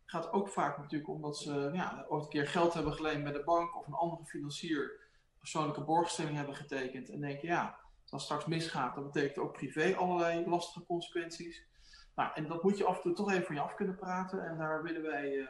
Gaat 0.05 0.33
ook 0.33 0.49
vaak 0.49 0.79
natuurlijk 0.79 1.11
omdat 1.11 1.39
ze 1.39 1.71
ja, 1.73 2.05
ooit 2.09 2.23
een 2.23 2.29
keer 2.29 2.49
geld 2.49 2.75
hebben 2.75 2.93
geleend 2.93 3.23
bij 3.23 3.33
de 3.33 3.45
bank 3.45 3.77
of 3.77 3.87
een 3.87 3.93
andere 3.93 4.25
financier. 4.25 5.01
Persoonlijke 5.39 5.85
borgstelling 5.85 6.37
hebben 6.37 6.55
getekend. 6.55 7.11
En 7.11 7.21
denken, 7.21 7.49
ja, 7.49 7.79
als 8.03 8.11
het 8.11 8.21
straks 8.21 8.47
misgaat, 8.47 8.95
dan 8.95 9.05
betekent 9.05 9.39
ook 9.39 9.53
privé 9.53 9.97
allerlei 9.97 10.49
lastige 10.49 10.87
consequenties. 10.87 11.65
Nou, 12.15 12.31
en 12.35 12.47
dat 12.49 12.63
moet 12.63 12.79
je 12.79 12.85
af 12.85 12.97
en 12.97 13.03
toe 13.03 13.13
toch 13.13 13.31
even 13.31 13.45
van 13.45 13.55
je 13.55 13.61
af 13.61 13.75
kunnen 13.75 13.97
praten. 13.97 14.47
En 14.47 14.59
daar 14.59 14.83
willen 14.83 15.03
wij 15.03 15.33
uh, 15.33 15.49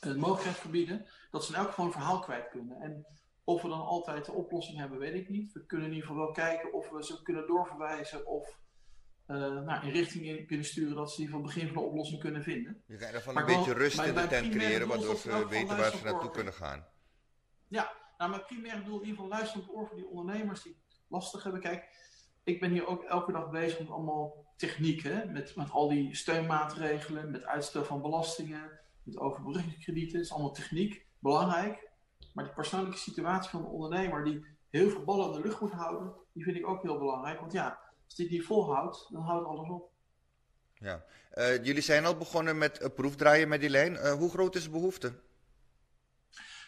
een 0.00 0.18
mogelijkheid 0.18 0.56
verbieden 0.56 1.06
dat 1.30 1.44
ze 1.44 1.52
in 1.52 1.58
elk 1.58 1.68
geval 1.68 1.84
een 1.84 1.92
verhaal 1.92 2.20
kwijt 2.20 2.48
kunnen. 2.48 2.80
En 2.80 3.06
of 3.44 3.62
we 3.62 3.68
dan 3.68 3.80
altijd 3.80 4.24
de 4.24 4.32
oplossing 4.32 4.78
hebben, 4.78 4.98
weet 4.98 5.14
ik 5.14 5.28
niet. 5.28 5.52
We 5.52 5.66
kunnen 5.66 5.86
in 5.86 5.92
ieder 5.94 6.08
geval 6.08 6.24
wel 6.24 6.32
kijken 6.32 6.72
of 6.72 6.90
we 6.90 7.04
ze 7.04 7.22
kunnen 7.22 7.46
doorverwijzen 7.46 8.26
of 8.26 8.58
uh, 9.26 9.36
nou, 9.36 9.86
in 9.86 9.92
richting 9.92 10.26
in 10.26 10.46
kunnen 10.46 10.66
sturen 10.66 10.96
dat 10.96 11.10
ze 11.10 11.16
in 11.16 11.22
ieder 11.22 11.34
geval 11.34 11.46
het 11.46 11.54
begin 11.54 11.74
van 11.74 11.82
de 11.82 11.88
oplossing 11.88 12.20
kunnen 12.20 12.42
vinden. 12.42 12.82
Je 12.86 12.96
kan 12.96 13.08
ervan 13.08 13.36
een 13.36 13.46
beetje 13.46 13.72
rust 13.72 14.02
in 14.02 14.14
de 14.14 14.26
tent 14.26 14.48
creëren, 14.48 14.88
waardoor 14.88 15.16
ze 15.16 15.46
weten 15.48 15.76
waar 15.76 15.90
ze 15.90 16.04
naartoe 16.04 16.30
kunnen 16.30 16.52
gaan. 16.52 16.86
Ja, 17.68 17.92
nou, 18.18 18.30
mijn 18.30 18.44
primaire 18.44 18.82
doel 18.82 19.00
in 19.00 19.06
ieder 19.06 19.22
geval 19.22 19.38
luisteren 19.38 19.70
oor 19.70 19.86
voor 19.86 19.96
die 19.96 20.08
ondernemers 20.08 20.62
die 20.62 20.72
het 20.72 21.00
lastig 21.08 21.42
hebben. 21.42 21.60
Kijk, 21.60 21.88
ik 22.46 22.60
ben 22.60 22.70
hier 22.70 22.86
ook 22.86 23.02
elke 23.02 23.32
dag 23.32 23.50
bezig 23.50 23.78
met 23.78 23.90
allemaal 23.90 24.44
techniek, 24.56 25.02
hè? 25.02 25.24
Met, 25.24 25.56
met 25.56 25.70
al 25.70 25.88
die 25.88 26.14
steunmaatregelen, 26.14 27.30
met 27.30 27.44
uitstel 27.44 27.84
van 27.84 28.02
belastingen, 28.02 28.70
met 29.02 29.18
overbruggingskredieten. 29.18 30.20
Is 30.20 30.32
allemaal 30.32 30.52
techniek, 30.52 31.06
belangrijk. 31.18 31.88
Maar 32.32 32.44
de 32.44 32.52
persoonlijke 32.52 32.98
situatie 32.98 33.50
van 33.50 33.62
de 33.62 33.68
ondernemer 33.68 34.24
die 34.24 34.44
heel 34.70 34.90
veel 34.90 35.04
ballen 35.04 35.26
in 35.26 35.32
de 35.32 35.48
lucht 35.48 35.60
moet 35.60 35.72
houden, 35.72 36.14
die 36.32 36.44
vind 36.44 36.56
ik 36.56 36.68
ook 36.68 36.82
heel 36.82 36.98
belangrijk. 36.98 37.40
Want 37.40 37.52
ja, 37.52 37.80
als 38.04 38.14
die 38.14 38.28
die 38.28 38.46
volhoudt, 38.46 39.08
dan 39.12 39.22
houdt 39.22 39.46
alles 39.46 39.68
op. 39.68 39.90
Ja. 40.74 41.04
Uh, 41.34 41.64
jullie 41.64 41.82
zijn 41.82 42.04
al 42.04 42.16
begonnen 42.16 42.58
met 42.58 42.82
uh, 42.82 42.88
proefdraaien 42.94 43.48
met 43.48 43.60
die 43.60 43.70
lijn. 43.70 43.92
Uh, 43.92 44.12
hoe 44.12 44.30
groot 44.30 44.54
is 44.54 44.64
de 44.64 44.70
behoefte? 44.70 45.20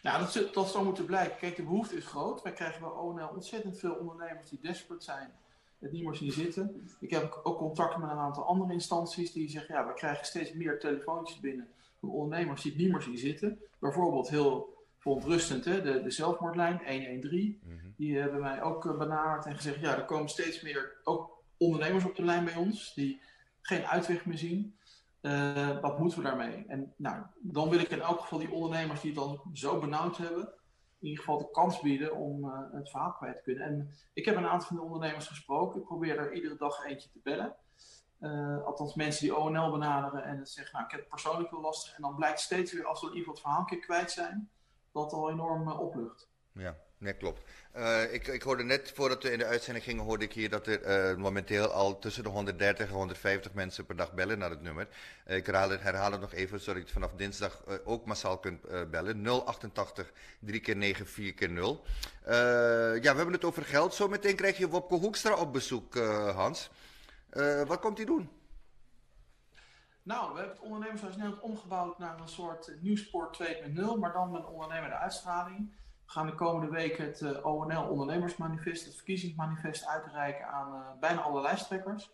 Ja, 0.02 0.18
dat, 0.18 0.54
dat 0.54 0.70
zou 0.70 0.84
moeten 0.84 1.04
blijken. 1.04 1.38
Kijk, 1.38 1.56
de 1.56 1.62
behoefte 1.62 1.96
is 1.96 2.06
groot. 2.06 2.42
Wij 2.42 2.52
krijgen 2.52 2.80
bij 2.80 2.90
ONL 2.90 3.28
ontzettend 3.28 3.78
veel 3.78 3.94
ondernemers 3.94 4.48
die 4.48 4.60
desperate 4.60 5.04
zijn, 5.04 5.32
het 5.78 5.92
niet 5.92 6.04
meer 6.04 6.14
zien 6.14 6.32
zitten. 6.32 6.88
Ik 7.00 7.10
heb 7.10 7.40
ook 7.42 7.58
contact 7.58 7.96
met 7.96 8.10
een 8.10 8.16
aantal 8.16 8.44
andere 8.44 8.72
instanties 8.72 9.32
die 9.32 9.50
zeggen, 9.50 9.74
ja, 9.74 9.86
we 9.86 9.94
krijgen 9.94 10.26
steeds 10.26 10.52
meer 10.52 10.78
telefoontjes 10.78 11.40
binnen 11.40 11.68
van 12.00 12.10
ondernemers 12.10 12.62
die 12.62 12.72
het 12.72 12.80
niet 12.80 12.92
meer 12.92 13.02
zien 13.02 13.18
zitten. 13.18 13.58
Bijvoorbeeld 13.78 14.28
heel 14.28 14.76
verontrustend, 14.98 15.64
hè? 15.64 15.82
De, 15.82 16.02
de 16.02 16.10
zelfmoordlijn 16.10 16.80
113. 16.86 17.60
Mm 17.62 17.78
-hmm. 17.78 17.94
Die 17.96 18.18
hebben 18.18 18.40
mij 18.40 18.62
ook 18.62 18.84
uh, 18.84 18.98
benaderd 18.98 19.46
en 19.46 19.56
gezegd, 19.56 19.80
ja, 19.80 19.96
er 19.96 20.04
komen 20.04 20.28
steeds 20.28 20.62
meer 20.62 21.00
ook 21.04 21.42
ondernemers 21.56 22.04
op 22.04 22.16
de 22.16 22.24
lijn 22.24 22.44
bij 22.44 22.56
ons 22.56 22.94
die 22.94 23.20
geen 23.60 23.86
uitweg 23.86 24.26
meer 24.26 24.38
zien. 24.38 24.76
Uh, 25.22 25.80
wat 25.80 25.98
moeten 25.98 26.18
we 26.18 26.24
daarmee? 26.24 26.64
En 26.66 26.92
nou, 26.96 27.22
dan 27.38 27.68
wil 27.68 27.78
ik 27.78 27.90
in 27.90 28.00
elk 28.00 28.20
geval 28.20 28.38
die 28.38 28.52
ondernemers 28.52 29.00
die 29.00 29.10
het 29.10 29.20
dan 29.20 29.40
zo 29.52 29.80
benauwd 29.80 30.16
hebben, 30.16 30.52
in 31.00 31.08
ieder 31.08 31.24
geval 31.24 31.38
de 31.38 31.50
kans 31.50 31.80
bieden 31.80 32.16
om 32.16 32.44
uh, 32.44 32.58
het 32.72 32.90
verhaal 32.90 33.12
kwijt 33.12 33.36
te 33.36 33.42
kunnen. 33.42 33.66
En 33.66 33.90
ik 34.12 34.24
heb 34.24 34.36
een 34.36 34.46
aantal 34.46 34.68
van 34.68 34.76
de 34.76 34.82
ondernemers 34.82 35.26
gesproken. 35.26 35.80
Ik 35.80 35.86
probeer 35.86 36.18
er 36.18 36.32
iedere 36.32 36.56
dag 36.56 36.84
eentje 36.84 37.10
te 37.10 37.20
bellen. 37.22 37.56
Uh, 38.20 38.64
althans, 38.64 38.94
mensen 38.94 39.22
die 39.22 39.36
ONL 39.36 39.70
benaderen 39.70 40.24
en 40.24 40.46
zeggen, 40.46 40.72
nou, 40.72 40.84
ik 40.84 40.90
heb 40.90 41.00
het 41.00 41.08
persoonlijk 41.08 41.50
wel 41.50 41.60
lastig. 41.60 41.96
En 41.96 42.02
dan 42.02 42.14
blijkt 42.14 42.40
steeds 42.40 42.72
weer, 42.72 42.84
als 42.84 43.00
we 43.00 43.06
in 43.06 43.16
ieder 43.16 43.28
geval 43.28 43.34
het 43.34 43.42
verhaal 43.42 43.60
een 43.60 43.66
keer 43.66 43.86
kwijt 43.86 44.10
zijn, 44.10 44.50
dat 44.92 45.12
al 45.12 45.30
enorm 45.30 45.70
oplucht. 45.70 46.30
Ja, 46.52 46.76
nee, 46.98 47.12
klopt. 47.12 47.42
Uh, 47.76 48.12
ik, 48.12 48.26
ik 48.26 48.42
hoorde 48.42 48.62
net, 48.62 48.92
voordat 48.94 49.22
we 49.22 49.32
in 49.32 49.38
de 49.38 49.44
uitzending 49.44 49.84
gingen, 49.84 50.04
hoorde 50.04 50.24
ik 50.24 50.32
hier 50.32 50.50
dat 50.50 50.66
er 50.66 51.10
uh, 51.10 51.16
momenteel 51.16 51.66
al 51.66 51.98
tussen 51.98 52.22
de 52.22 52.28
130 52.28 52.86
en 52.86 52.94
150 52.94 53.54
mensen 53.54 53.86
per 53.86 53.96
dag 53.96 54.12
bellen 54.12 54.38
naar 54.38 54.50
het 54.50 54.62
nummer. 54.62 54.88
Uh, 55.26 55.36
ik 55.36 55.46
herhaal 55.46 56.10
het, 56.10 56.20
nog 56.20 56.32
even, 56.32 56.60
zodat 56.60 56.76
je 56.76 56.82
het 56.82 56.92
vanaf 56.92 57.12
dinsdag 57.16 57.62
ook 57.84 58.06
massaal 58.06 58.38
kunt 58.38 58.90
bellen. 58.90 59.26
088 59.26 60.12
3 60.40 60.60
keer 60.60 60.76
9 60.76 61.06
4 61.06 61.34
keer 61.34 61.50
0. 61.50 61.84
ja, 62.24 63.00
we 63.00 63.02
hebben 63.02 63.32
het 63.32 63.44
over 63.44 63.64
geld. 63.64 63.94
Zometeen 63.94 64.36
krijg 64.36 64.58
je 64.58 64.68
Wopke 64.68 64.94
Hoekstra 64.94 65.34
op 65.34 65.52
bezoek, 65.52 65.94
Hans. 66.34 66.70
wat 67.66 67.80
komt 67.80 67.96
hij 67.96 68.06
doen? 68.06 68.30
Nou, 70.02 70.32
we 70.32 70.38
hebben 70.38 70.56
het 70.56 70.64
ondernemershuis 70.64 71.16
Nederland 71.16 71.42
omgebouwd 71.42 71.98
naar 71.98 72.20
een 72.20 72.28
soort 72.28 72.72
nieuwsport 72.80 73.38
2.0, 73.42 73.98
maar 73.98 74.12
dan 74.12 74.30
met 74.30 74.46
ondernemende 74.46 74.96
uitstraling. 74.96 75.72
We 76.08 76.14
gaan 76.14 76.26
de 76.26 76.34
komende 76.34 76.70
week 76.70 76.98
het 76.98 77.20
uh, 77.20 77.46
ONL 77.46 77.82
Ondernemersmanifest, 77.82 78.84
het 78.84 78.94
verkiezingsmanifest, 78.94 79.86
uitreiken 79.86 80.46
aan 80.46 80.74
uh, 80.74 81.00
bijna 81.00 81.20
alle 81.20 81.40
lijsttrekkers. 81.40 82.12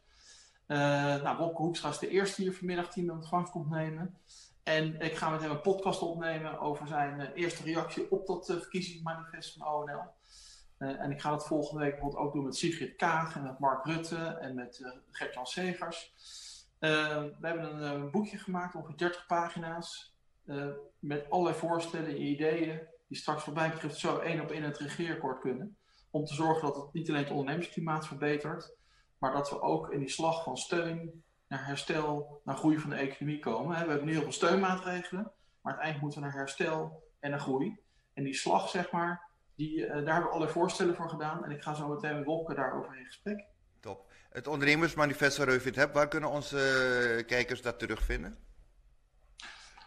Uh, 0.67 0.79
nou, 1.23 1.37
Wopke 1.37 1.63
Hoekstra 1.63 1.89
is 1.89 1.99
de 1.99 2.09
eerste 2.09 2.43
hier 2.43 2.55
vanmiddag 2.55 2.93
die 2.93 3.05
in 3.05 3.11
ontvangst 3.11 3.53
komt 3.53 3.71
nemen. 3.71 4.19
En 4.63 5.01
ik 5.01 5.17
ga 5.17 5.31
met 5.31 5.41
hem 5.41 5.51
een 5.51 5.61
podcast 5.61 6.03
opnemen 6.03 6.61
over 6.61 6.87
zijn 6.87 7.21
eerste 7.21 7.63
reactie 7.63 8.11
op 8.11 8.27
dat 8.27 8.47
verkiezingsmanifest 8.47 9.53
van 9.53 9.69
ONL. 9.69 10.03
en 10.79 11.11
ik 11.11 11.21
ga 11.21 11.31
dat 11.31 11.47
volgende 11.47 11.81
week 11.81 11.93
bijvoorbeeld 11.93 12.23
ook 12.23 12.33
doen 12.33 12.45
met 12.45 12.57
Sigrid 12.57 12.97
Kaag 12.97 13.37
en 13.37 13.43
met 13.43 13.59
Mark 13.59 13.85
Rutte 13.85 14.17
en 14.17 14.55
met 14.55 14.95
Gert-Jan 15.11 15.47
Segers. 15.47 16.13
we 16.79 17.37
hebben 17.41 17.83
een 17.83 18.11
boekje 18.11 18.39
gemaakt, 18.39 18.75
ongeveer 18.75 18.97
30 18.97 19.27
pagina's, 19.27 20.15
met 20.99 21.31
allerlei 21.31 21.57
voorstellen 21.57 22.09
en 22.09 22.23
ideeën 22.23 22.93
die 23.15 23.23
straks 23.23 23.45
mij 23.45 23.71
betreft 23.71 23.99
zo 23.99 24.19
één 24.19 24.41
op 24.41 24.51
één 24.51 24.63
het 24.63 24.79
regeerakkoord 24.79 25.41
kunnen. 25.41 25.77
Om 26.11 26.25
te 26.25 26.35
zorgen 26.35 26.63
dat 26.63 26.77
het 26.77 26.93
niet 26.93 27.09
alleen 27.09 27.23
het 27.23 27.31
ondernemersklimaat 27.31 28.07
verbetert, 28.07 28.75
maar 29.19 29.33
dat 29.33 29.51
we 29.51 29.61
ook 29.61 29.93
in 29.93 29.99
die 29.99 30.09
slag 30.09 30.43
van 30.43 30.57
steun 30.57 31.25
naar 31.49 31.67
herstel, 31.67 32.41
naar 32.45 32.57
groei 32.57 32.79
van 32.79 32.91
de 32.91 32.97
economie 32.97 33.39
komen. 33.39 33.69
We 33.69 33.77
hebben 33.77 34.05
nu 34.05 34.13
heel 34.13 34.23
veel 34.23 34.33
steunmaatregelen, 34.33 35.23
maar 35.61 35.73
uiteindelijk 35.73 36.01
moeten 36.01 36.21
we 36.21 36.27
naar 36.27 36.37
herstel 36.37 37.03
en 37.21 37.31
naar 37.31 37.41
groei. 37.41 37.79
En 38.13 38.25
die 38.25 38.35
slag, 38.35 38.69
zeg 38.69 38.91
maar, 38.91 39.23
die, 39.55 39.77
uh, 39.77 39.89
daar 39.89 39.97
hebben 39.97 40.23
we 40.23 40.29
allerlei 40.29 40.53
voorstellen 40.53 40.95
voor 40.95 41.09
gedaan. 41.09 41.45
En 41.45 41.51
ik 41.51 41.63
ga 41.63 41.75
zo 41.75 41.89
meteen 41.89 42.17
met 42.17 42.25
Wolke 42.25 42.55
daarover 42.55 42.99
in 42.99 43.05
gesprek. 43.05 43.45
Top. 43.81 44.13
Het 44.31 44.47
ondernemersmanifest 44.47 45.37
waar 45.37 45.49
u 45.49 45.61
het 45.65 45.77
hebt, 45.77 45.95
waar 45.95 46.09
kunnen 46.09 46.31
onze 46.31 47.25
kijkers 47.27 47.63
dat 47.63 47.79
terugvinden? 47.79 48.39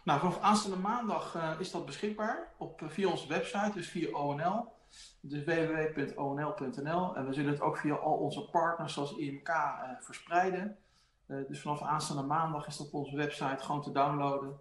Nou, 0.04 0.20
vanaf 0.20 0.40
aanstaande 0.40 0.76
maandag 0.76 1.34
uh, 1.36 1.52
is 1.58 1.70
dat 1.70 1.86
beschikbaar 1.86 2.52
op, 2.56 2.82
uh, 2.82 2.88
via 2.88 3.08
onze 3.08 3.28
website, 3.28 3.70
dus 3.74 3.88
via 3.88 4.10
ONL. 4.10 4.76
Dus 5.20 5.44
www.onl.nl. 5.44 7.16
En 7.16 7.26
we 7.26 7.32
zullen 7.32 7.50
het 7.50 7.60
ook 7.60 7.76
via 7.76 7.94
al 7.94 8.12
onze 8.12 8.48
partners 8.50 8.92
zoals 8.92 9.16
IMK 9.16 9.48
uh, 9.48 9.82
verspreiden. 10.00 10.78
dus 11.26 11.60
vanaf 11.60 11.82
aanstaande 11.82 12.22
maandag 12.22 12.66
is 12.66 12.76
dat 12.76 12.86
op 12.86 12.94
onze 12.94 13.16
website 13.16 13.64
gewoon 13.64 13.82
te 13.82 13.92
downloaden. 13.92 14.60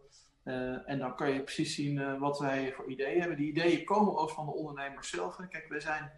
en 0.85 0.99
dan 0.99 1.15
kan 1.15 1.31
je 1.31 1.43
precies 1.43 1.75
zien 1.75 2.19
wat 2.19 2.39
wij 2.39 2.73
voor 2.73 2.89
ideeën 2.89 3.19
hebben. 3.19 3.37
Die 3.37 3.49
ideeën 3.49 3.85
komen 3.85 4.17
ook 4.17 4.29
van 4.29 4.45
de 4.45 4.53
ondernemers 4.53 5.09
zelf. 5.09 5.35
Kijk, 5.35 5.65
wij 5.69 5.79
zijn 5.79 6.11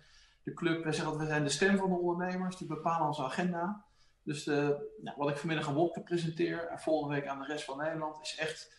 de 0.44 0.54
club, 0.54 0.84
wij 0.84 0.94
zeggen 0.94 1.12
dat 1.12 1.22
we 1.22 1.28
zijn 1.28 1.44
de 1.44 1.50
stem 1.50 1.78
van 1.78 1.90
de 1.90 1.96
ondernemers. 1.96 2.58
Die 2.58 2.68
bepalen 2.68 3.08
onze 3.08 3.24
agenda. 3.24 3.86
Dus 4.24 4.44
de, 4.44 4.90
nou, 5.02 5.18
wat 5.18 5.30
ik 5.30 5.38
vanmiddag 5.38 5.68
aan 5.68 5.74
Wopke 5.74 6.02
presenteer 6.02 6.68
en 6.68 6.80
volgende 6.80 7.16
week 7.16 7.28
aan 7.28 7.40
de 7.40 7.46
rest 7.46 7.66
van 7.66 7.78
Nederland 7.78 8.22
is 8.22 8.36
echt 8.38 8.79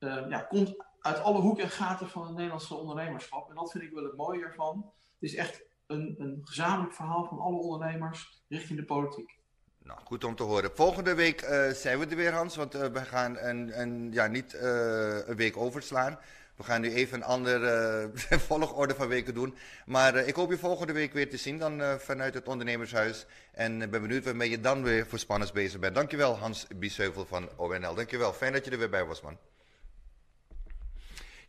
uh, 0.00 0.28
ja, 0.28 0.40
komt 0.40 0.74
uit 1.00 1.20
alle 1.22 1.40
hoeken 1.40 1.64
en 1.64 1.70
gaten 1.70 2.08
van 2.08 2.22
het 2.22 2.34
Nederlandse 2.34 2.74
ondernemerschap. 2.74 3.48
En 3.48 3.54
dat 3.54 3.70
vind 3.70 3.84
ik 3.84 3.92
wel 3.92 4.04
het 4.04 4.16
mooie 4.16 4.44
ervan. 4.44 4.92
Het 5.20 5.30
is 5.30 5.34
echt 5.34 5.62
een, 5.86 6.14
een 6.18 6.40
gezamenlijk 6.44 6.94
verhaal 6.94 7.24
van 7.24 7.38
alle 7.38 7.56
ondernemers 7.56 8.42
richting 8.48 8.78
de 8.78 8.84
politiek. 8.84 9.38
Nou, 9.82 10.00
goed 10.04 10.24
om 10.24 10.36
te 10.36 10.42
horen. 10.42 10.70
Volgende 10.74 11.14
week 11.14 11.42
uh, 11.42 11.68
zijn 11.68 11.98
we 11.98 12.06
er 12.06 12.16
weer, 12.16 12.32
Hans, 12.32 12.56
want 12.56 12.74
uh, 12.74 12.86
we 12.86 13.00
gaan 13.00 13.38
een, 13.38 13.80
een, 13.80 14.12
ja, 14.12 14.26
niet 14.26 14.54
een 14.54 15.36
week 15.36 15.56
overslaan. 15.56 16.18
We 16.56 16.62
gaan 16.66 16.80
nu 16.80 16.92
even 16.92 17.16
een 17.16 17.24
andere 17.24 18.10
volgorde 18.48 18.94
van 18.94 19.08
weken 19.08 19.34
doen. 19.34 19.54
Maar 19.86 20.16
ik 20.16 20.34
hoop 20.34 20.50
je 20.50 20.58
volgende 20.58 20.92
week 20.92 21.12
weer 21.12 21.30
te 21.30 21.36
zien 21.36 21.58
dan 21.58 21.82
vanuit 21.98 22.34
het 22.34 22.48
ondernemershuis. 22.48 23.26
En 23.52 23.78
ben 23.78 23.90
benieuwd 23.90 24.24
waarmee 24.24 24.50
je 24.50 24.60
dan 24.60 24.82
weer 24.82 25.06
voor 25.06 25.18
spannends 25.18 25.52
bezig 25.52 25.80
bent. 25.80 25.94
Dankjewel 25.94 26.36
Hans 26.36 26.66
Biesheuvel 26.76 27.26
van 27.26 27.48
ONL. 27.56 27.94
Dankjewel. 27.94 28.32
Fijn 28.32 28.52
dat 28.52 28.64
je 28.64 28.70
er 28.70 28.78
weer 28.78 28.90
bij 28.90 29.04
was, 29.04 29.20
man. 29.20 29.38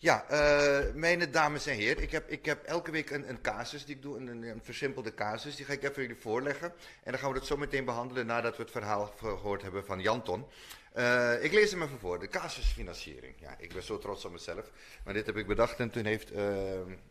Ja, 0.02 0.26
uh, 0.32 0.94
mijn 0.94 1.32
dames 1.32 1.66
en 1.66 1.76
heren, 1.76 2.04
ik 2.04 2.12
heb, 2.12 2.30
ik 2.30 2.46
heb 2.46 2.64
elke 2.64 2.92
week 2.92 3.10
een, 3.10 3.30
een 3.30 3.42
casus 3.42 3.86
die 3.86 3.96
ik 3.96 4.02
doe, 4.02 4.18
een, 4.18 4.28
een, 4.28 4.62
versimpelde 4.64 5.14
casus. 5.14 5.56
Die 5.56 5.66
ga 5.66 5.74
ik 5.74 5.84
even 5.84 6.02
jullie 6.02 6.22
voorleggen. 6.22 6.74
En 7.04 7.12
dan 7.12 7.20
gaan 7.20 7.32
we 7.32 7.38
het 7.38 7.48
zo 7.48 7.58
meteen 7.58 7.86
behandelen 7.86 8.26
nadat 8.26 8.58
we 8.58 8.62
het 8.64 8.72
verhaal 8.72 9.14
gehoord 9.18 9.62
hebben 9.62 9.86
van 9.86 10.02
Janton. 10.02 10.46
Uh, 10.98 11.44
ik 11.44 11.52
lees 11.52 11.72
hem 11.72 11.82
even 11.82 12.00
voor, 12.00 12.20
de 12.20 12.28
casusfinanciering. 12.28 13.34
Ja, 13.40 13.56
ik 13.58 13.74
ben 13.74 13.84
zo 13.84 13.98
trots 13.98 14.26
op 14.26 14.32
mezelf. 14.32 14.72
Maar 15.04 15.14
dit 15.14 15.26
heb 15.26 15.38
ik 15.38 15.48
bedacht 15.48 15.80
en 15.80 15.90
toen 15.90 16.06
heeft 16.06 16.34
uh, 16.34 16.42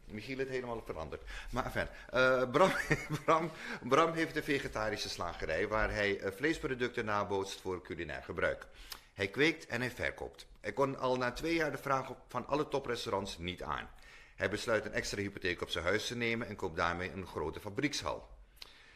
Michiel 0.05 0.39
het 0.39 0.49
helemaal 0.49 0.83
veranderd. 0.87 1.23
Maar 1.51 1.65
enfin, 1.65 1.89
Bram, 2.51 2.73
Bram, 3.25 3.51
Bram 3.89 4.13
heeft 4.13 4.37
een 4.37 4.43
vegetarische 4.43 5.09
slagerij 5.09 5.69
waar 5.69 5.93
hij 5.93 6.21
vleesproducten 6.37 7.05
nabootst 7.05 7.61
voor 7.61 7.83
culinair 7.83 8.23
gebruik. 8.23 8.67
Hij 9.21 9.29
kweekt 9.29 9.67
en 9.67 9.81
hij 9.81 9.91
verkoopt. 9.91 10.47
Hij 10.61 10.73
kon 10.73 10.99
al 10.99 11.17
na 11.17 11.33
twee 11.33 11.55
jaar 11.55 11.71
de 11.71 11.79
vraag 11.79 12.13
van 12.29 12.47
alle 12.47 12.69
toprestaurants 12.69 13.39
niet 13.39 13.63
aan. 13.63 13.91
Hij 14.37 14.51
besluit 14.51 14.85
een 14.85 14.93
extra 14.93 15.21
hypotheek 15.21 15.63
op 15.63 15.71
zijn 15.71 15.85
huis 15.85 16.07
te 16.07 16.17
nemen 16.17 16.47
en 16.47 16.57
koopt 16.57 16.77
daarmee 16.77 17.13
een 17.13 17.27
grote 17.27 17.61
fabriekshal. 17.61 18.29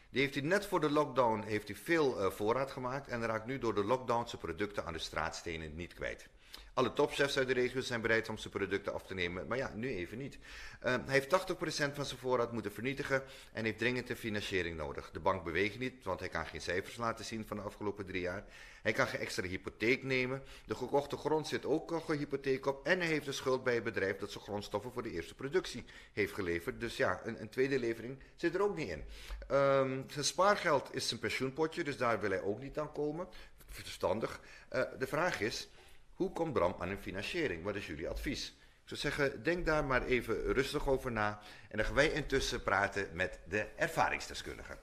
Die 0.09 0.21
heeft 0.21 0.33
hij 0.33 0.43
net 0.43 0.65
voor 0.65 0.79
de 0.79 0.89
lockdown 0.89 1.41
heeft 1.41 1.67
hij 1.67 1.77
veel 1.77 2.21
uh, 2.21 2.31
voorraad 2.31 2.71
gemaakt 2.71 3.07
en 3.07 3.25
raakt 3.25 3.45
nu 3.45 3.59
door 3.59 3.75
de 3.75 3.83
lockdown 3.83 4.27
zijn 4.27 4.41
producten 4.41 4.85
aan 4.85 4.93
de 4.93 4.99
straatstenen 4.99 5.75
niet 5.75 5.93
kwijt. 5.93 6.27
Alle 6.75 6.93
topchefs 6.93 7.37
uit 7.37 7.47
de 7.47 7.53
regio 7.53 7.81
zijn 7.81 8.01
bereid 8.01 8.29
om 8.29 8.37
zijn 8.37 8.53
producten 8.53 8.93
af 8.93 9.03
te 9.03 9.13
nemen, 9.13 9.47
maar 9.47 9.57
ja, 9.57 9.71
nu 9.75 9.95
even 9.95 10.17
niet. 10.17 10.35
Uh, 10.35 10.95
hij 11.05 11.13
heeft 11.13 11.53
80% 11.53 11.93
van 11.93 12.05
zijn 12.05 12.19
voorraad 12.19 12.51
moeten 12.51 12.71
vernietigen 12.71 13.23
en 13.51 13.65
heeft 13.65 13.77
dringend 13.77 14.09
een 14.09 14.15
financiering 14.15 14.77
nodig. 14.77 15.11
De 15.11 15.19
bank 15.19 15.43
beweegt 15.43 15.79
niet, 15.79 16.03
want 16.03 16.19
hij 16.19 16.29
kan 16.29 16.45
geen 16.45 16.61
cijfers 16.61 16.97
laten 16.97 17.25
zien 17.25 17.45
van 17.47 17.57
de 17.57 17.63
afgelopen 17.63 18.05
drie 18.05 18.21
jaar. 18.21 18.45
Hij 18.81 18.93
kan 18.93 19.07
geen 19.07 19.19
extra 19.19 19.47
hypotheek 19.47 20.03
nemen. 20.03 20.43
De 20.65 20.75
gekochte 20.75 21.17
grond 21.17 21.47
zit 21.47 21.65
ook 21.65 21.91
een 21.91 22.17
hypotheek 22.17 22.65
op. 22.65 22.85
En 22.85 22.99
hij 22.99 23.07
heeft 23.07 23.27
een 23.27 23.33
schuld 23.33 23.63
bij 23.63 23.75
het 23.75 23.83
bedrijf 23.83 24.17
dat 24.17 24.31
zijn 24.31 24.43
grondstoffen 24.43 24.91
voor 24.91 25.03
de 25.03 25.11
eerste 25.11 25.35
productie 25.35 25.85
heeft 26.13 26.33
geleverd. 26.33 26.79
Dus 26.79 26.97
ja, 26.97 27.21
een, 27.23 27.41
een 27.41 27.49
tweede 27.49 27.79
levering 27.79 28.19
zit 28.35 28.55
er 28.55 28.61
ook 28.61 28.75
niet 28.75 28.89
in. 28.89 29.03
Um, 29.51 30.05
zijn 30.07 30.25
spaargeld 30.25 30.89
is 30.95 31.07
zijn 31.07 31.19
pensioenpotje, 31.19 31.83
dus 31.83 31.97
daar 31.97 32.19
wil 32.19 32.29
hij 32.29 32.41
ook 32.41 32.61
niet 32.61 32.79
aan 32.79 32.91
komen. 32.91 33.27
Verstandig. 33.69 34.39
Uh, 34.73 34.81
de 34.99 35.07
vraag 35.07 35.41
is, 35.41 35.69
hoe 36.15 36.31
komt 36.31 36.53
Bram 36.53 36.75
aan 36.79 36.89
een 36.89 37.01
financiering? 37.01 37.63
Wat 37.63 37.75
is 37.75 37.87
jullie 37.87 38.09
advies? 38.09 38.47
Ik 38.57 38.91
zou 38.91 38.99
zeggen, 38.99 39.43
denk 39.43 39.65
daar 39.65 39.85
maar 39.85 40.05
even 40.05 40.53
rustig 40.53 40.87
over 40.87 41.11
na. 41.11 41.39
En 41.69 41.77
dan 41.77 41.85
gaan 41.85 41.95
wij 41.95 42.11
intussen 42.11 42.63
praten 42.63 43.07
met 43.13 43.39
de 43.49 43.65
ervaringsdeskundige. 43.75 44.77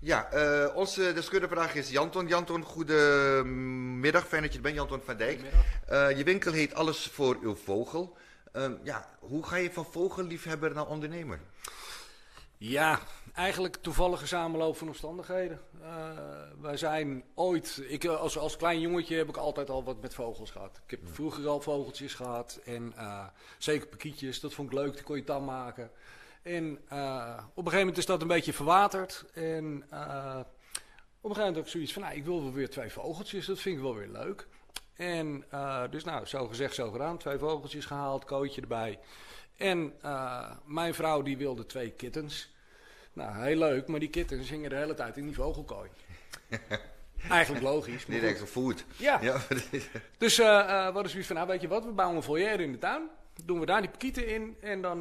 Ja, 0.00 0.28
uh, 0.34 0.76
onze 0.76 1.12
deskundige 1.12 1.78
is 1.78 1.90
Janton. 1.90 2.26
Janton, 2.26 2.62
goedemiddag. 2.62 4.26
Fijn 4.26 4.42
dat 4.42 4.50
je 4.50 4.56
er 4.56 4.62
bent, 4.62 4.74
Janton 4.74 5.00
van 5.04 5.16
Dijk. 5.16 5.40
Uh, 5.90 6.16
je 6.16 6.24
winkel 6.24 6.52
heet 6.52 6.74
Alles 6.74 7.06
voor 7.06 7.38
uw 7.40 7.54
vogel. 7.54 8.16
Uh, 8.52 8.70
ja, 8.82 9.08
hoe 9.18 9.46
ga 9.46 9.56
je 9.56 9.70
van 9.70 9.86
vogelliefhebber 9.90 10.74
naar 10.74 10.86
ondernemer? 10.86 11.40
Ja, 12.60 13.00
eigenlijk 13.34 13.76
toevallige 13.76 14.26
samenloop 14.26 14.76
van 14.76 14.86
omstandigheden. 14.88 15.60
Uh, 15.80 16.18
wij 16.60 16.76
zijn 16.76 17.24
ooit, 17.34 17.82
ik, 17.88 18.04
als, 18.04 18.38
als 18.38 18.56
klein 18.56 18.80
jongetje 18.80 19.16
heb 19.16 19.28
ik 19.28 19.36
altijd 19.36 19.70
al 19.70 19.84
wat 19.84 20.00
met 20.00 20.14
vogels 20.14 20.50
gehad. 20.50 20.80
Ik 20.84 20.90
heb 20.90 21.00
vroeger 21.12 21.48
al 21.48 21.60
vogeltjes 21.60 22.14
gehad 22.14 22.60
en 22.64 22.92
uh, 22.96 23.26
zeker 23.58 23.88
pakietjes, 23.88 24.40
dat 24.40 24.54
vond 24.54 24.72
ik 24.72 24.78
leuk, 24.78 24.94
die 24.94 25.02
kon 25.02 25.16
je 25.16 25.24
dan 25.24 25.44
maken. 25.44 25.90
En 26.42 26.64
uh, 26.92 27.38
op 27.54 27.64
een 27.64 27.64
gegeven 27.64 27.78
moment 27.78 27.98
is 27.98 28.06
dat 28.06 28.22
een 28.22 28.28
beetje 28.28 28.52
verwaterd. 28.52 29.24
En 29.32 29.82
op 29.82 29.90
een 29.90 31.36
gegeven 31.36 31.36
moment 31.36 31.56
heb 31.56 31.64
ik 31.64 31.70
zoiets 31.70 31.92
van, 31.92 32.02
nou, 32.02 32.14
ik 32.14 32.24
wil 32.24 32.42
wel 32.42 32.52
weer 32.52 32.70
twee 32.70 32.92
vogeltjes, 32.92 33.46
dat 33.46 33.58
vind 33.58 33.76
ik 33.76 33.82
wel 33.82 33.94
weer 33.94 34.08
leuk. 34.08 34.48
En 34.94 35.44
dus 35.90 36.04
nou, 36.04 36.26
zo 36.26 36.46
gezegd, 36.46 36.74
zo 36.74 36.90
gedaan, 36.90 37.18
twee 37.18 37.38
vogeltjes 37.38 37.84
gehaald, 37.84 38.24
kootje 38.24 38.60
erbij. 38.60 38.98
En 39.58 39.92
mijn 40.64 40.94
vrouw 40.94 41.22
die 41.22 41.36
wilde 41.36 41.66
twee 41.66 41.90
kittens. 41.90 42.50
Nou, 43.12 43.44
heel 43.44 43.58
leuk, 43.58 43.86
maar 43.86 44.00
die 44.00 44.10
kittens 44.10 44.50
hingen 44.50 44.70
de 44.70 44.76
hele 44.76 44.94
tijd 44.94 45.16
in 45.16 45.24
die 45.24 45.34
vogelkooi. 45.34 45.90
Eigenlijk 47.30 47.64
logisch. 47.64 48.06
Niet 48.06 48.22
extra 48.22 48.46
food. 48.46 48.84
Ja. 48.96 49.18
ja. 49.20 49.40
dus 50.18 50.38
uh, 50.38 50.46
uh, 50.46 50.92
wat 50.92 51.04
is 51.04 51.10
zoiets 51.10 51.28
van, 51.28 51.36
nou 51.36 51.48
weet 51.48 51.60
je 51.60 51.68
wat, 51.68 51.84
we 51.84 51.90
bouwen 51.90 52.16
een 52.16 52.22
foyer 52.22 52.60
in 52.60 52.72
de 52.72 52.78
tuin. 52.78 53.08
Doen 53.44 53.60
we 53.60 53.66
daar 53.66 53.80
die 53.80 53.90
pakieten 53.90 54.26
in 54.26 54.56
en 54.60 54.82
dan 54.82 54.98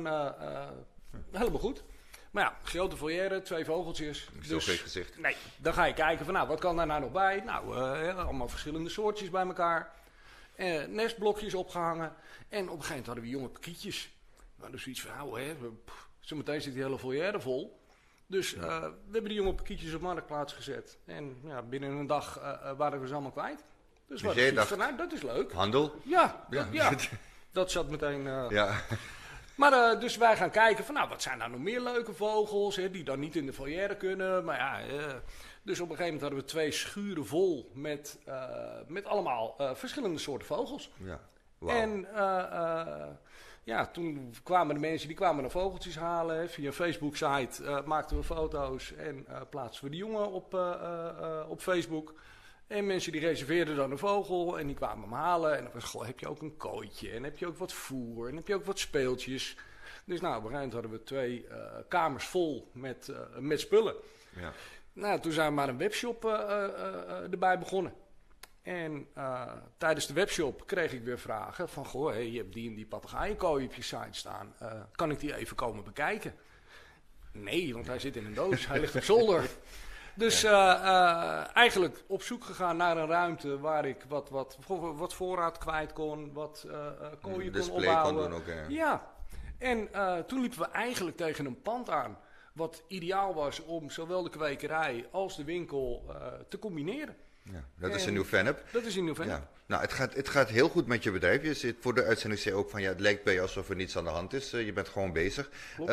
helemaal 1.31 1.59
goed. 1.59 1.83
Maar 2.31 2.43
ja, 2.43 2.57
grote 2.63 2.97
foyer, 2.97 3.43
twee 3.43 3.65
vogeltjes. 3.65 4.29
Zo 4.41 4.53
dus, 4.53 4.65
geen 4.65 4.77
gezicht. 4.77 5.19
Nee, 5.19 5.35
dan 5.57 5.73
ga 5.73 5.85
je 5.85 5.93
kijken 5.93 6.25
van, 6.25 6.33
nou, 6.33 6.47
wat 6.47 6.59
kan 6.59 6.75
daar 6.75 6.85
nou 6.85 7.01
nog 7.01 7.11
bij? 7.11 7.41
Nou, 7.45 7.75
allemaal 8.15 8.47
verschillende 8.47 8.89
soortjes 8.89 9.29
bij 9.29 9.45
elkaar. 9.45 9.91
nestblokjes 10.89 11.53
opgehangen. 11.53 12.13
En 12.49 12.69
op 12.69 12.77
een 12.77 12.83
gegeven 12.83 12.87
moment 12.87 13.05
hadden 13.05 13.23
we 13.23 13.29
jonge 13.29 13.47
pakietjes. 13.47 14.16
Nou, 14.57 14.71
dus 14.71 14.81
zoiets 14.83 15.01
van, 15.01 15.17
nou, 15.17 15.41
hè, 15.41 15.55
zometeen 16.19 16.61
zit 16.61 16.73
die 16.73 16.83
hele 16.83 16.99
foyer 16.99 17.41
vol. 17.41 17.79
Dus 18.27 18.53
uh, 18.53 18.61
we 18.79 19.11
hebben 19.11 19.23
die 19.23 19.33
jonge 19.33 19.53
pakietjes 19.53 19.93
op 19.93 20.01
marktplaats 20.01 20.53
gezet. 20.53 20.97
En 21.05 21.37
ja, 21.43 21.61
binnen 21.61 21.89
een 21.89 22.07
dag 22.07 22.39
uh, 22.39 22.71
waren 22.77 23.01
we 23.01 23.07
ze 23.07 23.13
allemaal 23.13 23.31
kwijt. 23.31 23.63
Dus, 24.07 24.21
dus 24.21 24.33
jij 24.33 24.53
dacht, 24.53 24.67
van, 24.67 24.77
nou, 24.77 24.97
dat 24.97 25.13
is 25.13 25.21
leuk. 25.21 25.51
Handel? 25.51 26.01
Ja, 26.03 26.45
dat, 26.49 26.65
ja. 26.71 26.91
dat 27.51 27.71
zat 27.71 27.89
meteen... 27.89 28.23
ja. 28.49 28.81
Maar 29.55 29.99
dus 29.99 30.17
wij 30.17 30.37
gaan 30.37 30.49
kijken 30.49 30.85
van, 30.85 30.93
nou, 30.93 31.09
wat 31.09 31.21
zijn 31.21 31.37
nou 31.37 31.51
nog 31.51 31.59
meer 31.59 31.81
leuke 31.81 32.13
vogels, 32.13 32.75
hè, 32.75 32.91
die 32.91 33.03
dan 33.03 33.19
niet 33.19 33.35
in 33.35 33.45
de 33.45 33.53
volière 33.53 33.95
kunnen. 33.95 34.45
Maar 34.45 34.57
ja, 34.57 34.81
dus 35.61 35.79
op 35.79 35.89
een 35.89 35.95
gegeven 35.95 36.13
moment 36.13 36.21
hadden 36.21 36.39
we 36.39 36.45
twee 36.45 36.71
schuren 36.71 37.25
vol 37.25 37.71
met, 37.73 38.19
met 38.87 39.05
allemaal 39.05 39.55
verschillende 39.73 40.19
soorten 40.19 40.47
vogels. 40.47 40.91
Ja. 41.03 41.19
Wow. 41.57 41.69
En 41.69 42.07
ja, 43.67 43.85
toen 43.85 44.33
kwamen 44.43 44.75
de 44.75 44.81
mensen 44.81 45.07
die 45.07 45.17
kwamen 45.17 45.41
naar 45.41 45.51
vogeltjes 45.51 45.95
halen. 45.95 46.49
Via 46.49 46.67
een 46.67 46.73
Facebook-site 46.73 47.63
uh, 47.63 47.83
maakten 47.83 48.17
we 48.17 48.23
foto's 48.23 48.93
en 48.93 49.25
uh, 49.29 49.41
plaatsten 49.49 49.83
we 49.83 49.91
de 49.91 49.97
jongen 49.97 50.31
op, 50.31 50.53
uh, 50.53 51.45
op 51.47 51.61
Facebook. 51.61 52.13
En 52.67 52.85
mensen 52.85 53.11
die 53.11 53.21
reserveerden 53.21 53.75
dan 53.75 53.91
een 53.91 53.97
vogel 53.97 54.59
en 54.59 54.67
die 54.67 54.75
kwamen 54.75 55.03
hem 55.03 55.13
halen. 55.13 55.57
En 55.57 55.63
dan 55.63 55.73
was 55.73 55.83
goh, 55.83 56.05
heb 56.05 56.19
je 56.19 56.27
ook 56.27 56.41
een 56.41 56.57
kooitje 56.57 57.11
en 57.11 57.23
heb 57.23 57.37
je 57.37 57.47
ook 57.47 57.57
wat 57.57 57.73
voer 57.73 58.29
en 58.29 58.35
heb 58.35 58.47
je 58.47 58.55
ook 58.55 58.65
wat 58.65 58.79
speeltjes. 58.79 59.57
Dus 60.05 60.21
nou, 60.21 60.37
op 60.37 60.43
een 60.43 60.49
gegeven 60.49 60.73
hadden 60.73 60.91
we 60.91 61.03
twee 61.03 61.47
kamers 61.87 62.25
vol 62.25 62.71
met, 62.73 63.11
met 63.39 63.59
spullen. 63.59 63.95
Ja. 64.35 64.51
Nou, 64.93 65.19
toen 65.19 65.31
zijn 65.31 65.47
we 65.47 65.53
maar 65.53 65.69
een 65.69 65.77
webshop 65.77 66.25
erbij 67.31 67.59
begonnen. 67.59 67.93
En 68.67 69.07
uh, 69.17 69.51
tijdens 69.77 70.07
de 70.07 70.13
webshop 70.13 70.65
kreeg 70.65 70.93
ik 70.93 71.03
weer 71.03 71.19
vragen 71.19 71.69
van... 71.69 71.85
Goh, 71.85 72.09
hey, 72.09 72.29
je 72.29 72.37
hebt 72.37 72.53
die 72.53 72.69
en 72.69 72.75
die 72.75 72.85
papegaaienkooi 72.85 73.65
op 73.65 73.73
je 73.73 73.81
site 73.81 74.07
staan. 74.11 74.53
Uh, 74.61 74.71
kan 74.91 75.11
ik 75.11 75.19
die 75.19 75.35
even 75.35 75.55
komen 75.55 75.83
bekijken? 75.83 76.33
Nee, 77.31 77.73
want 77.73 77.87
hij 77.87 77.99
zit 77.99 78.15
in 78.15 78.25
een 78.25 78.33
doos. 78.33 78.67
hij 78.67 78.79
ligt 78.79 78.95
op 78.95 79.03
zolder. 79.03 79.49
Dus 80.15 80.43
uh, 80.43 81.55
eigenlijk 81.55 82.03
op 82.07 82.21
zoek 82.21 82.43
gegaan 82.43 82.77
naar 82.77 82.97
een 82.97 83.07
ruimte 83.07 83.59
waar 83.59 83.85
ik 83.85 84.05
wat, 84.07 84.29
wat, 84.29 84.57
wat 84.95 85.13
voorraad 85.13 85.57
kwijt 85.57 85.93
kon. 85.93 86.33
Wat 86.33 86.67
kooien 87.21 87.51
kon 87.51 87.69
opbouwen. 87.69 88.13
Kon 88.13 88.23
doen 88.23 88.33
ook, 88.33 88.47
ja. 88.47 88.65
ja. 88.67 89.11
En 89.57 89.89
toen 90.27 90.41
liepen 90.41 90.59
we 90.59 90.67
eigenlijk 90.67 91.17
tegen 91.17 91.45
een 91.45 91.61
pand 91.61 91.89
aan. 91.89 92.17
Wat 92.53 92.83
ideaal 92.87 93.33
was 93.33 93.63
om 93.63 93.89
zowel 93.89 94.23
de 94.23 94.29
kwekerij 94.29 95.07
als 95.11 95.35
de 95.35 95.43
winkel 95.43 96.05
te 96.49 96.59
combineren. 96.59 97.15
Ja, 97.51 97.63
dat 97.75 97.95
is 97.95 98.05
een 98.05 98.13
nieuw 98.13 98.23
fan-up. 98.23 98.63
Dat 98.71 98.83
is 98.83 98.95
een 98.95 99.03
nieuw 99.03 99.15
fan-up. 99.15 99.31
Ja. 99.31 99.49
Nou, 99.67 99.81
het 99.81 99.93
gaat, 99.93 100.13
het 100.13 100.29
gaat 100.29 100.49
heel 100.49 100.69
goed 100.69 100.87
met 100.87 101.03
je 101.03 101.11
bedrijf. 101.11 101.43
Je 101.43 101.53
zit 101.53 101.75
voor 101.79 101.93
de 101.93 102.03
uitzending 102.03 102.41
zei 102.41 102.55
ook 102.55 102.69
van 102.69 102.81
ja, 102.81 102.89
het 102.89 102.99
lijkt 102.99 103.23
bij 103.23 103.33
je 103.33 103.41
alsof 103.41 103.69
er 103.69 103.75
niets 103.75 103.97
aan 103.97 104.03
de 104.03 104.09
hand 104.09 104.33
is. 104.33 104.53
Uh, 104.53 104.65
je 104.65 104.73
bent 104.73 104.89
gewoon 104.89 105.13
bezig. 105.13 105.49
Uh, 105.79 105.87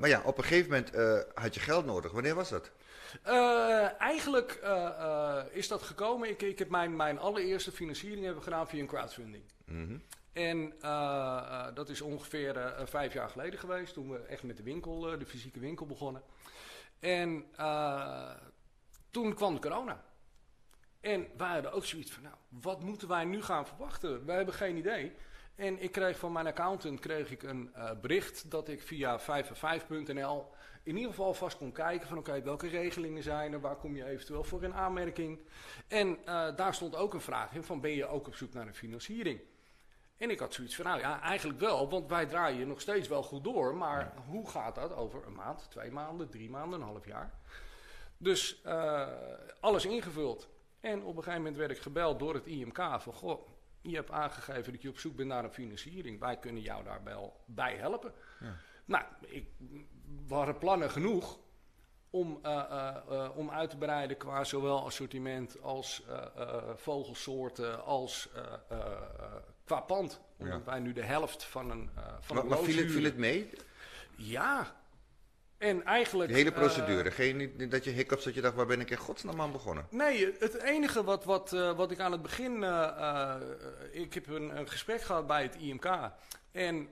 maar 0.00 0.08
ja, 0.08 0.22
op 0.24 0.38
een 0.38 0.44
gegeven 0.44 0.70
moment 0.70 0.94
uh, 0.94 1.18
had 1.34 1.54
je 1.54 1.60
geld 1.60 1.86
nodig. 1.86 2.12
Wanneer 2.12 2.34
was 2.34 2.48
dat? 2.48 2.70
eigenlijk 3.98 4.60
is 5.50 5.68
dat 5.68 5.82
gekomen. 5.82 6.28
Ik, 6.28 6.42
ik 6.42 6.58
heb 6.58 6.68
mijn, 6.68 6.96
mijn 6.96 7.18
allereerste 7.18 7.72
financiering 7.72 8.24
hebben 8.24 8.42
gedaan 8.42 8.68
via 8.68 8.80
een 8.80 8.86
crowdfunding. 8.86 9.42
Mm 9.66 9.86
-hmm. 9.86 10.02
En 10.32 10.72
dat 11.74 11.88
is 11.88 12.00
ongeveer 12.00 12.74
vijf 12.84 13.12
jaar 13.12 13.28
geleden 13.28 13.58
geweest. 13.58 13.92
Toen 13.92 14.10
we 14.10 14.18
echt 14.18 14.42
met 14.42 14.56
de 14.56 14.62
winkel, 14.62 15.00
de 15.00 15.26
fysieke 15.26 15.60
winkel 15.60 15.86
begonnen. 15.86 16.22
En 17.00 17.44
toen 19.10 19.34
kwam 19.34 19.54
de 19.54 19.60
corona. 19.60 20.02
En 21.02 21.26
wij 21.36 21.48
hadden 21.48 21.72
ook 21.72 21.84
zoiets 21.84 22.10
van, 22.10 22.22
nou, 22.22 22.34
wat 22.48 22.82
moeten 22.82 23.08
wij 23.08 23.24
nu 23.24 23.42
gaan 23.42 23.66
verwachten? 23.66 24.26
Wij 24.26 24.36
hebben 24.36 24.54
geen 24.54 24.76
idee. 24.76 25.12
En 25.54 25.82
ik 25.82 25.92
kreeg 25.92 26.18
van 26.18 26.32
mijn 26.32 26.46
accountant 26.46 27.00
kreeg 27.00 27.30
ik 27.30 27.42
een 27.42 27.70
uh, 27.76 27.90
bericht 28.00 28.50
dat 28.50 28.68
ik 28.68 28.82
via 28.82 29.18
5 29.18 29.88
in 30.84 30.96
ieder 30.96 31.10
geval 31.10 31.34
vast 31.34 31.56
kon 31.56 31.72
kijken 31.72 32.08
van 32.08 32.18
oké, 32.18 32.42
welke 32.42 32.68
regelingen 32.68 33.22
zijn 33.22 33.52
er, 33.52 33.60
waar 33.60 33.76
kom 33.76 33.96
je 33.96 34.04
eventueel 34.04 34.44
voor 34.44 34.62
in 34.62 34.74
aanmerking. 34.74 35.38
En 35.88 36.08
uh, 36.08 36.56
daar 36.56 36.74
stond 36.74 36.96
ook 36.96 37.14
een 37.14 37.20
vraag 37.20 37.54
in 37.54 37.62
van 37.62 37.80
ben 37.80 37.90
je 37.90 38.06
ook 38.06 38.26
op 38.26 38.34
zoek 38.34 38.52
naar 38.52 38.66
een 38.66 38.74
financiering? 38.74 39.40
En 40.16 40.30
ik 40.30 40.38
had 40.38 40.54
zoiets 40.54 40.76
van, 40.76 40.84
nou 40.84 40.98
ja, 41.00 41.20
eigenlijk 41.20 41.60
wel, 41.60 41.88
want 41.88 42.08
wij 42.08 42.26
draaien 42.26 42.68
nog 42.68 42.80
steeds 42.80 43.08
wel 43.08 43.22
goed 43.22 43.44
door, 43.44 43.74
maar 43.74 44.12
hoe 44.26 44.50
gaat 44.50 44.74
dat 44.74 44.94
over 44.94 45.26
een 45.26 45.34
maand, 45.34 45.70
twee 45.70 45.90
maanden, 45.90 46.30
drie 46.30 46.50
maanden, 46.50 46.80
een 46.80 46.86
half 46.86 47.06
jaar? 47.06 47.32
Dus 48.16 48.62
uh, 48.66 49.08
alles 49.60 49.84
ingevuld. 49.84 50.48
En 50.82 51.02
op 51.02 51.16
een 51.16 51.22
gegeven 51.22 51.42
moment 51.42 51.56
werd 51.56 51.70
ik 51.70 51.78
gebeld 51.78 52.18
door 52.18 52.34
het 52.34 52.46
IMK 52.46 52.78
van, 52.98 53.12
goh, 53.12 53.48
je 53.80 53.94
hebt 53.94 54.10
aangegeven 54.10 54.72
dat 54.72 54.82
je 54.82 54.88
op 54.88 54.98
zoek 54.98 55.16
bent 55.16 55.28
naar 55.28 55.44
een 55.44 55.52
financiering. 55.52 56.20
Wij 56.20 56.38
kunnen 56.38 56.62
jou 56.62 56.84
daar 56.84 57.04
wel 57.04 57.40
bij 57.44 57.76
helpen. 57.76 58.12
Ja. 58.40 58.56
Nou, 58.84 59.04
ik, 59.20 59.46
we 60.26 60.34
hadden 60.34 60.58
plannen 60.58 60.90
genoeg 60.90 61.38
om, 62.10 62.38
uh, 62.42 62.64
uh, 62.70 62.96
uh, 63.10 63.36
om 63.36 63.50
uit 63.50 63.70
te 63.70 63.76
breiden 63.76 64.16
qua 64.16 64.44
zowel 64.44 64.84
assortiment 64.84 65.62
als 65.62 66.06
vogelsoorten 66.74 67.84
als 67.84 68.28
qua 69.64 69.80
pand. 69.80 70.20
Omdat 70.38 70.58
ja. 70.58 70.70
wij 70.70 70.80
nu 70.80 70.92
de 70.92 71.04
helft 71.04 71.44
van 71.44 71.70
een 71.70 71.90
van 72.20 72.36
Maar, 72.36 72.44
een 72.44 72.50
maar 72.50 72.58
viel, 72.58 72.76
het, 72.76 72.92
viel 72.92 73.04
het 73.04 73.16
mee? 73.16 73.50
Ja, 74.16 74.81
en 75.62 75.84
eigenlijk... 75.84 76.30
De 76.30 76.36
hele 76.36 76.52
procedure. 76.52 77.08
Uh, 77.08 77.14
Geen 77.14 77.68
dat 77.68 77.84
je 77.84 77.90
hiccups 77.90 78.24
dat 78.24 78.34
je 78.34 78.40
dacht, 78.40 78.54
waar 78.54 78.66
ben 78.66 78.80
ik 78.80 78.90
in 78.90 78.96
godsnaam 78.96 79.40
aan 79.40 79.52
begonnen? 79.52 79.86
Nee, 79.90 80.32
het 80.38 80.62
enige 80.62 81.04
wat, 81.04 81.24
wat, 81.24 81.52
uh, 81.52 81.76
wat 81.76 81.90
ik 81.90 82.00
aan 82.00 82.12
het 82.12 82.22
begin... 82.22 82.62
Uh, 82.62 83.34
ik 83.90 84.14
heb 84.14 84.28
een, 84.28 84.58
een, 84.58 84.68
gesprek 84.68 85.02
gehad 85.02 85.26
bij 85.26 85.42
het 85.42 85.54
IMK. 85.54 86.10
En 86.52 86.88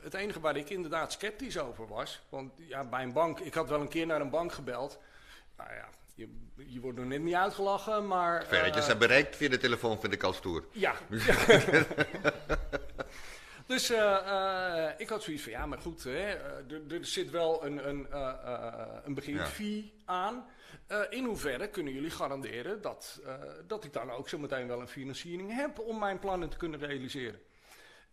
het 0.00 0.14
enige 0.14 0.40
waar 0.40 0.56
ik 0.56 0.70
inderdaad 0.70 1.12
sceptisch 1.12 1.58
over 1.58 1.88
was... 1.88 2.22
Want 2.28 2.52
ja, 2.56 2.84
bij 2.84 3.02
een 3.02 3.12
bank... 3.12 3.40
Ik 3.40 3.54
had 3.54 3.68
wel 3.68 3.80
een 3.80 3.88
keer 3.88 4.06
naar 4.06 4.20
een 4.20 4.30
bank 4.30 4.52
gebeld. 4.52 4.98
Nou 5.56 5.70
ja, 5.70 5.88
je, 6.14 6.28
je 6.66 6.80
wordt 6.80 6.98
nog 6.98 7.06
net 7.06 7.22
niet 7.22 7.34
uitgelachen, 7.34 8.06
maar... 8.06 8.44
Verretjes 8.46 8.76
eh, 8.76 8.84
zijn 8.84 8.98
bereikt 8.98 9.36
via 9.36 9.48
de 9.48 9.58
telefoon 9.58 10.00
vind 10.00 10.12
ik 10.12 10.22
al 10.22 10.32
stoer. 10.32 10.64
Ja. 10.72 10.94
dus 13.66 13.90
eh, 13.90 14.16
eh, 14.16 14.92
ik 14.96 15.08
had 15.08 15.22
zoiets 15.22 15.42
van, 15.42 15.52
ja, 15.52 15.66
maar 15.66 15.78
goed, 15.78 16.04
hè, 16.04 16.10
eh, 16.10 16.72
er, 16.72 16.94
er 16.94 17.04
zit 17.04 17.30
wel 17.30 17.64
een, 17.64 17.88
een, 17.88 18.06
een 19.04 19.14
beginfee 19.14 19.92
aan. 20.04 20.46
In 21.10 21.24
hoeverre 21.24 21.68
kunnen 21.68 21.92
jullie 21.92 22.10
garanderen 22.10 22.82
dat, 22.82 23.20
dat 23.66 23.84
ik 23.84 23.92
dan 23.92 24.10
ook 24.10 24.28
zo 24.28 24.38
meteen 24.38 24.66
wel 24.66 24.80
een 24.80 24.88
financiering 24.88 25.54
heb 25.54 25.78
om 25.78 25.98
mijn 25.98 26.18
plannen 26.18 26.48
te 26.48 26.56
kunnen 26.56 26.80
realiseren? 26.80 27.40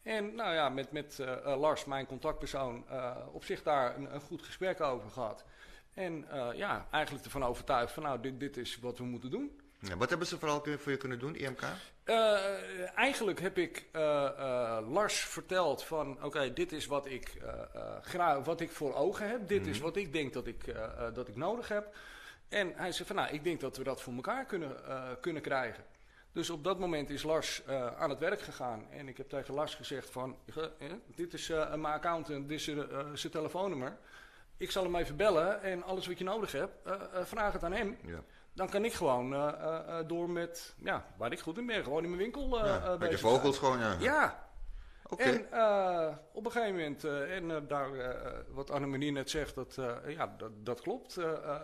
En 0.02 0.36
nou 0.36 0.54
ja, 0.54 0.70
met, 0.70 0.92
met 0.92 1.20
Lars, 1.44 1.86
mijn 1.86 2.06
contactpersoon, 2.06 2.86
op 3.32 3.44
zich 3.44 3.64
daar 3.64 3.96
een, 3.98 4.14
een 4.14 4.22
goed 4.22 4.42
gesprek 4.42 4.82
over 4.82 5.10
gehad. 5.10 5.46
En 5.94 6.28
ja, 6.56 6.88
eigenlijk 6.92 7.26
ervan 7.26 7.44
overtuigd 7.44 7.94
van 7.94 8.04
nou, 8.04 8.22
dit, 8.22 8.40
dit 8.40 8.58
is 8.58 8.80
wat 8.80 8.98
we 8.98 9.04
moeten 9.04 9.32
doen. 9.32 9.60
Ja, 9.88 9.98
wat 9.98 10.10
hebben 10.10 10.28
ze 10.28 10.38
vooral 10.40 10.64
voor 10.78 10.92
je 10.92 10.98
kunnen 10.98 11.20
doen, 11.20 11.36
IMK? 11.36 11.62
Eh, 12.04 12.98
eigenlijk 12.98 13.40
heb 13.40 13.58
ik 13.58 13.86
eh, 13.92 14.26
eh, 14.26 14.90
Lars 14.92 15.20
verteld 15.20 15.84
van 15.84 16.24
oké, 16.24 16.54
dit 16.54 16.72
is 16.72 16.86
wat 16.86 17.06
ik, 17.06 17.42
wat 18.44 18.60
ik 18.62 18.72
voor 18.72 18.94
ogen 18.94 19.30
heb. 19.30 19.48
Dit 19.48 19.68
is 19.68 19.80
wat 19.80 19.96
ik 19.96 20.14
denk 20.14 20.34
dat 20.34 20.48
ik, 20.48 20.76
dat 21.14 21.28
ik 21.28 21.36
nodig 21.36 21.68
heb. 21.68 21.96
En 22.50 22.74
hij 22.76 22.92
zei 22.92 23.08
van 23.08 23.16
nou, 23.16 23.34
ik 23.34 23.44
denk 23.44 23.60
dat 23.60 23.78
we 23.78 23.84
dat 23.84 24.02
voor 24.02 24.14
elkaar 24.14 24.46
kunnen, 24.46 24.76
kunnen 25.22 25.42
krijgen. 25.42 25.84
Dus 26.32 26.50
op 26.50 26.64
dat 26.64 26.80
moment 26.80 27.10
is 27.10 27.24
Lars 27.24 27.68
aan 27.98 28.10
het 28.10 28.20
werk 28.20 28.42
gegaan. 28.42 28.88
En 28.92 29.08
ik 29.08 29.18
heb 29.18 29.30
tegen 29.30 29.54
Lars 29.54 29.76
gezegd 29.76 30.10
van, 30.10 30.38
"Ge- 30.50 30.72
eh, 30.80 30.88
dit 31.16 31.34
is 31.34 31.48
mijn 31.48 31.86
accountant, 31.86 32.50
dit 32.50 32.60
is 32.60 32.64
zijn 33.14 33.32
telefoonnummer. 33.32 33.98
Ik 34.58 34.72
zal 34.72 34.84
hem 34.84 34.96
even 34.96 35.16
bellen 35.16 35.62
en 35.62 35.84
alles 35.84 36.08
wat 36.08 36.18
je 36.18 36.24
nodig 36.24 36.52
hebt, 36.52 36.74
vraag 37.24 37.54
het 37.54 37.64
aan 37.64 37.74
hem. 37.74 37.98
Ja. 38.06 38.24
Dan 38.54 38.70
kan 38.70 38.86
ik 38.86 38.94
gewoon 38.94 39.34
eh, 39.34 39.48
eh, 39.48 40.00
eh, 40.00 40.08
door 40.08 40.30
met, 40.30 40.76
ja, 40.78 41.06
waar 41.18 41.32
ik 41.32 41.40
goed 41.40 41.58
in 41.58 41.66
ben, 41.66 41.84
gewoon 41.84 42.04
in 42.04 42.10
mijn 42.10 42.22
winkel 42.22 42.60
eh 42.60 42.66
Ja, 42.84 42.98
met 42.98 43.12
je 43.12 43.18
vogels 43.18 43.58
gewoon, 43.58 43.80
ja. 43.80 43.96
Ja, 44.00 44.50
Oké. 45.10 45.24
en 45.24 45.40
op 46.34 46.46
een 46.46 46.52
gegeven 46.52 46.76
moment, 46.76 47.04
en 47.04 47.68
daar, 47.68 47.90
wat 48.50 48.72
Annemarie 48.72 49.12
net 49.12 49.30
zegt, 49.30 49.56
dat, 49.56 49.76
ja, 50.08 50.36
dat, 50.38 50.66
dat 50.66 50.82
klopt. 50.82 51.18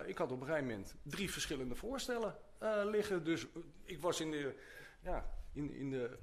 Ik 0.05 0.17
had 0.17 0.31
op 0.31 0.41
een 0.41 0.47
gegeven 0.47 0.67
moment 0.67 0.95
drie 1.03 1.31
verschillende 1.31 1.75
voorstellen 1.75 2.35
liggen. 2.83 3.23
Dus 3.23 3.45
ik 3.83 4.01
was 4.01 4.19
in 4.21 4.31
de, 4.31 4.55
ja, 5.01 5.25
in, 5.53 5.73
in 5.73 5.89
de, 5.89 6.17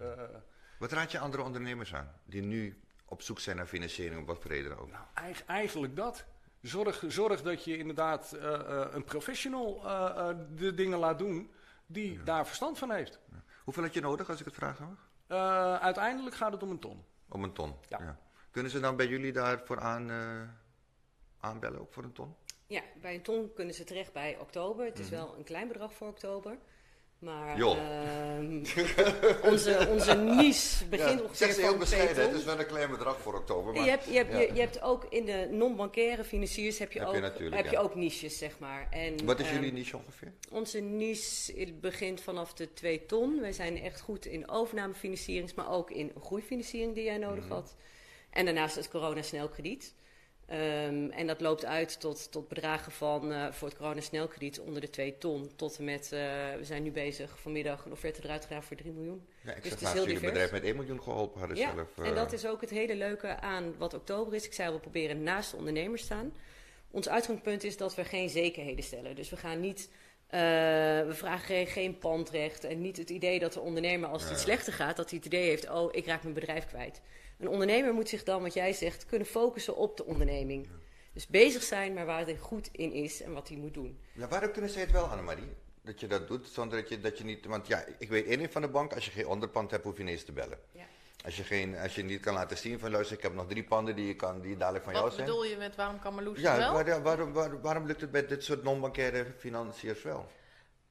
Wat 0.79 0.93
raad 0.93 1.13
je 1.13 1.19
andere 1.19 1.43
ondernemers 1.43 1.95
aan 1.95 2.13
die 2.25 2.43
nu 2.43 2.81
op 3.05 3.23
zoek 3.23 3.41
zijn 3.41 3.57
naar 3.57 3.67
financiering, 3.67 4.21
op 4.21 4.27
wat 4.27 4.39
voor 4.39 4.51
reden 4.51 4.79
ook? 4.79 4.91
nou, 4.91 5.05
eig- 5.15 5.45
eigenlijk 5.45 5.97
dat. 5.97 6.25
Zorg, 6.67 7.05
zorg 7.09 7.43
dat 7.43 7.65
je 7.65 7.77
inderdaad 7.77 8.33
eh, 8.33 8.55
eh, 8.55 8.87
een 8.95 9.05
professional 9.05 9.83
eh, 9.85 10.31
eh, 10.31 10.37
de 10.55 10.75
dingen 10.75 10.99
laat 10.99 11.19
doen 11.19 11.51
die 11.87 12.23
daar 12.23 12.47
verstand 12.47 12.79
van 12.79 12.91
heeft. 12.91 13.21
Hoeveel 13.65 13.83
had 13.83 13.95
je 13.95 14.01
nodig, 14.01 14.29
als 14.31 14.41
ik 14.41 14.45
het 14.45 14.55
vragen 14.55 14.87
mag? 14.89 15.09
Eh, 15.27 15.75
uiteindelijk 15.75 16.37
gaat 16.37 16.53
het 16.53 16.63
om 16.63 16.71
een 16.71 16.79
ton. 16.79 17.05
Om 17.29 17.45
een 17.45 17.53
ton. 17.53 17.75
Ja. 17.89 18.19
Kunnen 18.51 18.71
ze 18.71 18.81
dan 18.81 18.97
bij 18.97 19.07
jullie 19.07 19.33
daarvoor 19.33 19.81
aan, 19.81 20.11
eh, 20.11 20.43
aanbellen, 21.41 21.81
ook 21.81 21.93
voor 21.93 22.05
een 22.05 22.13
ton? 22.13 22.35
Ja, 22.67 22.83
bij 23.01 23.15
een 23.15 23.23
ton 23.23 23.53
kunnen 23.55 23.75
ze 23.75 23.85
terecht 23.85 24.13
bij 24.13 24.39
oktober. 24.39 24.85
Het 24.85 24.99
is 24.99 25.09
wel 25.09 25.37
een 25.37 25.45
klein 25.45 25.69
bedrag 25.69 25.93
voor 25.93 26.09
oktober. 26.09 26.59
Maar 27.19 27.59
ehm, 27.61 28.65
onze, 29.53 29.87
onze 29.91 30.15
niche 30.15 30.87
begint 30.87 31.21
ongeveer 31.21 31.37
zeg 31.37 31.55
ze 31.55 31.61
heel 31.61 31.77
bescheiden, 31.77 32.23
het 32.29 32.35
is 32.35 32.45
wel 32.45 32.59
een 32.59 32.67
klein 32.67 32.91
bedrag 32.91 33.21
voor 33.21 33.35
oktober. 33.35 33.73
Maar... 33.75 33.85
Je 33.85 33.91
hebt, 33.91 34.05
je, 34.05 34.13
hebt, 34.17 34.33
Ja. 34.33 34.39
je, 34.39 34.55
je 34.55 34.61
hebt 34.61 34.83
ook 34.83 35.05
in 35.09 35.25
de 35.25 35.49
non-bankaire 35.51 36.25
financiers 36.25 36.79
heb 36.79 36.93
je, 36.93 36.99
Heb 36.99 37.09
ook, 37.09 37.15
heb 37.55 37.65
ja. 37.65 37.71
je 37.71 37.79
ook 37.79 37.95
niches, 37.95 38.39
zeg 38.39 38.59
maar. 38.59 38.89
En, 38.91 39.25
Wat 39.25 39.41
is 39.41 39.47
ehm, 39.47 39.55
jullie 39.55 39.73
niche 39.73 39.97
ongeveer? 39.97 40.33
Onze 40.51 40.79
niche 40.81 41.73
begint 41.81 42.21
vanaf 42.21 42.53
de 42.55 42.73
2 42.73 43.07
ton. 43.07 43.41
Wij 43.41 43.53
zijn 43.53 43.81
echt 43.83 44.01
goed 44.01 44.27
in 44.27 44.49
overnamefinancierings, 44.51 45.55
maar 45.55 45.71
ook 45.71 45.91
in 45.91 46.13
groeifinanciering 46.23 46.95
die 46.95 47.05
jij 47.05 47.19
nodig 47.19 47.45
Mhm. 47.45 47.53
had. 47.53 47.77
En 48.31 48.45
daarnaast 48.45 48.77
het 48.77 48.89
corona 48.91 49.23
Ehm, 50.47 51.11
en 51.11 51.27
dat 51.27 51.41
loopt 51.41 51.65
uit 51.65 52.01
tot, 52.01 52.33
tot 52.33 52.49
bedragen 52.49 52.93
van 52.93 53.33
eh, 53.33 53.53
voor 53.53 53.69
het 53.69 53.77
corona 53.77 54.01
snelkrediet 54.01 54.61
onder 54.61 54.81
de 54.81 54.91
2 54.91 55.19
ton. 55.19 55.51
Tot 55.57 55.79
en 55.79 55.85
met, 55.85 56.03
eh, 56.13 56.19
we 56.57 56.65
zijn 56.65 56.83
nu 56.83 56.91
bezig 56.91 57.39
vanmiddag 57.41 57.85
een 57.85 57.93
offerte 57.93 58.21
eruit 58.25 58.43
gedaan 58.45 58.63
voor 58.63 58.77
3 58.77 58.93
miljoen. 58.93 59.27
Ja, 59.45 59.53
ik 59.55 59.63
dus 59.63 59.73
het 59.73 59.81
is 59.81 59.93
heel 59.93 60.05
divers. 60.05 60.25
bedrijf 60.25 60.53
met 60.53 60.65
1 60.65 60.77
miljoen 60.77 61.03
geholpen 61.03 61.39
hadden 61.39 61.57
Ja, 61.57 61.73
zelf. 61.75 61.89
en 61.97 62.05
eh. 62.05 62.15
dat 62.15 62.33
is 62.33 62.47
ook 62.47 62.61
het 62.61 62.71
hele 62.71 62.95
leuke 62.97 63.41
aan 63.41 63.75
wat 63.79 63.95
oktober 63.95 64.35
is. 64.35 64.45
Ik 64.47 64.53
zei, 64.53 64.73
we 64.73 64.79
proberen 64.79 65.23
naast 65.23 65.51
de 65.51 65.57
ondernemers 65.57 66.03
staan. 66.03 66.33
Ons 66.91 67.09
uitgangspunt 67.09 67.65
is 67.65 67.77
dat 67.77 67.95
we 67.95 68.05
geen 68.05 68.29
zekerheden 68.29 68.85
stellen. 68.85 69.15
Dus 69.17 69.31
we 69.31 69.37
gaan 69.37 69.61
niet, 69.61 69.89
eh, 70.27 70.41
we 71.07 71.13
vragen 71.13 71.67
geen, 71.67 71.99
pandrecht 71.99 72.65
en 72.65 72.81
niet 72.81 72.97
het 72.97 73.11
idee 73.11 73.39
dat 73.39 73.53
de 73.53 73.61
ondernemer 73.61 74.09
als 74.09 74.23
het 74.23 74.33
iets 74.33 74.43
slechter 74.43 74.73
gaat, 74.73 74.97
dat 74.97 75.11
hij 75.11 75.19
het 75.19 75.27
idee 75.27 75.49
heeft, 75.49 75.71
oh, 75.71 75.95
ik 75.95 76.07
raak 76.07 76.23
mijn 76.23 76.35
bedrijf 76.35 76.67
kwijt. 76.67 77.01
Een 77.39 77.49
ondernemer 77.49 77.95
moet 77.95 78.09
zich 78.09 78.23
dan, 78.23 78.43
wat 78.43 78.55
jij 78.55 78.73
zegt, 78.73 79.07
kunnen 79.07 79.27
focussen 79.27 79.77
op 79.77 79.97
de 79.97 80.05
onderneming. 80.05 80.69
Dus 81.13 81.27
bezig 81.27 81.63
zijn, 81.63 81.95
maar 81.95 82.07
waar 82.07 82.25
hij 82.25 82.37
goed 82.37 82.69
in 82.73 82.93
is 82.93 83.23
en 83.23 83.33
wat 83.33 83.49
hij 83.49 83.57
moet 83.57 83.75
doen. 83.75 83.99
Ja, 84.13 84.29
waarom 84.29 84.53
kunnen 84.53 84.71
zij 84.71 84.83
het 84.83 84.91
wel, 84.91 85.05
Annemarie? 85.05 85.49
Dat 85.83 86.01
je 86.01 86.07
dat 86.07 86.29
doet, 86.29 86.49
zonder 86.49 86.81
dat 86.81 86.89
je, 86.89 87.01
dat 87.01 87.19
je 87.19 87.25
niet... 87.25 87.47
Want 87.47 87.67
ja, 87.67 87.85
ik 87.99 88.09
weet 88.09 88.27
één 88.27 88.39
ding 88.39 88.53
van 88.53 88.63
de 88.63 88.69
bank, 88.69 88.95
als 88.95 89.05
je 89.05 89.11
geen 89.11 89.27
onderpand 89.27 89.71
hebt, 89.71 89.85
hoef 89.85 89.97
je 89.97 90.03
niet 90.03 90.13
eens 90.13 90.25
te 90.25 90.33
bellen. 90.33 90.59
Ja. 90.73 90.85
Als 91.25 91.37
je, 91.37 91.45
geen, 91.45 91.79
als 91.79 91.95
je 91.95 92.05
niet 92.05 92.21
kan 92.21 92.35
laten 92.35 92.57
zien 92.57 92.79
van, 92.79 92.91
luister, 92.91 93.17
ik 93.17 93.23
heb 93.23 93.35
nog 93.35 93.47
drie 93.47 93.65
panden 93.65 93.97
die, 93.97 94.07
je 94.07 94.15
kan, 94.17 94.41
die 94.41 94.57
dadelijk 94.57 94.85
van 94.85 94.93
jou 94.93 95.05
Wat 95.05 95.15
zijn. 95.15 95.27
bedoel 95.27 95.45
je 95.45 95.57
met 95.57 95.77
waarom 95.77 95.99
kan 95.99 96.15
Marloes 96.15 96.41
Ja, 96.41 96.51
het 96.55 96.87
wel? 96.87 97.01
waar- 97.33 97.61
waarom, 97.61 97.87
lukt 97.87 98.01
het 98.01 98.11
bij 98.11 98.27
dit 98.27 98.45
soort 98.45 98.63
non-bankaire 98.63 99.27
financiers 99.39 100.03
wel? 100.03 100.29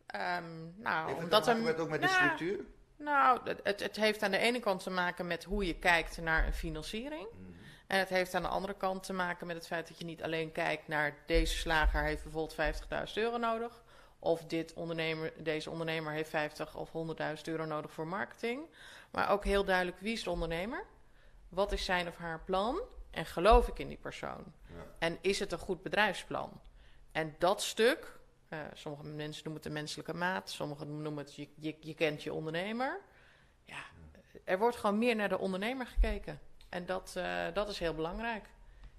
Ehm, 0.05 0.43
nou, 0.75 1.05
Heeft 1.07 1.15
het 1.15 1.23
omdat 1.23 1.45
met, 1.63 1.79
ook 1.79 1.89
met 1.89 2.01
de 2.01 2.07
nou, 2.07 2.17
structuur? 2.23 2.59
Nou, 2.97 3.39
het- 3.43 3.59
het, 3.63 3.79
het 3.79 3.95
heeft 3.95 4.23
aan 4.23 4.31
de 4.31 4.37
ene 4.37 4.59
kant 4.59 4.83
te 4.83 4.89
maken 4.89 5.27
met 5.27 5.43
hoe 5.43 5.65
je 5.65 5.75
kijkt 5.79 6.17
naar 6.21 6.45
een 6.45 6.53
financiering. 6.53 7.27
Mhm. 7.31 7.51
En 7.87 7.99
het 7.99 8.09
heeft 8.09 8.33
aan 8.33 8.41
de 8.41 8.47
andere 8.47 8.73
kant 8.77 9.03
te 9.03 9.13
maken 9.13 9.47
met 9.47 9.55
het 9.55 9.67
feit 9.67 9.87
dat 9.87 9.97
je 9.99 10.05
niet 10.05 10.23
alleen 10.23 10.51
kijkt 10.51 10.87
naar 10.87 11.15
deze 11.25 11.57
slager 11.57 12.03
heeft 12.03 12.23
bijvoorbeeld 12.23 12.53
50.000 12.53 13.17
euro 13.17 13.37
nodig. 13.37 13.83
Of 14.19 14.45
dit 14.45 14.73
ondernemer, 14.73 15.33
deze 15.37 15.69
ondernemer 15.69 16.13
heeft 16.13 16.29
50 16.29 16.75
of 16.75 16.91
100.000 16.91 17.47
euro 17.47 17.65
nodig 17.65 17.91
voor 17.91 18.07
marketing. 18.07 18.61
Maar 19.11 19.29
ook 19.29 19.43
heel 19.43 19.65
duidelijk 19.65 19.99
wie 19.99 20.13
is 20.13 20.23
de 20.23 20.29
ondernemer? 20.29 20.85
Wat 21.49 21.71
is 21.71 21.85
zijn 21.85 22.07
of 22.07 22.17
haar 22.17 22.39
plan? 22.39 22.81
En 23.11 23.25
geloof 23.25 23.67
ik 23.67 23.79
in 23.79 23.87
die 23.87 23.97
persoon? 23.97 24.53
Ja. 24.67 24.85
En 24.99 25.17
is 25.21 25.39
het 25.39 25.51
een 25.51 25.59
goed 25.59 25.83
bedrijfsplan? 25.83 26.61
En 27.11 27.35
dat 27.37 27.63
stuk, 27.63 28.19
eh, 28.47 28.59
sommige 28.73 29.03
mensen 29.03 29.43
noemen 29.43 29.63
het 29.63 29.71
de 29.71 29.79
menselijke 29.79 30.13
maat, 30.13 30.49
sommigen 30.49 31.01
noemen 31.01 31.23
het 31.23 31.35
je, 31.35 31.49
je, 31.55 31.75
je 31.79 31.93
kent 31.93 32.23
je 32.23 32.33
ondernemer. 32.33 33.01
Ja, 33.63 33.83
er 34.43 34.57
wordt 34.57 34.77
gewoon 34.77 34.97
meer 34.97 35.15
naar 35.15 35.29
de 35.29 35.37
ondernemer 35.37 35.87
gekeken. 35.87 36.39
En 36.69 36.85
dat, 36.85 37.13
eh, 37.15 37.45
dat 37.53 37.69
is 37.69 37.79
heel 37.79 37.93
belangrijk. 37.93 38.49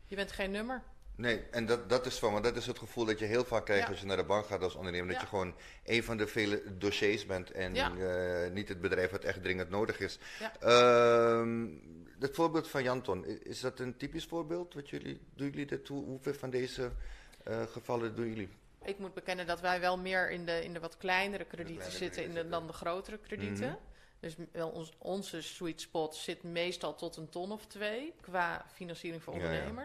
Je 0.06 0.16
bent 0.16 0.32
geen 0.32 0.50
nummer. 0.50 0.82
Nee, 1.16 1.42
en 1.50 1.66
dat, 1.66 1.88
dat 1.88 2.06
is 2.06 2.18
van, 2.18 2.32
want 2.32 2.44
dat 2.44 2.56
is 2.56 2.66
het 2.66 2.78
gevoel 2.78 3.04
dat 3.04 3.18
je 3.18 3.24
heel 3.24 3.44
vaak 3.44 3.64
krijgt 3.64 3.84
Ja. 3.84 3.90
als 3.90 4.00
je 4.00 4.06
naar 4.06 4.16
de 4.16 4.24
bank 4.24 4.46
gaat 4.46 4.62
als 4.62 4.74
ondernemer. 4.74 5.06
Dat 5.06 5.16
Ja. 5.16 5.22
je 5.22 5.28
gewoon 5.28 5.54
een 5.84 6.02
van 6.04 6.16
de 6.16 6.26
vele 6.26 6.62
dossiers 6.78 7.26
bent 7.26 7.50
en 7.50 7.74
Ja. 7.74 7.92
eh, 7.96 8.50
niet 8.52 8.68
het 8.68 8.80
bedrijf 8.80 9.10
wat 9.10 9.24
echt 9.24 9.42
dringend 9.42 9.70
nodig 9.70 10.00
is. 10.00 10.18
Ehm, 10.60 11.66
het 12.18 12.34
voorbeeld 12.34 12.68
van 12.68 12.82
Janton, 12.82 13.24
is 13.26 13.60
dat 13.60 13.80
een 13.80 13.96
typisch 13.96 14.24
voorbeeld? 14.24 14.74
Wat 14.74 14.90
jullie, 14.90 15.20
doen 15.34 15.50
jullie 15.50 15.66
dit? 15.66 15.88
Hoe, 15.88 16.04
hoeveel 16.04 16.34
van 16.34 16.50
deze 16.50 16.90
eh, 17.44 17.62
gevallen 17.62 18.14
doen 18.16 18.28
jullie? 18.28 18.48
Ik 18.84 18.98
moet 18.98 19.14
bekennen 19.14 19.46
dat 19.46 19.60
wij 19.60 19.80
wel 19.80 19.98
meer 19.98 20.30
in 20.30 20.44
de, 20.46 20.64
in 20.64 20.72
de 20.72 20.80
wat 20.80 20.96
kleinere 20.96 21.44
kredieten 21.44 21.76
kleinere 21.76 22.04
zitten 22.04 22.24
in 22.24 22.34
de, 22.34 22.48
dan 22.48 22.66
de 22.66 22.72
grotere 22.72 23.18
kredieten. 23.18 23.66
Mhm. 23.68 23.76
Dus 24.20 24.34
wel 24.52 24.68
ons, 24.68 24.92
onze 24.98 25.42
sweet 25.42 25.80
spot 25.80 26.14
zit 26.16 26.42
meestal 26.42 26.94
tot 26.94 27.16
een 27.16 27.28
ton 27.28 27.52
of 27.52 27.66
twee 27.66 28.12
qua 28.20 28.66
financiering 28.74 29.22
voor 29.22 29.34
Ja, 29.38 29.52
ja. 29.52 29.84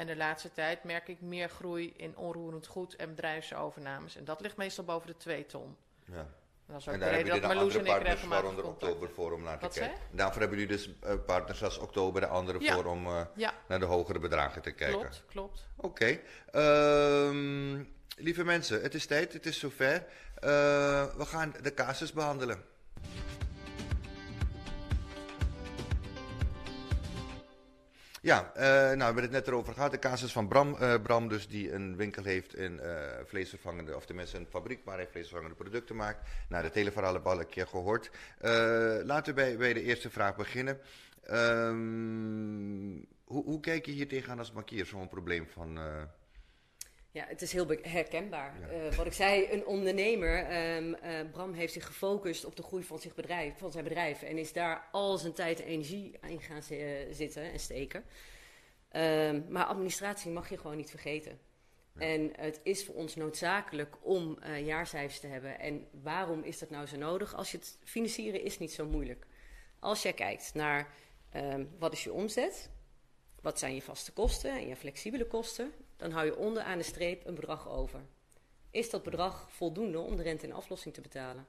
En 0.00 0.06
de 0.06 0.16
laatste 0.16 0.52
tijd 0.52 0.84
merk 0.84 1.08
ik 1.08 1.20
meer 1.20 1.48
groei 1.48 1.92
in 1.96 2.16
onroerend 2.16 2.66
goed 2.66 2.96
en 2.96 3.08
bedrijfsovernames. 3.08 4.16
En 4.16 4.24
dat 4.24 4.40
ligt 4.40 4.56
meestal 4.56 4.84
boven 4.84 5.06
de 5.06 5.16
twee 5.16 5.46
ton. 5.46 5.76
Ja. 6.04 6.14
En 6.16 6.26
dat 6.66 6.80
is 6.80 6.88
ook 6.88 6.94
En 6.94 7.00
de 7.00 7.04
daar 7.04 7.14
hebben 7.14 7.32
jullie 7.34 7.48
en 7.48 7.58
andere 7.58 7.78
ik 7.78 7.84
partners 7.84 8.24
waaronder 8.24 8.64
contact 8.64 8.92
oktober 8.92 9.14
voor 9.14 9.32
om 9.32 9.42
naar 9.42 9.58
te 9.58 9.64
Wat 9.64 9.74
kijken. 9.74 9.96
zei 9.96 10.08
Daarvoor 10.16 10.40
hebben 10.40 10.58
jullie 10.58 10.76
dus 10.76 10.90
eh, 11.00 11.14
partners 11.26 11.62
als 11.62 11.78
oktober, 11.78 12.20
de 12.20 12.26
andere 12.26 12.60
Ja. 12.60 12.74
voor 12.74 12.84
om 12.84 13.06
eh, 13.06 13.20
Ja, 13.34 13.54
naar 13.68 13.78
de 13.78 13.84
hogere 13.84 14.18
bedragen 14.18 14.62
te 14.62 14.70
kijken. 14.70 14.98
klopt, 14.98 15.22
klopt. 15.28 15.66
Oké. 15.76 16.20
Ehm, 16.50 17.84
lieve 18.16 18.44
mensen, 18.44 18.82
het 18.82 18.94
is 18.94 19.06
tijd, 19.06 19.32
het 19.32 19.46
is 19.46 19.58
zover. 19.58 19.94
Eh, 20.34 21.04
we 21.16 21.24
gaan 21.26 21.54
de 21.62 21.74
casus 21.74 22.12
behandelen. 22.12 22.64
Ja, 28.22 28.52
eh, 28.54 28.62
nou, 28.64 28.96
we 28.96 29.04
hebben 29.04 29.22
het 29.22 29.32
net 29.32 29.46
erover 29.48 29.74
gehad. 29.74 29.90
De 29.90 29.98
casus 29.98 30.32
van 30.32 30.48
Bram. 30.48 30.76
eh, 30.76 30.94
Bram 31.02 31.28
dus 31.28 31.48
die 31.48 31.72
een 31.72 31.96
winkel 31.96 32.24
heeft 32.24 32.54
in 32.54 32.80
eh, 32.80 33.24
vleesvervangende, 33.24 33.96
of 33.96 34.06
tenminste 34.06 34.36
een 34.36 34.46
fabriek 34.50 34.84
waar 34.84 34.96
hij 34.96 35.08
vleesvervangende 35.08 35.56
producten 35.56 35.96
maakt. 35.96 36.28
Nou, 36.48 36.62
dat 36.62 36.74
hele 36.74 36.92
verhaal 36.92 37.12
hebben 37.14 37.32
al 37.32 37.40
een 37.40 37.48
keer 37.48 37.66
gehoord. 37.66 38.10
Eh, 38.38 38.50
laten 39.02 39.34
we 39.34 39.56
bij, 39.56 39.72
de 39.72 39.82
eerste 39.82 40.10
vraag 40.10 40.36
beginnen. 40.36 40.78
Ehm, 41.22 42.98
hoe, 43.24 43.44
hoe 43.44 43.60
kijk 43.60 43.86
je 43.86 43.92
hier 43.92 44.08
tegenaan 44.08 44.38
als 44.38 44.52
bankier, 44.52 44.86
zo'n 44.86 45.08
probleem 45.08 45.46
van... 45.52 45.78
eh, 47.12 47.20
Ja, 47.22 47.26
het 47.28 47.42
is 47.42 47.52
heel 47.52 47.66
herkenbaar. 47.82 48.60
Ja. 48.60 48.66
Eh, 48.68 48.94
wat 48.96 49.06
ik 49.06 49.12
zei, 49.12 49.48
een 49.50 49.66
ondernemer, 49.66 50.44
ehm, 50.44 50.92
eh, 50.94 51.30
Bram 51.30 51.52
heeft 51.52 51.72
zich 51.72 51.86
gefocust 51.86 52.44
op 52.44 52.56
de 52.56 52.62
groei 52.62 52.84
van, 52.84 52.98
zich 52.98 53.14
bedrijf, 53.14 53.58
van 53.58 53.70
zijn 53.72 53.84
bedrijf 53.84 54.22
en 54.22 54.38
is 54.38 54.52
daar 54.52 54.88
al 54.92 55.18
zijn 55.18 55.32
tijd 55.32 55.60
en 55.60 55.66
energie 55.66 56.18
in 56.26 56.40
gaan 56.40 56.62
zi- 56.62 57.06
zitten 57.10 57.42
en 57.52 57.60
steken. 57.60 58.04
Ehm, 58.88 59.42
maar 59.48 59.64
administratie 59.64 60.30
mag 60.30 60.48
je 60.48 60.58
gewoon 60.58 60.76
niet 60.76 60.90
vergeten. 60.90 61.38
En 61.96 62.32
het 62.36 62.60
is 62.62 62.84
voor 62.84 62.94
ons 62.94 63.16
noodzakelijk 63.16 63.96
om 64.00 64.38
eh, 64.38 64.66
jaarcijfers 64.66 65.20
te 65.20 65.26
hebben. 65.26 65.58
En 65.60 65.88
waarom 66.02 66.42
is 66.42 66.58
dat 66.58 66.70
nou 66.70 66.86
zo 66.86 66.96
nodig? 66.96 67.34
Als 67.34 67.50
je 67.50 67.56
het 67.56 67.78
financieren 67.84 68.42
is 68.44 68.58
niet 68.58 68.72
zo 68.72 68.86
moeilijk. 68.86 69.26
Als 69.78 70.02
jij 70.02 70.12
kijkt 70.12 70.54
naar 70.54 70.94
ehm, 71.30 71.64
wat 71.78 71.92
is 71.92 72.04
je 72.04 72.12
omzet, 72.12 72.70
wat 73.40 73.58
zijn 73.58 73.74
je 73.74 73.82
vaste 73.82 74.12
kosten 74.12 74.50
en 74.50 74.66
je 74.68 74.76
flexibele 74.76 75.26
kosten, 75.26 75.72
dan 76.00 76.10
hou 76.10 76.26
je 76.26 76.36
onderaan 76.36 76.78
de 76.78 76.84
streep 76.84 77.26
een 77.26 77.34
bedrag 77.34 77.68
over. 77.68 78.00
Is 78.70 78.90
dat 78.90 79.02
bedrag 79.02 79.46
voldoende 79.50 79.98
om 79.98 80.16
de 80.16 80.22
rente 80.22 80.46
en 80.46 80.52
aflossing 80.52 80.94
te 80.94 81.00
betalen? 81.00 81.46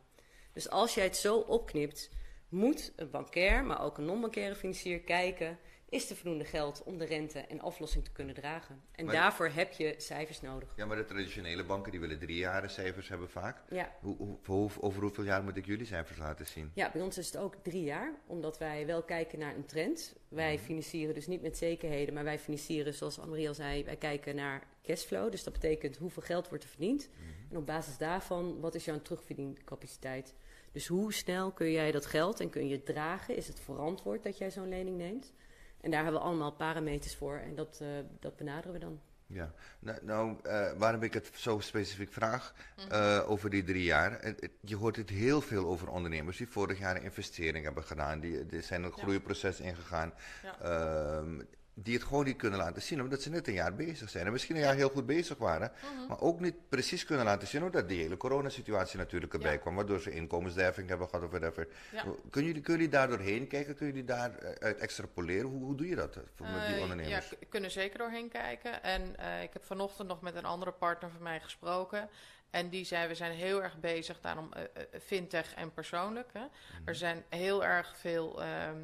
Dus 0.54 0.70
als 0.70 0.94
jij 0.94 1.04
het 1.04 1.18
zo 1.18 1.38
opknipt, 1.38 2.10
moet 2.50 2.94
een 2.96 3.10
bankair, 3.10 3.64
maar 3.64 3.84
ook 3.84 3.98
een 3.98 4.06
non-bankaire 4.06 4.56
financier 4.56 5.00
kijken: 5.00 5.60
is 5.92 6.10
er 6.10 6.16
voldoende 6.16 6.46
geld 6.46 6.84
om 6.84 6.98
de 6.98 7.06
rente 7.06 7.40
en 7.40 7.62
aflossing 7.62 8.04
te 8.04 8.12
kunnen 8.12 8.36
dragen? 8.36 8.82
En 8.92 9.06
Maar- 9.06 9.14
daarvoor 9.14 9.48
heb 9.48 9.72
je 9.72 9.94
cijfers 9.98 10.42
nodig. 10.42 10.74
Ja, 10.76 10.86
maar 10.86 10.98
de 10.98 11.06
traditionele 11.06 11.64
banken 11.64 11.92
die 11.92 12.00
willen 12.00 12.20
drie 12.20 12.38
jaren 12.38 12.70
cijfers 12.70 13.10
hebben 13.10 13.30
vaak. 13.30 13.64
Ja. 13.70 13.96
Hoe, 14.02 14.38
hoe, 14.46 14.70
over 14.80 15.02
hoeveel 15.02 15.24
jaar 15.24 15.44
moet 15.44 15.58
ik 15.58 15.66
jullie 15.66 15.86
cijfers 15.86 16.18
laten 16.18 16.46
zien? 16.46 16.72
Ja, 16.74 16.92
bij 16.92 17.02
ons 17.02 17.18
is 17.18 17.26
het 17.26 17.38
ook 17.38 17.56
drie 17.64 17.84
jaar, 17.84 18.14
omdat 18.28 18.58
wij 18.58 18.86
wel 18.86 19.04
kijken 19.04 19.40
naar 19.40 19.56
een 19.56 19.66
trend. 19.66 20.16
Wij 20.28 20.60
financieren 20.60 21.14
dus 21.14 21.28
niet 21.28 21.42
met 21.42 21.58
zekerheden, 21.58 22.14
maar 22.14 22.24
wij 22.24 22.40
financieren, 22.40 22.94
zoals 22.94 23.18
Annemarie 23.20 23.48
al 23.48 23.54
zei, 23.54 23.84
wij 23.84 23.98
kijken 23.98 24.36
naar 24.36 24.64
cashflow. 24.84 25.32
Dus 25.32 25.44
dat 25.44 25.54
betekent 25.54 25.98
hoeveel 25.98 26.24
geld 26.24 26.50
wordt 26.50 26.64
er 26.64 26.70
verdiend. 26.70 27.10
En 27.50 27.58
op 27.58 27.66
basis 27.66 27.98
daarvan, 27.98 28.60
wat 28.60 28.76
is 28.76 28.86
jouw 28.86 29.02
terugverdiencapaciteit? 29.02 30.34
Dus 30.72 30.88
hoe 30.88 31.14
snel 31.14 31.52
kun 31.52 31.72
jij 31.72 31.92
dat 31.92 32.06
geld 32.06 32.40
en 32.40 32.50
kun 32.50 32.68
je 32.68 32.76
het 32.76 32.86
dragen? 32.86 33.36
Is 33.36 33.48
het 33.48 33.60
verantwoord 33.60 34.24
dat 34.24 34.38
jij 34.38 34.52
zo'n 34.52 34.70
lening 34.70 34.98
neemt? 34.98 35.34
En 35.82 35.92
daar 35.92 36.04
hebben 36.04 36.22
we 36.22 36.28
allemaal 36.28 36.52
parameters 36.52 37.16
voor 37.16 37.38
en 37.38 37.56
dat, 37.56 37.80
eh, 37.82 37.88
dat 38.20 38.36
benaderen 38.36 38.74
we 38.74 38.80
dan. 38.80 39.00
Ja, 39.28 39.52
nou, 39.80 40.00
nou 40.02 40.38
eh, 40.44 40.72
waarom 40.78 41.04
ik 41.04 41.14
het 41.14 41.32
zo 41.34 41.60
specifiek 41.60 42.14
vraag 42.14 42.54
eh, 42.90 43.30
over 43.30 43.50
die 43.50 43.64
drie 43.64 43.84
jaar. 43.84 44.34
Je 44.60 44.76
hoort 44.76 44.96
het 44.96 45.10
heel 45.10 45.42
veel 45.42 45.66
over 45.66 45.90
ondernemers 45.90 46.38
die 46.38 46.48
vorig 46.48 46.80
jaar 46.80 46.96
een 46.96 47.04
investering 47.04 47.66
hebben 47.66 47.84
gedaan. 47.84 48.20
Die, 48.20 48.46
die 48.46 48.62
zijn 48.62 48.84
een 48.84 48.92
groeiproces 48.92 49.60
ingegaan. 49.60 50.14
Ja. 50.44 50.60
ehm, 50.60 51.42
die 51.74 51.94
het 51.94 52.04
gewoon 52.04 52.26
niet 52.26 52.38
kunnen 52.38 52.60
laten 52.60 52.82
zien, 52.82 53.02
omdat 53.02 53.22
ze 53.22 53.30
net 53.30 53.48
een 53.48 53.54
jaar 53.54 53.76
bezig 53.76 54.10
zijn. 54.10 54.26
En 54.26 54.32
misschien 54.32 54.56
een 54.56 54.62
jaar 54.62 54.76
heel 54.76 54.90
goed 54.90 55.06
bezig 55.06 55.38
waren, 55.38 55.72
Mhm. 55.96 56.08
maar 56.08 56.20
ook 56.22 56.40
niet 56.40 56.70
precies 56.70 57.06
kunnen 57.06 57.26
laten 57.26 57.48
zien, 57.48 57.64
omdat 57.64 57.90
die 57.90 58.02
hele 58.02 58.18
coronasituatie 58.18 58.98
natuurlijk 58.98 59.34
erbij 59.34 59.52
Ja. 59.52 59.58
kwam, 59.58 59.76
waardoor 59.76 60.00
ze 60.00 60.12
inkomensderving 60.12 60.90
hebben 60.90 61.08
gehad 61.10 61.26
of 61.26 61.32
whatever. 61.32 61.68
Ja. 61.92 62.02
Kunnen 62.02 62.50
jullie, 62.52 62.62
kunnen 62.62 62.82
jullie 62.82 62.90
daar 62.90 63.08
doorheen 63.08 63.48
kijken? 63.48 63.76
Kunnen 63.76 63.96
jullie 63.96 64.10
daar 64.10 64.38
eh, 64.38 64.52
uit 64.66 64.78
extrapoleren? 64.78 65.50
Hoe, 65.50 65.64
hoe 65.64 65.76
doe 65.76 65.88
je 65.88 65.96
dat 65.96 66.16
eh, 66.16 66.22
voor 66.36 66.48
met 66.48 66.66
die 66.66 66.76
Eh, 66.76 66.82
ondernemers? 66.82 67.30
Ja, 67.30 67.36
kunnen 67.50 67.72
zeker 67.72 67.98
doorheen 67.98 68.30
kijken. 68.30 68.84
En 68.84 69.02
ik 69.44 69.54
heb 69.54 69.66
vanochtend 69.66 70.08
nog 70.08 70.22
met 70.22 70.36
een 70.36 70.46
andere 70.46 70.72
partner 70.72 71.10
van 71.12 71.22
mij 71.24 71.40
gesproken. 71.40 72.10
En 72.52 72.70
die 72.70 72.86
zei, 72.86 73.08
we 73.08 73.16
zijn 73.16 73.32
heel 73.32 73.64
erg 73.64 73.80
bezig, 73.80 74.22
daarom 74.22 74.54
eh, 74.54 74.64
eh, 74.64 75.02
fintech 75.02 75.54
en 75.54 75.74
persoonlijk. 75.74 76.30
Hè. 76.34 76.40
Mhm. 76.40 76.82
Er 76.86 76.96
zijn 76.96 77.24
heel 77.30 77.66
erg 77.66 77.98
veel 77.98 78.42
ehm, 78.42 78.78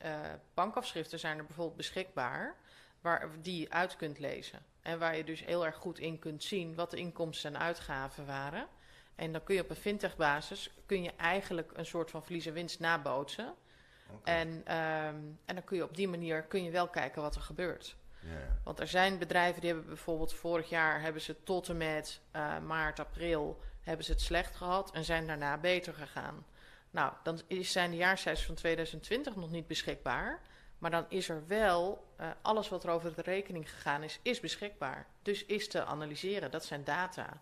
eh, 0.00 0.20
bankafschriften 0.54 1.18
zijn 1.18 1.38
er 1.38 1.44
bijvoorbeeld 1.44 1.76
beschikbaar, 1.76 2.56
waar, 3.00 3.28
die 3.40 3.60
je 3.60 3.70
uit 3.70 3.96
kunt 3.96 4.18
lezen. 4.18 4.58
En 4.82 4.98
waar 4.98 5.16
je 5.16 5.24
dus 5.24 5.44
heel 5.44 5.66
erg 5.66 5.76
goed 5.76 5.98
in 5.98 6.18
kunt 6.18 6.42
zien 6.42 6.74
wat 6.74 6.90
de 6.90 6.96
inkomsten 6.96 7.54
en 7.54 7.60
uitgaven 7.60 8.26
waren. 8.26 8.66
En 9.14 9.32
dan 9.32 9.44
kun 9.44 9.54
je 9.54 9.62
op 9.62 9.70
een 9.70 9.76
fintech 9.76 10.16
basis, 10.16 10.70
kun 10.86 11.02
je 11.02 11.12
eigenlijk 11.16 11.70
een 11.74 11.86
soort 11.86 12.10
van 12.10 12.24
verlies 12.24 12.46
en 12.46 12.52
winst 12.52 12.80
nabootsen. 12.80 13.54
En, 14.24 14.62
ehm, 14.64 15.16
en 15.44 15.54
dan 15.54 15.64
kun 15.64 15.76
je 15.76 15.84
op 15.84 15.96
die 15.96 16.08
manier 16.08 16.42
kun 16.42 16.64
je 16.64 16.70
wel 16.70 16.88
kijken 16.88 17.22
wat 17.22 17.34
er 17.34 17.40
gebeurt. 17.40 17.96
Ja. 18.24 18.58
Want 18.64 18.80
er 18.80 18.88
zijn 18.88 19.18
bedrijven 19.18 19.60
die 19.60 19.70
hebben 19.70 19.88
bijvoorbeeld 19.88 20.34
vorig 20.34 20.68
jaar 20.68 21.00
hebben 21.00 21.22
ze 21.22 21.42
tot 21.42 21.68
en 21.68 21.76
met 21.76 22.20
eh, 22.30 22.58
maart, 22.58 23.00
april 23.00 23.60
hebben 23.80 24.04
ze 24.04 24.12
het 24.12 24.20
slecht 24.20 24.56
gehad 24.56 24.90
en 24.90 25.04
zijn 25.04 25.26
daarna 25.26 25.58
beter 25.58 25.94
gegaan. 25.94 26.46
Nou, 26.90 27.12
dan 27.22 27.40
is, 27.46 27.72
zijn 27.72 27.90
de 27.90 27.96
jaarcijfers 27.96 28.46
van 28.46 28.54
2020 28.54 29.36
nog 29.36 29.50
niet 29.50 29.66
beschikbaar. 29.66 30.40
Maar 30.78 30.90
dan 30.90 31.06
is 31.08 31.28
er 31.28 31.46
wel 31.46 32.06
eh, 32.16 32.30
alles 32.42 32.68
wat 32.68 32.84
er 32.84 32.90
over 32.90 33.14
de 33.14 33.22
rekening 33.22 33.70
gegaan 33.70 34.02
is, 34.02 34.18
is 34.22 34.40
beschikbaar. 34.40 35.06
Dus 35.22 35.44
is 35.44 35.68
te 35.68 35.84
analyseren. 35.84 36.50
Dat 36.50 36.64
zijn 36.64 36.84
data. 36.84 37.40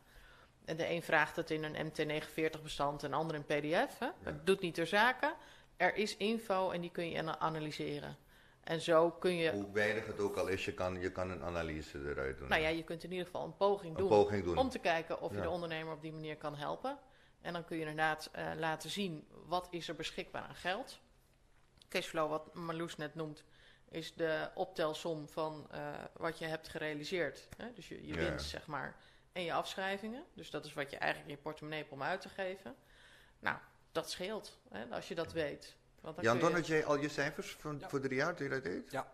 En 0.65 0.77
de 0.77 0.91
een 0.91 1.03
vraagt 1.03 1.37
het 1.37 1.51
in 1.51 1.65
een 1.65 1.91
MT49 1.91 2.63
bestand 2.63 3.03
en 3.03 3.11
de 3.11 3.17
ander 3.17 3.37
in 3.37 3.45
PDF. 3.45 3.99
Hè? 3.99 4.09
Dat 4.23 4.47
doet 4.47 4.61
niet 4.61 4.75
ter 4.75 4.87
zake. 4.87 5.35
Er 5.77 5.95
is 5.95 6.17
info 6.17 6.71
en 6.71 6.81
die 6.81 6.91
kun 6.91 7.11
je 7.11 7.19
ana- 7.19 7.39
analyseren. 7.39 8.17
En 8.63 8.81
zo 8.81 9.11
kun 9.11 9.37
je 9.37 9.51
Hoe 9.51 9.73
weinig 9.73 10.07
het 10.07 10.21
ook 10.21 10.37
al 10.37 10.47
is, 10.47 10.65
je 10.65 10.75
kan, 10.75 11.01
je 11.01 11.13
kan 11.13 11.31
een 11.31 11.43
analyse 11.43 11.99
eruit 11.99 12.39
doen. 12.39 12.49
nou 12.49 12.63
ja, 12.63 12.69
je 12.69 12.85
kunt 12.85 13.05
in 13.05 13.11
ieder 13.11 13.27
geval 13.27 13.45
een 13.45 13.57
poging 13.57 13.93
een 13.93 13.99
doen, 13.99 14.09
poging 14.09 14.45
doen. 14.45 14.57
om 14.57 14.69
te 14.69 14.79
kijken 14.79 15.21
of 15.21 15.35
je 15.35 15.41
de 15.41 15.49
ondernemer 15.49 15.95
op 15.95 16.03
die 16.03 16.13
manier 16.13 16.37
kan 16.37 16.57
helpen. 16.57 16.99
En 17.41 17.53
dan 17.53 17.65
kun 17.65 17.77
je 17.77 17.83
inderdaad 17.83 18.29
eh, 18.33 18.51
laten 18.57 18.91
zien 18.91 19.27
wat 19.47 19.69
is 19.71 19.89
er 19.89 19.95
beschikbaar 19.95 20.43
aan 20.43 20.55
geld. 20.55 21.01
Cashflow, 21.89 22.31
wat 22.31 22.55
Marloes 22.55 22.97
net 22.97 23.15
noemt, 23.15 23.45
is 23.89 24.15
de 24.15 24.51
optelsom 24.55 25.29
van 25.29 25.67
eh, 25.71 25.81
wat 26.17 26.39
je 26.39 26.45
hebt 26.45 26.69
gerealiseerd. 26.69 27.49
Hè? 27.57 27.73
Dus 27.75 27.89
je, 27.89 28.07
je 28.07 28.15
winst, 28.15 28.49
zeg 28.49 28.67
maar, 28.67 28.97
en 29.33 29.43
je 29.43 29.53
afschrijvingen. 29.53 30.25
Dus 30.35 30.51
dat 30.51 30.65
is 30.65 30.73
wat 30.73 30.91
je 30.91 30.97
eigenlijk 30.97 31.31
in 31.31 31.37
je 31.37 31.43
portemonnee 31.43 31.81
hebt 31.81 31.93
om 31.93 32.03
uit 32.03 32.21
te 32.21 32.29
geven. 32.29 32.77
Nou, 33.39 33.57
dat 33.93 34.11
scheelt, 34.11 34.59
hè, 34.69 34.85
als 34.91 35.09
je 35.09 35.15
dat 35.15 35.33
weet. 35.33 35.77
Jan, 36.03 36.15
kun 36.15 36.41
dan 36.41 36.51
je- 36.51 36.57
had 36.57 36.67
jij 36.67 36.85
al 36.85 36.99
je 36.99 37.09
cijfers 37.09 37.57
van, 37.61 37.77
Ja. 37.81 37.89
voor 37.89 38.01
drie 38.01 38.17
jaar 38.17 38.31
dat 38.31 38.39
je 38.39 38.49
dat 38.49 38.63
deed? 38.65 38.91
Ja. 38.91 39.07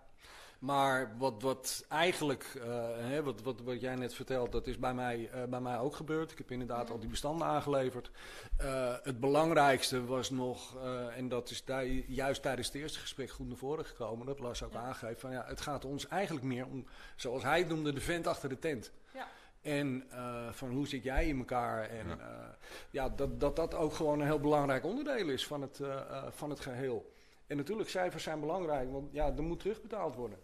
Maar 0.58 1.14
wat, 1.18 1.42
wat 1.42 1.84
eigenlijk, 1.88 2.44
eh, 2.62 2.66
hè, 2.96 3.22
wat, 3.22 3.42
wat, 3.42 3.60
wat 3.60 3.80
jij 3.80 3.94
net 3.94 4.14
vertelt, 4.14 4.52
dat 4.52 4.66
is 4.66 4.78
bij 4.78 4.94
mij, 4.94 5.30
eh, 5.32 5.44
bij 5.44 5.60
mij 5.60 5.78
ook 5.78 5.96
gebeurd. 5.96 6.30
Ik 6.32 6.38
heb 6.38 6.50
inderdaad 6.50 6.90
al 6.90 6.98
die 6.98 7.08
bestanden 7.08 7.46
aangeleverd. 7.46 8.10
Eh, 8.56 8.94
het 9.02 9.20
belangrijkste 9.20 10.04
was 10.04 10.30
nog, 10.30 10.76
eh, 10.76 11.16
en 11.16 11.28
dat 11.28 11.50
is 11.50 11.64
daar 11.64 11.84
juist 11.86 12.42
tijdens 12.42 12.66
het 12.66 12.76
eerste 12.76 12.98
gesprek 12.98 13.30
goed 13.30 13.48
naar 13.48 13.56
voren 13.56 13.84
gekomen, 13.84 14.26
dat 14.26 14.38
Lars 14.38 14.62
ook 14.62 14.74
aangeeft, 14.74 15.20
van 15.20 15.30
ja, 15.30 15.44
het 15.46 15.60
gaat 15.60 15.84
ons 15.84 16.08
eigenlijk 16.08 16.44
meer 16.46 16.66
om, 16.66 16.86
zoals 17.16 17.42
hij 17.42 17.58
het 17.58 17.68
noemde, 17.68 17.92
de 17.92 18.00
vent 18.00 18.26
achter 18.26 18.48
de 18.48 18.58
tent. 18.58 18.92
Ja. 19.14 19.26
En 19.62 20.06
eh, 20.10 20.52
van 20.52 20.70
hoe 20.70 20.86
zit 20.86 21.02
jij 21.02 21.26
in 21.26 21.38
elkaar? 21.38 21.88
En 21.90 22.08
ja, 22.08 22.56
ja 22.90 23.08
dat, 23.08 23.40
dat 23.40 23.56
dat 23.56 23.74
ook 23.74 23.92
gewoon 23.92 24.20
een 24.20 24.26
heel 24.26 24.40
belangrijk 24.40 24.84
onderdeel 24.84 25.28
is 25.28 25.46
van 25.46 25.62
het, 25.62 25.80
eh, 25.80 25.96
eh, 25.96 26.24
van 26.30 26.50
het 26.50 26.60
geheel. 26.60 27.12
En 27.46 27.56
natuurlijk, 27.56 27.88
cijfers 27.88 28.22
zijn 28.22 28.40
belangrijk, 28.40 28.90
want 28.90 29.12
ja, 29.12 29.26
er 29.36 29.42
moet 29.42 29.60
terugbetaald 29.60 30.14
worden. 30.14 30.38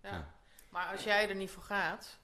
Ja. 0.00 0.32
Maar 0.68 0.92
als 0.92 1.04
jij 1.04 1.28
er 1.28 1.34
niet 1.34 1.50
voor 1.50 1.62
gaat, 1.62 2.18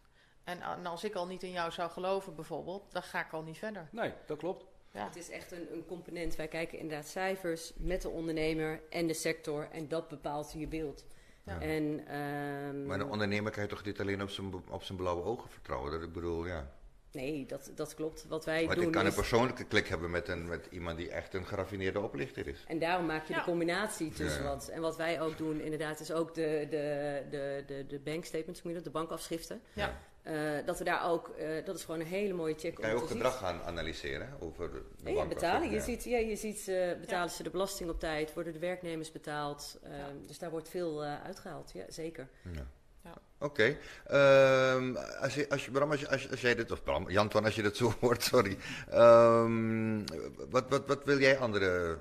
en, 0.44 0.62
en 0.62 0.86
als 0.86 1.04
ik 1.04 1.14
al 1.14 1.26
niet 1.26 1.42
in 1.42 1.50
jou 1.50 1.70
zou 1.70 1.90
geloven 1.90 2.34
bijvoorbeeld, 2.34 2.92
dan 2.92 3.02
ga 3.02 3.24
ik 3.24 3.32
al 3.32 3.42
niet 3.42 3.58
verder. 3.58 3.88
Nee, 3.90 4.12
dat 4.26 4.38
klopt. 4.38 4.64
Ja. 4.90 5.04
Het 5.04 5.16
is 5.16 5.30
echt 5.30 5.52
een, 5.52 5.72
een 5.72 5.86
component. 5.86 6.36
Wij 6.36 6.48
kijken 6.48 6.78
inderdaad 6.78 7.06
cijfers 7.06 7.72
met 7.76 8.02
de 8.02 8.08
ondernemer 8.08 8.82
en 8.90 9.06
de 9.06 9.14
sector. 9.14 9.68
En 9.70 9.88
dat 9.88 10.08
bepaalt 10.08 10.52
je 10.52 10.66
beeld. 10.66 11.04
Ja. 11.44 11.61
En, 11.61 12.07
ehm, 12.07 12.87
Maar 12.87 13.00
een 13.00 13.11
ondernemer 13.11 13.53
kan 13.53 13.62
je 13.62 13.68
toch 13.68 13.85
niet 13.85 14.00
alleen 14.00 14.22
op 14.22 14.31
zijn, 14.31 14.53
op 14.68 14.83
zijn 14.83 14.98
blauwe 14.98 15.22
ogen 15.24 15.50
vertrouwen? 15.50 15.90
Dat 15.92 16.03
ik 16.03 16.12
bedoel, 16.12 16.46
ja. 16.46 16.70
Nee, 17.12 17.46
dat, 17.46 17.70
dat 17.74 17.94
klopt. 17.94 18.26
Wat 18.29 18.44
wij 18.44 18.64
Want 18.66 18.76
doen 18.79 18.87
ik 18.87 18.92
kan 18.92 19.07
een 19.07 19.14
persoonlijke 19.14 19.64
klik 19.64 19.88
hebben 19.88 20.11
met, 20.11 20.29
een, 20.29 20.48
met 20.48 20.66
iemand 20.70 20.96
die 20.96 21.11
echt 21.11 21.35
een 21.35 21.46
geraffineerde 21.46 22.00
oplichter 22.00 22.46
is. 22.46 22.64
En 22.66 22.79
daarom 22.79 23.07
maak 23.07 23.26
je 23.26 23.33
Ja. 23.33 23.38
de 23.38 23.44
combinatie 23.44 24.11
tussen 24.12 24.42
Ja. 24.42 24.48
wat. 24.48 24.68
En 24.68 24.81
wat 24.81 24.96
wij 24.96 25.20
ook 25.20 25.38
doen, 25.38 25.61
inderdaad, 25.61 26.00
is 26.00 26.12
ook 26.12 26.35
de, 26.35 26.66
de, 26.70 27.22
de, 27.31 27.62
de, 27.66 27.87
de 27.87 27.98
bankstatements, 27.98 28.62
noem 28.62 28.72
je 28.72 28.79
dat, 28.79 28.92
de 28.92 28.98
bankafschriften. 28.98 29.61
Ja. 29.72 29.98
Eh, 30.22 30.66
dat 30.66 30.78
we 30.78 30.85
daar 30.85 31.11
ook, 31.11 31.28
eh, 31.28 31.64
dat 31.64 31.76
is 31.76 31.85
gewoon 31.85 32.00
een 32.00 32.06
hele 32.06 32.33
mooie 32.33 32.54
check 32.59 32.74
Kan 32.74 32.88
je 32.88 32.94
ook 32.94 33.06
gedrag 33.06 33.38
gaan 33.38 33.62
analyseren 33.62 34.28
over 34.40 34.70
de 34.72 35.12
ja. 35.12 35.62
Je 35.62 35.70
ja. 35.70 35.80
ziet, 35.80 36.04
ja, 36.04 36.18
je 36.18 36.37
ziet 36.37 36.68
eh, 36.68 36.98
betalen 37.00 37.30
ze 37.30 37.42
de 37.42 37.50
belasting 37.50 37.90
op 37.90 38.00
tijd, 38.00 38.35
worden 38.35 38.52
de 38.52 38.59
werknemers 38.59 39.12
betaald. 39.12 39.78
Eh, 39.83 39.98
Ja. 39.98 40.06
Dus 40.26 40.38
daar 40.38 40.50
wordt 40.50 40.68
veel 40.68 41.04
eh, 41.04 41.22
uitgehaald, 41.24 41.70
ja, 41.74 41.85
zeker. 41.88 42.28
Ja. 42.52 42.66
Ja. 43.04 43.14
Oké. 43.38 43.76
Ehm, 44.06 44.96
als, 44.96 45.35
je, 45.35 45.48
als, 45.48 45.64
je, 45.64 45.70
Bram, 45.70 45.90
als, 45.90 46.00
je, 46.00 46.09
als, 46.09 46.40
jij 46.40 46.54
dit, 46.54 46.70
of 46.70 46.83
Bram, 46.83 47.11
Janton, 47.11 47.44
als 47.44 47.54
je 47.54 47.62
dit 47.62 47.77
zo 47.77 47.92
hoort, 48.00 48.23
sorry. 48.23 48.56
Ehm, 48.90 50.04
wat, 50.50 50.68
wat, 50.68 50.87
wat 50.87 51.04
wil 51.04 51.18
jij 51.18 51.38
andere 51.38 51.98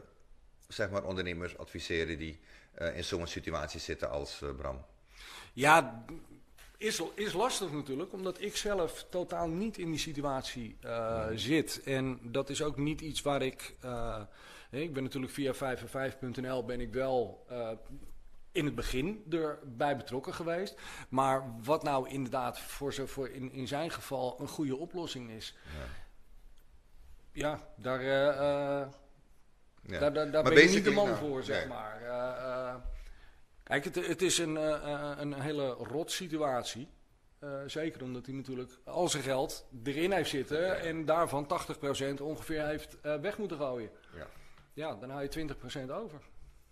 zeg 0.68 0.90
maar, 0.90 1.04
ondernemers 1.04 1.58
adviseren 1.58 2.18
die 2.18 2.40
eh, 2.74 2.98
in 2.98 3.04
zo'n 3.04 3.28
situatie 3.28 3.80
zitten 3.80 4.10
als 4.10 4.42
eh, 4.42 4.50
Bram? 4.56 4.86
Ja, 5.54 6.06
is, 6.80 7.02
is 7.16 7.34
lastig 7.34 7.72
natuurlijk, 7.72 8.14
omdat 8.14 8.42
ik 8.42 8.56
zelf 8.56 9.06
totaal 9.10 9.48
niet 9.48 9.78
in 9.78 9.90
die 9.90 10.00
situatie 10.00 10.78
eh, 10.82 11.28
zit. 11.36 11.82
En 11.84 12.20
dat 12.22 12.50
is 12.50 12.62
ook 12.64 12.78
niet 12.78 13.02
iets 13.02 13.22
waar 13.22 13.42
ik. 13.42 13.76
eh, 13.82 14.22
ik 14.72 14.94
ben 14.94 15.04
natuurlijk 15.04 15.34
via 15.34 15.54
5 15.54 15.94
en 15.94 16.12
5.nl 16.12 16.66
ben 16.66 16.80
ik 16.80 16.94
wel. 16.94 17.46
eh, 17.50 17.70
in 18.52 18.66
het 18.66 18.76
begin 18.76 19.24
erbij 19.30 19.98
betrokken 19.98 20.34
geweest. 20.34 20.76
Maar 21.10 21.56
wat 21.64 21.84
nou 21.84 22.10
inderdaad 22.10 22.60
voor, 22.60 22.94
zo, 22.94 23.06
voor 23.06 23.30
in, 23.30 23.52
in 23.52 23.68
zijn 23.68 23.92
geval 23.92 24.40
een 24.40 24.48
goede 24.48 24.76
oplossing 24.76 25.30
is. 25.32 25.56
Ja, 27.32 27.68
daar, 27.76 28.04
Ja. 28.04 28.90
daar, 30.00 30.14
daar, 30.14 30.32
daar 30.32 30.44
Maar 30.44 30.54
ben 30.54 30.64
je 30.64 30.70
niet 30.76 30.84
de 30.84 30.92
man 30.92 31.06
nou, 31.10 31.18
voor, 31.18 31.44
zeg 31.44 31.60
nee. 31.60 31.68
maar. 31.68 32.02
Kijk, 33.70 33.84
het, 33.84 33.96
het 34.08 34.22
is 34.22 34.38
een, 34.38 34.58
eh, 34.58 34.74
eh, 34.94 35.12
een 35.18 35.42
hele 35.42 35.68
rot 35.70 36.12
situatie. 36.12 36.88
Eh, 37.40 37.60
zeker 37.68 38.04
omdat 38.04 38.26
hij 38.26 38.36
natuurlijk 38.36 38.72
al 38.84 39.08
zijn 39.10 39.24
geld 39.24 39.66
erin 39.84 40.12
heeft 40.12 40.30
zitten 40.30 40.80
en 40.80 41.06
daarvan 41.06 41.48
80% 41.48 42.22
ongeveer 42.22 42.66
heeft 42.66 42.98
eh, 43.02 43.16
weg 43.20 43.38
moeten 43.38 43.58
gooien. 43.58 43.90
Ja. 44.16 44.28
Ja, 44.74 44.96
dan 44.96 45.10
hou 45.10 45.22
je 45.22 45.30
20% 45.30 45.92
over. 45.92 46.22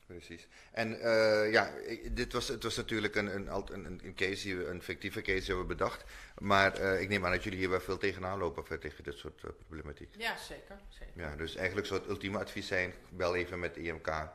Precies. 0.06 0.48
En 0.72 1.00
eh, 1.02 1.52
ja, 1.52 1.72
dit 2.12 2.34
was, 2.34 2.48
het 2.48 2.64
was 2.64 2.76
natuurlijk 2.76 3.16
een, 3.16 3.36
een, 3.36 3.48
een, 3.74 4.00
een 4.04 4.14
case, 4.16 4.44
die 4.44 4.58
we- 4.58 4.66
een 4.68 4.82
fictieve 4.82 5.22
case 5.22 5.46
die 5.46 5.56
we 5.56 5.64
bedacht. 5.64 6.04
Maar 6.38 6.74
eh, 6.74 7.02
ik 7.02 7.10
neem 7.10 7.26
aan 7.26 7.32
dat 7.32 7.44
jullie 7.44 7.60
hier 7.60 7.70
wel 7.70 7.80
veel 7.80 7.98
tegenaan 7.98 8.40
lopen 8.40 8.62
of, 8.62 8.78
tegen 8.80 9.04
dit 9.04 9.18
soort 9.18 9.42
problematiek. 9.68 10.10
Ja, 10.18 10.38
zeker. 10.38 10.80
zeker. 10.90 11.14
Ja, 11.22 11.36
dus 11.36 11.56
eigenlijk 11.56 11.88
zou 11.88 12.00
het 12.00 12.10
ultieme 12.10 12.38
advies 12.40 12.68
zijn, 12.68 12.94
bel 13.10 13.36
even 13.36 13.60
met 13.60 13.74
de 13.74 13.82
IMK. 13.82 14.30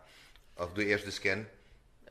Of 0.57 0.73
doe 0.73 0.85
eerst 0.85 1.05
de 1.05 1.11
scan. 1.11 1.47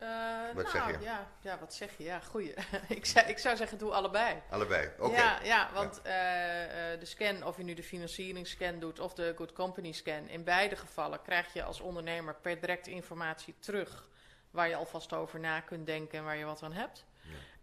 Eh, 0.02 0.08
Wat 0.54 0.74
nou, 0.74 0.78
zeg 0.78 1.00
je? 1.00 1.04
Ja, 1.04 1.28
ja, 1.42 1.60
wat 1.60 1.74
zeg 1.74 1.98
je? 1.98 2.04
Ja, 2.04 2.20
goeie. 2.20 2.54
ik, 2.88 3.06
zou, 3.06 3.28
ik 3.28 3.38
zou 3.38 3.56
zeggen, 3.56 3.78
doe 3.78 3.92
allebei. 3.92 4.42
Allebei. 4.50 4.90
Oké. 5.00 5.16
Ja, 5.16 5.40
ja, 5.44 5.70
want 5.74 6.02
eh, 6.02 6.94
eh, 6.94 7.00
de 7.00 7.06
scan, 7.06 7.44
of 7.44 7.58
je 7.58 7.64
nu 7.64 7.74
de 7.74 7.84
financieringsscan 7.84 8.80
doet 8.80 9.00
of 9.00 9.14
de 9.14 9.34
Good 9.36 9.54
Company 9.54 9.92
scan, 9.92 10.28
in 10.28 10.44
beide 10.44 10.76
gevallen 10.76 11.22
krijg 11.22 11.54
je 11.54 11.64
als 11.64 11.80
ondernemer 11.80 12.36
per 12.36 12.60
direct 12.60 12.88
informatie 12.88 13.56
terug 13.60 14.08
waar 14.52 14.68
je 14.68 14.76
alvast 14.76 15.14
over 15.14 15.40
na 15.40 15.60
kunt 15.60 15.86
denken 15.86 16.18
en 16.18 16.24
waar 16.24 16.38
je 16.38 16.46
wat 16.46 16.64
aan 16.64 16.74
hebt. 16.74 17.06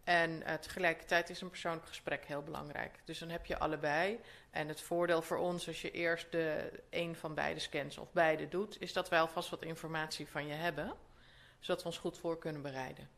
En 0.05 0.43
tegelijkertijd 0.61 1.31
is 1.31 1.41
een 1.41 1.51
persoonlijk 1.51 1.87
gesprek 1.87 2.25
heel 2.25 2.43
belangrijk. 2.43 2.99
Dus 3.05 3.19
dan 3.19 3.29
heb 3.29 3.47
je 3.47 3.59
allebei. 3.59 4.21
En 4.51 4.69
het 4.69 4.81
voordeel 4.81 5.23
voor 5.23 5.37
ons 5.37 5.67
als 5.67 5.83
je 5.83 5.91
eerst 5.91 6.33
de 6.33 6.71
een 6.91 7.17
van 7.17 7.35
beide 7.35 7.61
scans 7.61 7.99
of 7.99 8.13
beide 8.13 8.49
doet, 8.49 8.81
is 8.81 8.93
dat 8.93 9.09
wij 9.09 9.21
alvast 9.21 9.51
wat 9.51 9.63
informatie 9.63 10.29
van 10.29 10.47
je 10.47 10.55
hebben, 10.55 10.95
zodat 11.61 11.83
we 11.83 11.89
ons 11.89 11.99
goed 11.99 12.19
voor 12.19 12.39
kunnen 12.39 12.63
bereiden. 12.63 13.09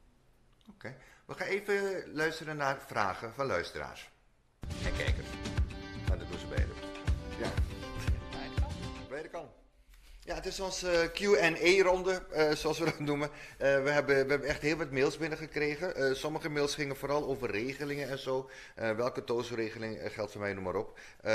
Oké. 0.71 0.97
We 1.27 1.35
gaan 1.35 1.47
even 1.47 2.03
luisteren 2.13 2.57
naar 2.57 2.81
vragen 2.87 3.35
van 3.35 3.47
luisteraars. 3.47 4.11
En 4.85 4.97
kijkers. 4.97 5.29
Maar 6.09 6.19
dat 6.19 6.29
doen 6.29 6.39
ze 6.39 6.47
beide. 6.47 6.73
Ja. 7.39 7.51
Beide 9.09 9.29
kan. 9.29 9.49
Ja, 10.25 10.35
het 10.35 10.47
is 10.47 10.61
onze 10.61 11.11
Q&A-ronde, 11.15 12.23
eh, 12.31 12.53
zoals 12.53 12.79
we 12.79 12.85
dat 12.85 12.99
noemen. 12.99 13.31
Eh, 13.59 13.83
we, 13.83 13.91
hebben, 13.91 14.25
we 14.25 14.31
hebben 14.31 14.49
echt 14.49 14.63
heel 14.63 14.77
wat 14.77 14.91
mails 14.91 15.17
binnengekregen. 15.17 15.95
Eh 15.97 16.15
sommige 16.15 16.49
mails 16.49 16.75
gingen 16.75 16.97
vooral 16.97 17.25
over 17.25 17.51
regelingen 17.51 18.09
en 18.09 18.19
zo. 18.19 18.51
Eh, 18.75 18.91
welke 18.91 19.25
TOZO-regeling 19.25 19.99
eh, 19.99 20.11
geldt 20.11 20.33
voor 20.33 20.41
mij, 20.41 20.53
noem 20.53 20.65
maar 20.65 20.75
op. 20.75 20.99
Eh, 21.21 21.33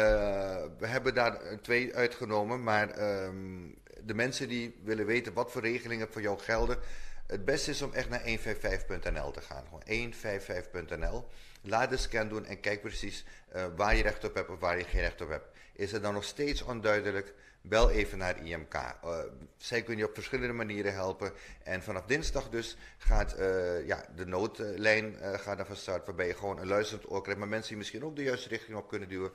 we 0.77 0.87
hebben 0.87 1.13
daar 1.13 1.41
eh, 1.41 1.57
twee 1.57 1.95
uitgenomen, 1.95 2.63
maar 2.63 2.89
ehm, 2.89 3.67
de 4.03 4.13
mensen 4.13 4.47
die 4.47 4.79
willen 4.83 5.05
weten 5.05 5.33
wat 5.33 5.51
voor 5.51 5.61
regelingen 5.61 6.07
voor 6.11 6.21
jou 6.21 6.39
gelden... 6.39 6.77
Het 7.25 7.45
beste 7.45 7.71
is 7.71 7.81
om 7.81 7.93
echt 7.93 8.09
naar 8.09 8.21
155.nl 8.21 9.31
te 9.31 9.41
gaan. 9.41 9.63
Gewoon 9.65 10.13
155.nl. 10.13 11.27
Laat 11.61 11.89
de 11.89 11.97
scan 11.97 12.29
doen 12.29 12.45
en 12.45 12.59
kijk 12.59 12.81
precies 12.81 13.25
eh, 13.49 13.65
waar 13.75 13.95
je 13.95 14.03
recht 14.03 14.23
op 14.23 14.33
hebt 14.33 14.49
of 14.49 14.59
waar 14.59 14.77
je 14.77 14.83
geen 14.83 15.01
recht 15.01 15.21
op 15.21 15.29
hebt. 15.29 15.47
Is 15.73 15.91
het 15.91 16.01
dan 16.01 16.13
nog 16.13 16.23
steeds 16.23 16.61
onduidelijk? 16.61 17.33
Bel 17.61 17.89
even 17.89 18.17
naar 18.17 18.45
IMK. 18.45 18.73
Eh, 18.73 19.19
zij 19.57 19.81
kunnen 19.81 20.03
je 20.03 20.09
op 20.09 20.15
verschillende 20.15 20.53
manieren 20.53 20.93
helpen. 20.93 21.31
En 21.63 21.83
vanaf 21.83 22.05
dinsdag 22.05 22.49
dus 22.49 22.77
gaat 22.97 23.33
eh, 23.33 23.87
ja, 23.87 24.05
de 24.15 24.25
noodlijn 24.25 25.15
gaat 25.21 25.57
dan 25.57 25.65
van 25.65 25.75
start. 25.75 26.05
Waarbij 26.05 26.27
je 26.27 26.33
gewoon 26.33 26.59
een 26.59 26.67
luisterend 26.67 27.11
oor 27.11 27.21
krijgt. 27.21 27.39
Maar 27.39 27.49
mensen 27.49 27.69
die 27.69 27.77
misschien 27.77 28.03
ook 28.03 28.15
de 28.15 28.23
juiste 28.23 28.49
richting 28.49 28.77
op 28.77 28.87
kunnen 28.87 29.09
duwen. 29.09 29.31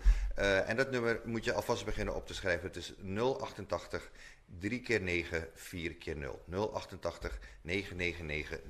En 0.66 0.76
dat 0.76 0.90
nummer 0.90 1.20
moet 1.24 1.44
je 1.44 1.52
alvast 1.52 1.84
beginnen 1.84 2.14
op 2.14 2.26
te 2.26 2.34
schrijven. 2.34 2.66
Het 2.66 2.76
is 2.76 2.94
088 3.16 4.10
3 4.58 4.80
keer 4.80 5.00
9 5.00 5.48
4 5.54 5.94
keer 5.94 6.16
0. 6.16 6.42
088 6.72 7.38
999 7.62 8.60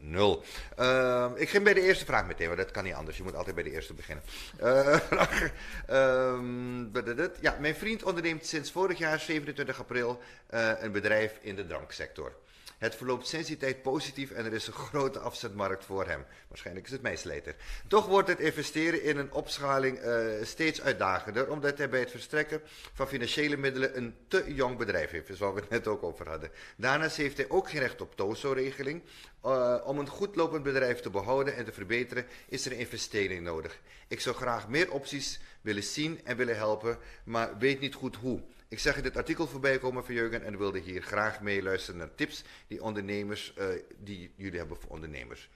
000. 0.00 0.44
Ehm, 0.76 1.32
ik 1.32 1.38
begin 1.38 1.62
bij 1.62 1.74
de 1.74 1.80
eerste 1.80 2.04
vraag 2.04 2.26
meteen, 2.26 2.46
want 2.46 2.58
dat 2.58 2.70
kan 2.70 2.84
niet 2.84 2.94
anders. 2.94 3.16
Je 3.16 3.22
moet 3.22 3.34
altijd 3.34 3.54
bij 3.54 3.64
de 3.64 3.72
eerste 3.72 3.94
beginnen. 3.94 4.24
Badadut. 6.92 7.36
ja, 7.40 7.56
mijn 7.60 7.74
vriend 7.74 8.02
onderneemt 8.02 8.46
sinds 8.46 8.72
vorig 8.72 8.98
jaar, 8.98 9.20
27 9.20 9.78
april, 9.78 10.20
eh, 10.46 10.72
een 10.78 10.92
bedrijf 10.92 11.38
in 11.40 11.56
de 11.56 11.66
dranksector. 11.66 12.32
Het 12.78 12.94
verloopt 12.94 13.26
sinds 13.26 13.48
die 13.48 13.56
tijd 13.56 13.82
positief 13.82 14.30
en 14.30 14.44
er 14.44 14.52
is 14.52 14.66
een 14.66 14.72
grote 14.90 15.18
afzetmarkt 15.18 15.84
voor 15.84 16.06
hem. 16.06 16.24
Waarschijnlijk 16.48 16.86
is 16.86 16.92
het 16.92 17.02
mijn 17.02 17.18
slijter. 17.18 17.54
Toch 17.88 18.06
wordt 18.06 18.28
het 18.28 18.40
investeren 18.40 19.02
in 19.02 19.16
een 19.16 19.32
opschaling 19.32 19.98
eh, 19.98 20.26
steeds 20.42 20.80
uitdagender, 20.80 21.50
omdat 21.50 21.78
hij 21.78 21.88
bij 21.88 22.00
het 22.00 22.10
verstrekken 22.10 22.60
van 22.92 23.08
financiële 23.08 23.56
middelen 23.56 23.96
een 23.96 24.14
te 24.28 24.54
jong 24.54 24.76
bedrijf 24.76 25.10
heeft. 25.10 25.38
Waar 25.38 25.54
we 25.54 25.60
het 25.60 25.70
net 25.70 25.86
ook 25.86 26.02
over 26.02 26.28
hadden. 26.28 26.50
Daarnaast 26.76 27.16
heeft 27.16 27.36
hij 27.36 27.48
ook 27.48 27.70
geen 27.70 27.80
recht 27.80 28.00
op 28.00 28.16
TOZO-regeling. 28.16 29.02
Eh, 29.42 29.76
om 29.84 29.98
een 29.98 30.08
goed 30.08 30.36
lopend 30.36 30.62
bedrijf 30.62 31.00
te 31.00 31.10
behouden 31.10 31.56
en 31.56 31.64
te 31.64 31.72
verbeteren 31.72 32.26
is 32.48 32.66
er 32.66 32.72
investering 32.72 33.42
nodig. 33.42 33.80
Ik 34.08 34.20
zou 34.20 34.36
graag 34.36 34.68
meer 34.68 34.92
opties 34.92 35.40
willen 35.60 35.82
zien 35.82 36.20
en 36.24 36.36
willen 36.36 36.56
helpen, 36.56 36.98
maar 37.24 37.58
weet 37.58 37.80
niet 37.80 37.94
goed 37.94 38.16
hoe. 38.16 38.40
Ik 38.68 38.78
zag 38.78 38.96
in 38.96 39.02
dit 39.02 39.16
artikel 39.16 39.46
voorbij 39.46 39.78
komen 39.78 40.04
van 40.04 40.14
Jurgen 40.14 40.44
en 40.44 40.58
wilde 40.58 40.78
hier 40.78 41.02
graag 41.02 41.40
meeluisteren 41.40 42.00
naar 42.00 42.14
tips 42.14 42.44
die 42.66 42.82
ondernemers, 42.82 43.54
eh, 43.54 43.66
die 43.98 44.32
jullie 44.36 44.58
hebben 44.58 44.76
voor 44.76 44.90
ondernemers. 44.90 45.48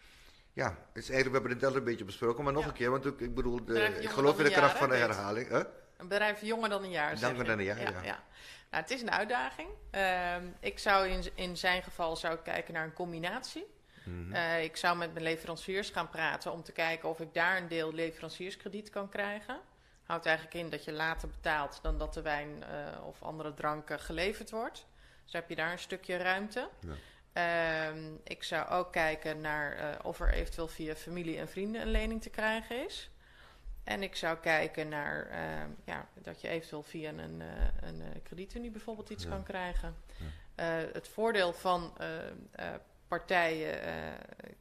Ja, 0.52 0.68
het 0.68 1.02
is 1.02 1.10
eigenlijk, 1.10 1.26
we 1.26 1.32
hebben 1.32 1.50
het 1.50 1.60
net 1.60 1.74
een 1.74 1.84
beetje 1.84 2.04
besproken, 2.04 2.44
maar 2.44 2.52
nog 2.52 2.62
Ja. 2.62 2.68
een 2.68 2.74
keer, 2.74 2.90
want 2.90 3.06
ik, 3.06 3.20
ik 3.20 3.34
bedoel, 3.34 3.64
de, 3.64 3.98
ik 4.00 4.08
geloof 4.08 4.38
in 4.38 4.44
de 4.44 4.50
kracht 4.50 4.70
jaar, 4.70 4.78
van 4.78 4.88
de 4.88 4.96
herhaling. 4.96 5.50
Een 5.96 6.08
bedrijf 6.08 6.40
jonger 6.40 6.68
dan 6.68 6.82
een 6.82 6.90
jaar. 6.90 7.16
Jonger 7.16 7.44
dan 7.44 7.58
een 7.58 7.64
jaar, 7.64 8.04
ja. 8.04 8.24
Nou, 8.70 8.82
het 8.84 8.90
is 8.90 9.00
een 9.02 9.10
uitdaging. 9.10 9.68
Ehm, 9.90 10.44
ik 10.60 10.78
zou 10.78 11.08
in, 11.08 11.24
in 11.34 11.56
zijn 11.56 11.82
geval 11.82 12.16
zou 12.16 12.34
ik 12.34 12.42
kijken 12.42 12.74
naar 12.74 12.84
een 12.84 12.92
combinatie. 12.92 13.66
Mhm. 14.04 14.32
Eh, 14.32 14.62
ik 14.62 14.76
zou 14.76 14.96
met 14.96 15.12
mijn 15.12 15.24
leveranciers 15.24 15.90
gaan 15.90 16.08
praten 16.08 16.52
om 16.52 16.62
te 16.62 16.72
kijken 16.72 17.08
of 17.08 17.20
ik 17.20 17.34
daar 17.34 17.56
een 17.56 17.68
deel 17.68 17.92
leverancierskrediet 17.92 18.90
kan 18.90 19.08
krijgen. 19.08 19.60
Houdt 20.12 20.26
eigenlijk 20.26 20.56
in 20.56 20.70
dat 20.70 20.84
je 20.84 20.92
later 20.92 21.28
betaalt 21.28 21.78
dan 21.82 21.98
dat 21.98 22.14
de 22.14 22.22
wijn 22.22 22.62
eh, 22.64 23.06
of 23.06 23.22
andere 23.22 23.54
dranken 23.54 24.00
geleverd 24.00 24.50
wordt. 24.50 24.86
Dus 25.24 25.32
heb 25.32 25.48
je 25.48 25.54
daar 25.54 25.72
een 25.72 25.78
stukje 25.78 26.16
ruimte. 26.16 26.68
Ja. 26.80 26.92
Ehm, 27.32 28.14
ik 28.24 28.42
zou 28.42 28.68
ook 28.68 28.92
kijken 28.92 29.40
naar 29.40 29.76
eh, 29.76 30.04
of 30.04 30.20
er 30.20 30.32
eventueel 30.32 30.68
via 30.68 30.94
familie 30.94 31.38
en 31.38 31.48
vrienden 31.48 31.80
een 31.80 31.90
lening 31.90 32.22
te 32.22 32.30
krijgen 32.30 32.84
is. 32.84 33.10
En 33.84 34.02
ik 34.02 34.16
zou 34.16 34.38
kijken 34.38 34.88
naar 34.88 35.26
ehm, 35.26 35.70
ja, 35.84 36.08
dat 36.14 36.40
je 36.40 36.48
eventueel 36.48 36.82
via 36.82 37.08
een, 37.10 37.40
eh, 37.40 37.88
een 37.88 38.02
kredietunie 38.22 38.70
bijvoorbeeld 38.70 39.10
iets 39.10 39.24
Ja. 39.24 39.30
kan 39.30 39.42
krijgen. 39.42 39.96
Het 40.92 41.08
voordeel 41.08 41.52
van 41.52 41.92
partijen, 43.08 43.80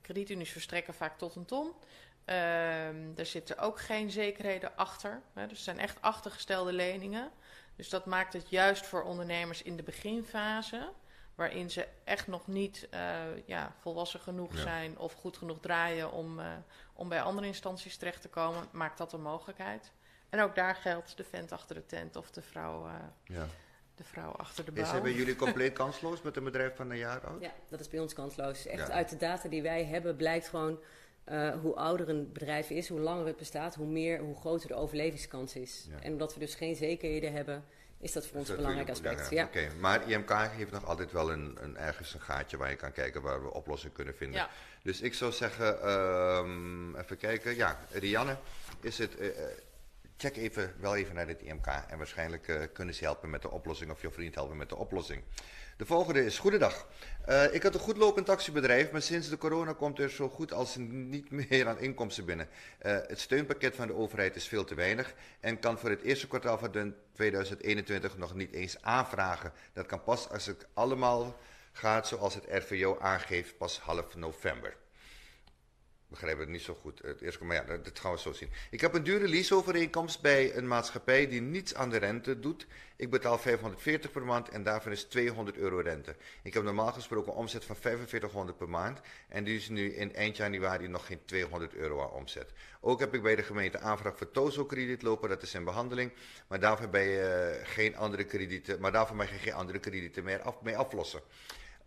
kredietunies 0.01 0.51
verstrekken 0.51 0.93
vaak 0.93 1.17
tot 1.17 1.35
een 1.35 1.45
ton. 1.45 1.73
Ehm, 2.25 3.11
er 3.15 3.25
zitten 3.25 3.57
ook 3.57 3.79
geen 3.79 4.11
zekerheden 4.11 4.75
achter. 4.75 5.21
Hè, 5.33 5.41
dus 5.47 5.57
het 5.57 5.65
zijn 5.65 5.79
echt 5.79 6.01
achtergestelde 6.01 6.73
leningen. 6.73 7.31
Dus 7.75 7.89
dat 7.89 8.05
maakt 8.05 8.33
het 8.33 8.49
juist 8.49 8.85
voor 8.85 9.03
ondernemers 9.03 9.61
in 9.61 9.75
de 9.77 9.83
beginfase, 9.83 10.89
waarin 11.35 11.69
ze 11.71 11.87
echt 12.03 12.27
nog 12.27 12.47
niet 12.47 12.87
eh, 12.89 13.13
ja, 13.45 13.73
volwassen 13.79 14.19
genoeg 14.19 14.53
Ja. 14.55 14.61
zijn 14.61 14.97
of 14.97 15.13
goed 15.13 15.37
genoeg 15.37 15.59
draaien 15.59 16.11
om, 16.11 16.39
eh, 16.39 16.45
om 16.93 17.09
bij 17.09 17.21
andere 17.21 17.47
instanties 17.47 17.97
terecht 17.97 18.21
te 18.21 18.29
komen, 18.29 18.67
maakt 18.71 18.97
dat 18.97 19.13
een 19.13 19.21
mogelijkheid. 19.21 19.91
En 20.29 20.41
ook 20.41 20.55
daar 20.55 20.75
geldt 20.75 21.17
de 21.17 21.23
vent 21.23 21.51
achter 21.51 21.75
de 21.75 21.85
tent 21.85 22.15
of 22.15 22.31
de 22.31 22.41
vrouw, 22.41 22.87
eh, 22.87 22.93
Ja. 23.23 23.45
de 23.95 24.03
vrouw 24.03 24.31
achter 24.31 24.65
de 24.65 24.71
Is 24.71 24.81
bouw. 24.81 24.91
hij 24.91 25.01
bij 25.01 25.13
jullie 25.13 25.35
compleet 25.45 25.73
kansloos 25.73 26.21
met 26.21 26.35
een 26.37 26.43
bedrijf 26.43 26.75
van 26.75 26.89
een 26.89 26.97
jaar 26.97 27.27
oud? 27.27 27.41
Ja, 27.41 27.51
dat 27.69 27.79
is 27.79 27.87
bij 27.87 27.99
ons 27.99 28.13
kansloos. 28.13 28.65
Echt 28.65 28.87
Ja. 28.87 28.93
uit 28.93 29.09
de 29.09 29.17
data 29.17 29.49
die 29.49 29.61
wij 29.61 29.85
hebben 29.85 30.15
blijkt 30.15 30.47
gewoon 30.47 30.79
eh, 31.23 31.49
hoe 31.61 31.75
ouder 31.75 32.09
een 32.09 32.31
bedrijf 32.33 32.69
is, 32.69 32.87
hoe 32.87 32.99
langer 32.99 33.25
het 33.25 33.37
bestaat, 33.37 33.75
hoe 33.75 33.87
meer, 33.87 34.19
hoe 34.19 34.35
groter 34.35 34.67
de 34.67 34.75
overlevingskans 34.75 35.55
is. 35.55 35.87
Ja. 35.89 36.01
En 36.01 36.11
omdat 36.11 36.33
we 36.33 36.39
dus 36.39 36.55
geen 36.55 36.75
zekerheden 36.75 37.33
hebben, 37.33 37.63
is 37.99 38.11
dat 38.11 38.27
voor 38.27 38.37
ons 38.37 38.47
Dat 38.47 38.57
een 38.57 38.61
belangrijk 38.61 38.89
aspect. 38.89 39.29
ja, 39.29 39.49
maar 39.79 40.09
IMK 40.09 40.31
heeft 40.31 40.71
nog 40.71 40.85
altijd 40.85 41.11
wel 41.11 41.31
een, 41.31 41.57
een, 41.61 41.77
ergens 41.77 42.13
een 42.13 42.21
gaatje 42.21 42.57
waar 42.57 42.69
je 42.69 42.75
kan 42.75 42.91
kijken 42.91 43.21
waar 43.21 43.43
we 43.43 43.53
oplossingen 43.53 43.95
kunnen 43.95 44.15
vinden. 44.15 44.39
Ja. 44.39 44.49
Dus 44.83 45.01
ik 45.01 45.13
zou 45.13 45.31
zeggen, 45.31 45.81
ehm, 45.81 46.95
even 46.95 47.17
kijken. 47.17 47.55
Ja, 47.55 47.79
Rianne, 47.91 48.37
is 48.79 48.97
het, 48.97 49.17
eh, 49.17 49.27
eh, 49.27 49.33
check 50.17 50.37
even, 50.37 50.73
wel 50.79 50.95
even 50.95 51.15
naar 51.15 51.27
dit 51.27 51.41
IMK 51.41 51.67
en 51.67 51.97
waarschijnlijk 51.97 52.47
eh, 52.47 52.61
kunnen 52.73 52.95
ze 52.95 53.03
helpen 53.03 53.29
met 53.29 53.41
de 53.41 53.51
oplossing 53.51 53.91
of 53.91 54.01
je 54.01 54.11
vriend 54.11 54.35
helpen 54.35 54.57
met 54.57 54.69
de 54.69 54.75
oplossing. 54.75 55.23
De 55.81 55.87
volgende 55.87 56.25
is, 56.25 56.37
goedendag. 56.37 56.87
Eh, 57.25 57.53
ik 57.53 57.63
had 57.63 57.73
een 57.73 57.79
goed 57.79 57.97
lopend 57.97 58.25
taxibedrijf, 58.25 58.91
maar 58.91 59.01
sinds 59.01 59.29
de 59.29 59.37
corona 59.37 59.73
komt 59.73 59.99
er 59.99 60.09
zo 60.09 60.29
goed 60.29 60.53
als 60.53 60.75
niet 60.79 61.31
meer 61.31 61.67
aan 61.67 61.79
inkomsten 61.79 62.25
binnen. 62.25 62.47
Eh, 62.79 62.97
het 63.07 63.19
steunpakket 63.19 63.75
van 63.75 63.87
de 63.87 63.95
overheid 63.95 64.35
is 64.35 64.47
veel 64.47 64.63
te 64.63 64.75
weinig 64.75 65.13
en 65.39 65.59
kan 65.59 65.79
voor 65.79 65.89
het 65.89 66.01
eerste 66.01 66.27
kwartaal 66.27 66.57
van 66.57 66.71
de 66.71 66.93
2021 67.13 68.17
nog 68.17 68.33
niet 68.33 68.51
eens 68.51 68.81
aanvragen. 68.81 69.53
Dat 69.73 69.85
kan 69.85 70.03
pas 70.03 70.29
als 70.29 70.47
ik 70.47 70.67
allemaal 70.73 71.35
gaat 71.71 72.07
zoals 72.07 72.33
het 72.33 72.45
RVO 72.49 72.97
aangeeft 72.99 73.57
pas 73.57 73.79
half 73.79 74.15
november 74.15 74.75
begrijp 76.11 76.39
het 76.39 76.49
niet 76.49 76.61
zo 76.61 76.77
goed. 76.81 77.01
Het 77.01 77.21
eerste, 77.21 77.43
maar 77.43 77.55
ja, 77.55 77.77
dat, 77.77 77.99
gaan 77.99 78.11
we 78.11 78.19
zo 78.19 78.31
zien. 78.31 78.49
Ik 78.69 78.81
heb 78.81 78.93
een 78.93 79.03
dure 79.03 79.27
leaseovereenkomst 79.27 80.21
bij 80.21 80.55
een 80.55 80.67
maatschappij 80.67 81.27
die 81.27 81.41
niets 81.41 81.75
aan 81.75 81.89
de 81.89 81.97
rente 81.97 82.39
doet. 82.39 82.67
Ik 82.95 83.09
betaal 83.09 83.37
540 83.37 84.11
per 84.11 84.21
maand 84.21 84.49
en 84.49 84.63
daarvan 84.63 84.91
is 84.91 85.03
200 85.03 85.57
euro 85.57 85.79
rente. 85.79 86.15
Ik 86.43 86.53
heb 86.53 86.63
normaal 86.63 86.91
gesproken 86.91 87.35
omzet 87.35 87.65
van 87.65 87.75
4500 87.75 88.57
per 88.57 88.69
maand. 88.69 88.99
En 89.27 89.43
die 89.43 89.55
is 89.55 89.69
nu 89.69 89.93
in 89.93 90.15
eind 90.15 90.37
januari 90.37 90.87
nog 90.87 91.05
geen 91.05 91.19
200 91.25 91.73
euro 91.73 92.01
aan 92.01 92.11
omzet. 92.11 92.51
Ook 92.79 92.99
heb 92.99 93.13
ik 93.13 93.21
bij 93.21 93.35
de 93.35 93.43
gemeente 93.43 93.79
aanvraag 93.79 94.17
voor 94.17 94.31
Tozo-krediet 94.31 95.01
lopen. 95.01 95.29
Dat 95.29 95.41
is 95.41 95.53
in 95.53 95.63
behandeling. 95.63 96.11
Maar 96.47 96.59
daarvoor, 96.59 96.89
ben 96.89 97.03
je, 97.03 97.59
geen 97.63 97.95
andere 97.95 98.23
kredieten, 98.23 98.79
maar 98.79 98.91
daarvoor 98.91 99.15
mag 99.15 99.29
je 99.29 99.35
geen 99.35 99.53
andere 99.53 99.79
kredieten 99.79 100.23
meer 100.23 100.41
af, 100.41 100.61
mee 100.61 100.77
aflossen. 100.77 101.21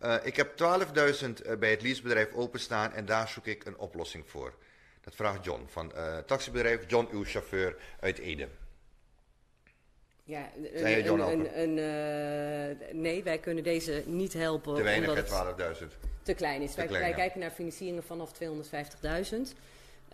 Uh, 0.01 0.15
ik 0.23 0.35
heb 0.35 0.49
12.000 0.49 1.59
bij 1.59 1.69
het 1.69 1.81
leasebedrijf 1.81 2.33
openstaan 2.33 2.93
en 2.93 3.05
daar 3.05 3.27
zoek 3.27 3.45
ik 3.45 3.65
een 3.65 3.77
oplossing 3.77 4.23
voor. 4.27 4.53
Dat 5.01 5.15
vraagt 5.15 5.45
John 5.45 5.65
van 5.67 5.91
uh, 5.95 6.17
taxibedrijf 6.17 6.83
John, 6.87 7.07
uw 7.11 7.23
chauffeur 7.23 7.75
uit 7.99 8.17
Ede. 8.17 8.47
Ja, 10.23 10.49
een, 10.73 11.03
John 11.03 11.19
een, 11.19 11.61
een, 11.61 11.77
uh, 11.77 13.01
nee, 13.01 13.23
wij 13.23 13.37
kunnen 13.37 13.63
deze 13.63 14.03
niet 14.05 14.33
helpen. 14.33 14.75
Te 14.75 14.83
weinig, 14.83 15.25
12.000. 15.81 15.87
Te 16.23 16.33
klein 16.33 16.61
is. 16.61 16.69
Te 16.69 16.75
wij, 16.75 16.85
klein, 16.85 17.01
wij 17.01 17.09
ja. 17.09 17.15
kijken 17.15 17.39
naar 17.39 17.51
financieringen 17.51 18.03
vanaf 18.03 18.31
250.000. 18.33 19.37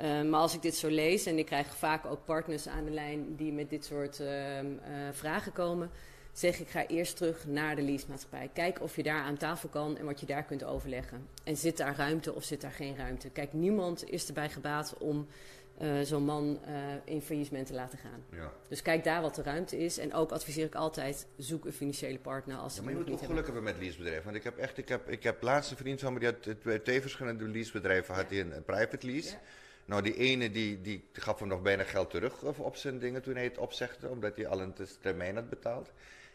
Uh, 0.02 0.22
maar 0.22 0.40
als 0.40 0.54
ik 0.54 0.62
dit 0.62 0.76
zo 0.76 0.88
lees, 0.88 1.26
en 1.26 1.38
ik 1.38 1.46
krijg 1.46 1.76
vaak 1.76 2.06
ook 2.06 2.26
partners 2.26 2.68
aan 2.68 2.86
de 2.86 2.92
lijn 2.92 3.36
die 3.36 3.52
met 3.52 3.70
dit 3.70 3.86
soort 3.86 4.20
uh, 4.20 4.30
vragen 5.12 5.52
komen, 5.52 5.92
zeg 6.34 6.60
ik 6.60 6.68
ga 6.68 6.88
eerst 6.88 7.18
terug 7.18 7.48
naar 7.48 7.76
de 7.76 7.82
leasemaatschappij. 7.82 8.50
Kijk 8.54 8.82
of 8.82 8.96
je 8.96 9.04
daar 9.04 9.22
aan 9.22 9.38
tafel 9.38 9.70
kan 9.70 9.98
en 9.98 10.06
wat 10.06 10.20
je 10.20 10.26
daar 10.26 10.44
kunt 10.44 10.64
overleggen. 10.64 11.28
En 11.44 11.58
zit 11.58 11.78
daar 11.78 11.96
ruimte 11.96 12.34
of 12.34 12.44
zit 12.44 12.62
daar 12.62 12.72
geen 12.72 12.96
ruimte? 12.96 13.30
Kijk, 13.30 13.54
niemand 13.54 14.10
is 14.10 14.28
erbij 14.28 14.50
gebaat 14.50 14.96
om 14.98 15.28
uh, 15.82 16.02
zo'n 16.02 16.24
man 16.24 16.60
uh, 16.68 16.76
in 17.04 17.22
faillissement 17.22 17.68
te 17.68 17.74
laten 17.74 17.98
gaan. 17.98 18.24
Ja. 18.32 18.52
Dus 18.68 18.82
kijk 18.82 19.04
daar 19.04 19.22
wat 19.22 19.36
de 19.36 19.44
ruimte 19.44 19.78
is. 19.78 19.98
En 19.98 20.14
ook 20.14 20.32
adviseer 20.32 20.66
ik 20.66 20.76
altijd, 20.76 21.28
zoek 21.38 21.66
een 21.66 21.74
financiële 21.74 22.20
partner 22.20 22.58
als 22.58 22.76
ja, 22.76 22.82
maar 22.82 22.92
je 22.92 22.98
moet 22.98 23.12
ook 23.12 23.26
geluk 23.26 23.46
hebben 23.46 23.64
met 23.64 23.78
leasebedrijven. 23.78 24.24
Want 24.24 24.36
ik 24.36 24.44
heb 24.44 24.58
echt, 24.58 24.78
ik 24.78 24.90
heb, 24.90 25.10
ik 25.10 25.24
heb 25.24 25.42
laatst 25.42 25.72
een 25.72 25.78
vriend 25.78 26.00
van 26.00 26.14
me, 26.14 26.20
die 26.20 26.28
had 26.28 26.60
twee, 26.60 26.82
twee 26.82 27.02
verschillende 27.02 27.48
leasebedrijven, 27.48 28.16
had 28.16 28.30
hij 28.30 28.40
een, 28.40 28.56
een 28.56 28.64
private 28.64 29.08
lease. 29.08 29.30
Ja. 29.30 29.40
Nou, 29.86 30.02
die 30.02 30.16
ene 30.16 30.52
die, 30.52 30.82
die 30.82 31.04
gaf 31.14 31.40
hem 31.40 31.48
nog 31.48 31.62
bijna 31.62 31.84
geld 31.84 32.10
terug 32.10 32.44
op 32.44 32.76
zijn 32.76 33.00
dingen 33.00 33.22
toen 33.22 33.36
hij 33.36 33.44
het 33.44 33.58
opzegde, 33.58 34.10
omdat 34.10 34.36
hij 34.36 34.48
al 34.48 34.62
een 34.62 34.74
termijn 35.02 35.36
had 35.36 35.50
betaald. 35.50 35.92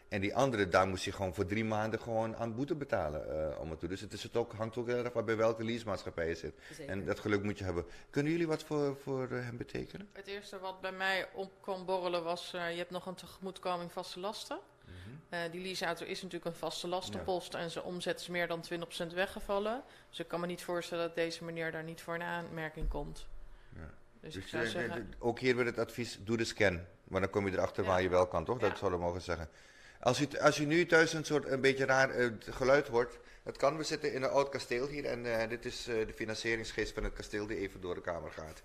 En 0.09 0.21
die 0.21 0.35
andere, 0.35 0.67
daar 0.67 0.87
moest 0.87 1.03
hij 1.03 1.13
gewoon 1.13 1.33
voor 1.33 1.45
drie 1.45 1.65
maanden 1.65 1.99
gewoon 1.99 2.35
aan 2.35 2.55
boete 2.55 2.75
betalen 2.75 3.51
uh, 3.51 3.59
om 3.59 3.69
het 3.69 3.79
toe. 3.79 3.89
Dus 3.89 4.01
het, 4.01 4.13
is 4.13 4.23
het 4.23 4.35
ook, 4.35 4.53
hangt 4.53 4.77
ook 4.77 4.87
heel 4.87 5.03
erg 5.03 5.23
bij 5.25 5.37
welke 5.37 5.63
leasemaatschappij 5.63 6.27
je 6.27 6.35
zit. 6.35 6.53
Zeker. 6.71 6.91
En 6.91 7.05
dat 7.05 7.19
geluk 7.19 7.43
moet 7.43 7.57
je 7.57 7.63
hebben. 7.63 7.85
Kunnen 8.09 8.31
jullie 8.31 8.47
wat 8.47 8.63
voor, 8.63 8.97
voor 8.97 9.27
uh, 9.31 9.43
hem 9.43 9.57
betekenen? 9.57 10.09
Het 10.13 10.27
eerste 10.27 10.59
wat 10.59 10.81
bij 10.81 10.91
mij 10.91 11.27
op 11.33 11.51
kwam 11.61 11.85
borrelen 11.85 12.23
was, 12.23 12.53
uh, 12.55 12.71
je 12.71 12.77
hebt 12.77 12.89
nog 12.89 13.05
een 13.05 13.15
tegemoetkoming 13.15 13.91
vaste 13.91 14.19
lasten. 14.19 14.59
Mm 14.85 14.93
-hmm. 15.29 15.51
die 15.51 15.61
leaseauto 15.61 16.05
is 16.05 16.21
natuurlijk 16.21 16.45
een 16.45 16.59
vaste 16.59 16.87
lastenpost 16.87 17.53
ja. 17.53 17.59
en 17.59 17.71
zijn 17.71 17.85
omzet 17.85 18.19
is 18.19 18.27
meer 18.27 18.47
dan 18.47 18.63
20% 19.09 19.13
weggevallen. 19.13 19.83
Dus 20.09 20.19
ik 20.19 20.27
kan 20.27 20.39
me 20.39 20.47
niet 20.47 20.63
voorstellen 20.63 21.07
dat 21.07 21.15
deze 21.15 21.43
meneer 21.43 21.71
daar 21.71 21.83
niet 21.83 22.01
voor 22.01 22.13
een 22.13 22.21
aanmerking 22.21 22.89
komt. 22.89 23.27
Ja. 23.75 23.93
Dus, 24.21 24.33
dus 24.33 24.43
ik 24.43 24.49
zou 24.49 24.67
zeggen... 24.67 25.13
Ook 25.19 25.39
hier 25.39 25.55
weer 25.55 25.65
het 25.65 25.77
advies, 25.77 26.19
doe 26.23 26.37
de 26.37 26.45
scan. 26.45 26.81
Maar 27.03 27.21
dan 27.21 27.29
kom 27.29 27.47
je 27.47 27.51
erachter 27.51 27.83
ja. 27.83 27.89
waar 27.89 28.01
je 28.01 28.09
wel 28.09 28.27
kan, 28.27 28.45
toch? 28.45 28.59
Dat 28.59 28.77
zouden 28.77 28.99
we 28.99 29.05
mogen 29.05 29.21
zeggen. 29.21 29.49
Als 30.07 30.21
u, 30.21 30.27
als 30.39 30.59
u 30.59 30.65
nu 30.65 30.85
thuis 30.85 31.13
een 31.13 31.25
soort 31.25 31.47
een 31.47 31.61
beetje 31.61 31.85
raar 31.85 32.19
uh, 32.19 32.31
geluid 32.39 32.87
hoort, 32.87 33.17
dat 33.43 33.57
kan. 33.57 33.77
We 33.77 33.83
zitten 33.83 34.13
in 34.13 34.23
een 34.23 34.29
oud 34.29 34.49
kasteel 34.49 34.87
hier 34.87 35.05
en 35.05 35.25
uh, 35.25 35.49
dit 35.49 35.65
is 35.65 35.87
uh, 35.87 36.07
de 36.07 36.13
financieringsgeest 36.13 36.93
van 36.93 37.03
het 37.03 37.13
kasteel 37.13 37.47
die 37.47 37.57
even 37.57 37.81
door 37.81 37.95
de 37.95 38.01
kamer 38.01 38.31
gaat. 38.31 38.61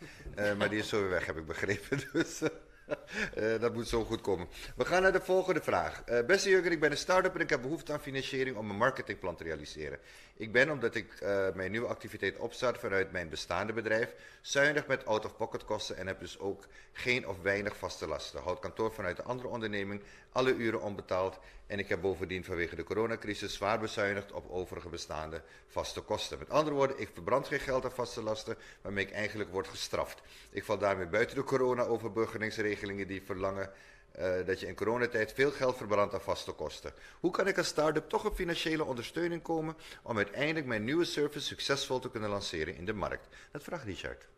maar 0.56 0.68
die 0.68 0.78
is 0.78 0.88
zo 0.88 1.00
weer 1.00 1.08
weg, 1.08 1.26
heb 1.26 1.36
ik 1.36 1.46
begrepen. 1.46 2.00
Dus 2.12 2.40
uh, 2.88 3.60
dat 3.60 3.74
moet 3.74 3.88
zo 3.88 4.04
goed 4.04 4.20
komen. 4.20 4.46
We 4.76 4.84
gaan 4.84 5.02
naar 5.02 5.12
de 5.12 5.20
volgende 5.20 5.60
vraag. 5.60 6.02
Uh, 6.08 6.24
beste 6.26 6.48
Jurgen, 6.48 6.72
ik 6.72 6.80
ben 6.80 6.90
een 6.90 6.96
start-up 6.96 7.34
en 7.34 7.40
ik 7.40 7.50
heb 7.50 7.62
behoefte 7.62 7.92
aan 7.92 8.00
financiering 8.00 8.56
om 8.56 8.70
een 8.70 8.76
marketingplan 8.76 9.36
te 9.36 9.44
realiseren. 9.44 9.98
Ik 10.36 10.52
ben, 10.52 10.70
omdat 10.70 10.94
ik 10.94 11.20
uh, 11.22 11.46
mijn 11.54 11.70
nieuwe 11.70 11.86
activiteit 11.86 12.36
opstart 12.36 12.78
vanuit 12.78 13.12
mijn 13.12 13.28
bestaande 13.28 13.72
bedrijf, 13.72 14.14
zuinig 14.40 14.86
met 14.86 15.06
out-of-pocket 15.06 15.64
kosten 15.64 15.96
en 15.96 16.06
heb 16.06 16.20
dus 16.20 16.38
ook 16.38 16.66
geen 16.92 17.28
of 17.28 17.42
weinig 17.42 17.76
vaste 17.76 18.06
lasten. 18.06 18.42
Houd 18.42 18.58
kantoor 18.58 18.92
vanuit 18.92 19.16
de 19.16 19.22
andere 19.22 19.48
onderneming 19.48 20.02
alle 20.32 20.54
uren 20.54 20.82
onbetaald 20.82 21.38
en 21.72 21.78
ik 21.78 21.88
heb 21.88 22.00
bovendien 22.00 22.44
vanwege 22.44 22.76
de 22.76 22.82
coronacrisis 22.82 23.54
zwaar 23.54 23.80
bezuinigd 23.80 24.32
op 24.32 24.50
overige 24.50 24.88
bestaande 24.88 25.42
vaste 25.66 26.00
kosten. 26.00 26.38
Met 26.38 26.50
andere 26.50 26.76
woorden, 26.76 27.00
ik 27.00 27.08
verbrand 27.12 27.46
geen 27.46 27.60
geld 27.60 27.84
aan 27.84 27.92
vaste 27.92 28.22
lasten, 28.22 28.56
waarmee 28.82 29.06
ik 29.06 29.12
eigenlijk 29.12 29.50
word 29.50 29.68
gestraft. 29.68 30.22
Ik 30.50 30.64
val 30.64 30.78
daarmee 30.78 31.06
buiten 31.06 31.36
de 31.36 31.44
corona-overbruggingsregelingen 31.44 33.06
die 33.06 33.22
verlangen 33.22 33.70
uh, 34.18 34.46
dat 34.46 34.60
je 34.60 34.66
in 34.66 34.74
coronatijd 34.74 35.32
veel 35.32 35.50
geld 35.50 35.76
verbrandt 35.76 36.14
aan 36.14 36.20
vaste 36.20 36.52
kosten. 36.52 36.92
Hoe 37.20 37.30
kan 37.30 37.46
ik 37.46 37.58
als 37.58 37.66
start-up 37.66 38.08
toch 38.08 38.24
op 38.24 38.34
financiële 38.34 38.84
ondersteuning 38.84 39.42
komen 39.42 39.76
om 40.02 40.16
uiteindelijk 40.16 40.66
mijn 40.66 40.84
nieuwe 40.84 41.04
service 41.04 41.46
succesvol 41.46 41.98
te 41.98 42.10
kunnen 42.10 42.30
lanceren 42.30 42.76
in 42.76 42.84
de 42.84 42.92
markt? 42.92 43.28
Dat 43.52 43.62
vraagt 43.62 43.84
Richard. 43.84 44.28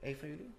Een 0.00 0.16
van 0.16 0.28
jullie? 0.28 0.54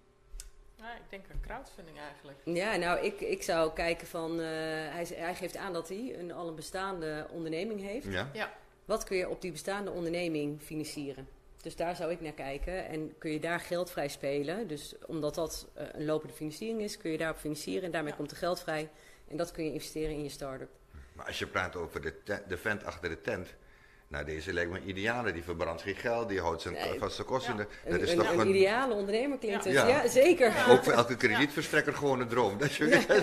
Ja, 0.80 0.94
ik 0.94 1.02
denk 1.08 1.24
een 1.28 1.40
crowdfunding 1.40 1.98
eigenlijk. 1.98 2.38
Ja, 2.44 2.76
nou, 2.76 3.04
ik, 3.04 3.20
ik 3.20 3.42
zou 3.42 3.72
kijken 3.72 4.06
van... 4.06 4.30
Uh, 4.40 4.46
hij, 4.46 5.06
hij 5.14 5.34
geeft 5.34 5.56
aan 5.56 5.72
dat 5.72 5.88
hij 5.88 6.14
een, 6.18 6.32
al 6.32 6.48
een 6.48 6.54
bestaande 6.54 7.26
onderneming 7.30 7.80
heeft. 7.80 8.06
Ja. 8.06 8.30
Ja. 8.32 8.52
Wat 8.84 9.04
kun 9.04 9.16
je 9.16 9.28
op 9.28 9.40
die 9.40 9.52
bestaande 9.52 9.90
onderneming 9.90 10.62
financieren? 10.62 11.28
Dus 11.62 11.76
daar 11.76 11.96
zou 11.96 12.10
ik 12.10 12.20
naar 12.20 12.32
kijken. 12.32 12.86
En 12.88 13.14
kun 13.18 13.30
je 13.30 13.40
daar 13.40 13.60
geld 13.60 13.90
vrij 13.90 14.08
spelen. 14.08 14.66
Dus 14.66 14.94
omdat 15.06 15.34
dat 15.34 15.68
uh, 15.78 15.82
een 15.92 16.04
lopende 16.04 16.34
financiering 16.34 16.80
is, 16.80 16.96
kun 16.96 17.10
je 17.10 17.18
daarop 17.18 17.36
financieren. 17.38 17.82
En 17.82 17.90
daarmee 17.90 18.10
Ja. 18.10 18.16
komt 18.16 18.30
er 18.30 18.36
geld 18.36 18.60
vrij. 18.60 18.88
En 19.28 19.36
dat 19.36 19.50
kun 19.52 19.64
je 19.64 19.72
investeren 19.72 20.10
in 20.14 20.22
je 20.22 20.28
start-up. 20.28 20.70
Maar 21.12 21.26
als 21.26 21.38
je 21.38 21.46
praat 21.46 21.76
over 21.76 22.00
de, 22.02 22.14
de 22.48 22.56
vent 22.56 22.84
achter 22.84 23.08
de 23.08 23.20
tent. 23.20 23.54
Nou, 24.10 24.24
deze 24.24 24.52
lijkt 24.52 24.70
me 24.70 24.76
een 24.78 24.88
ideale. 24.88 25.32
Die 25.32 25.42
verbrandt 25.42 25.82
geen 25.82 25.94
geld, 25.96 26.28
die 26.28 26.40
houdt 26.40 26.62
zijn 26.62 26.74
Nee. 26.74 26.98
vaste 26.98 27.22
kosten. 27.22 27.56
Ja. 27.56 27.58
Dat 27.58 27.68
Een, 27.84 28.00
is 28.00 28.10
een, 28.12 28.18
toch 28.18 28.32
een 28.32 28.38
een, 28.38 28.48
ideale 28.48 28.94
ondernemer 28.94 29.38
klinkt 29.38 29.64
Ja. 29.64 29.70
het. 29.70 29.88
Ja. 29.90 30.02
Ja, 30.02 30.08
zeker. 30.08 30.54
ook 30.68 30.84
voor 30.84 30.92
elke 30.92 31.16
kredietverstrekker 31.16 31.94
gewoon 31.94 32.20
een 32.20 32.28
droom. 32.28 32.58
Dat 32.58 32.74
je, 32.74 32.86
ja, 32.88 33.14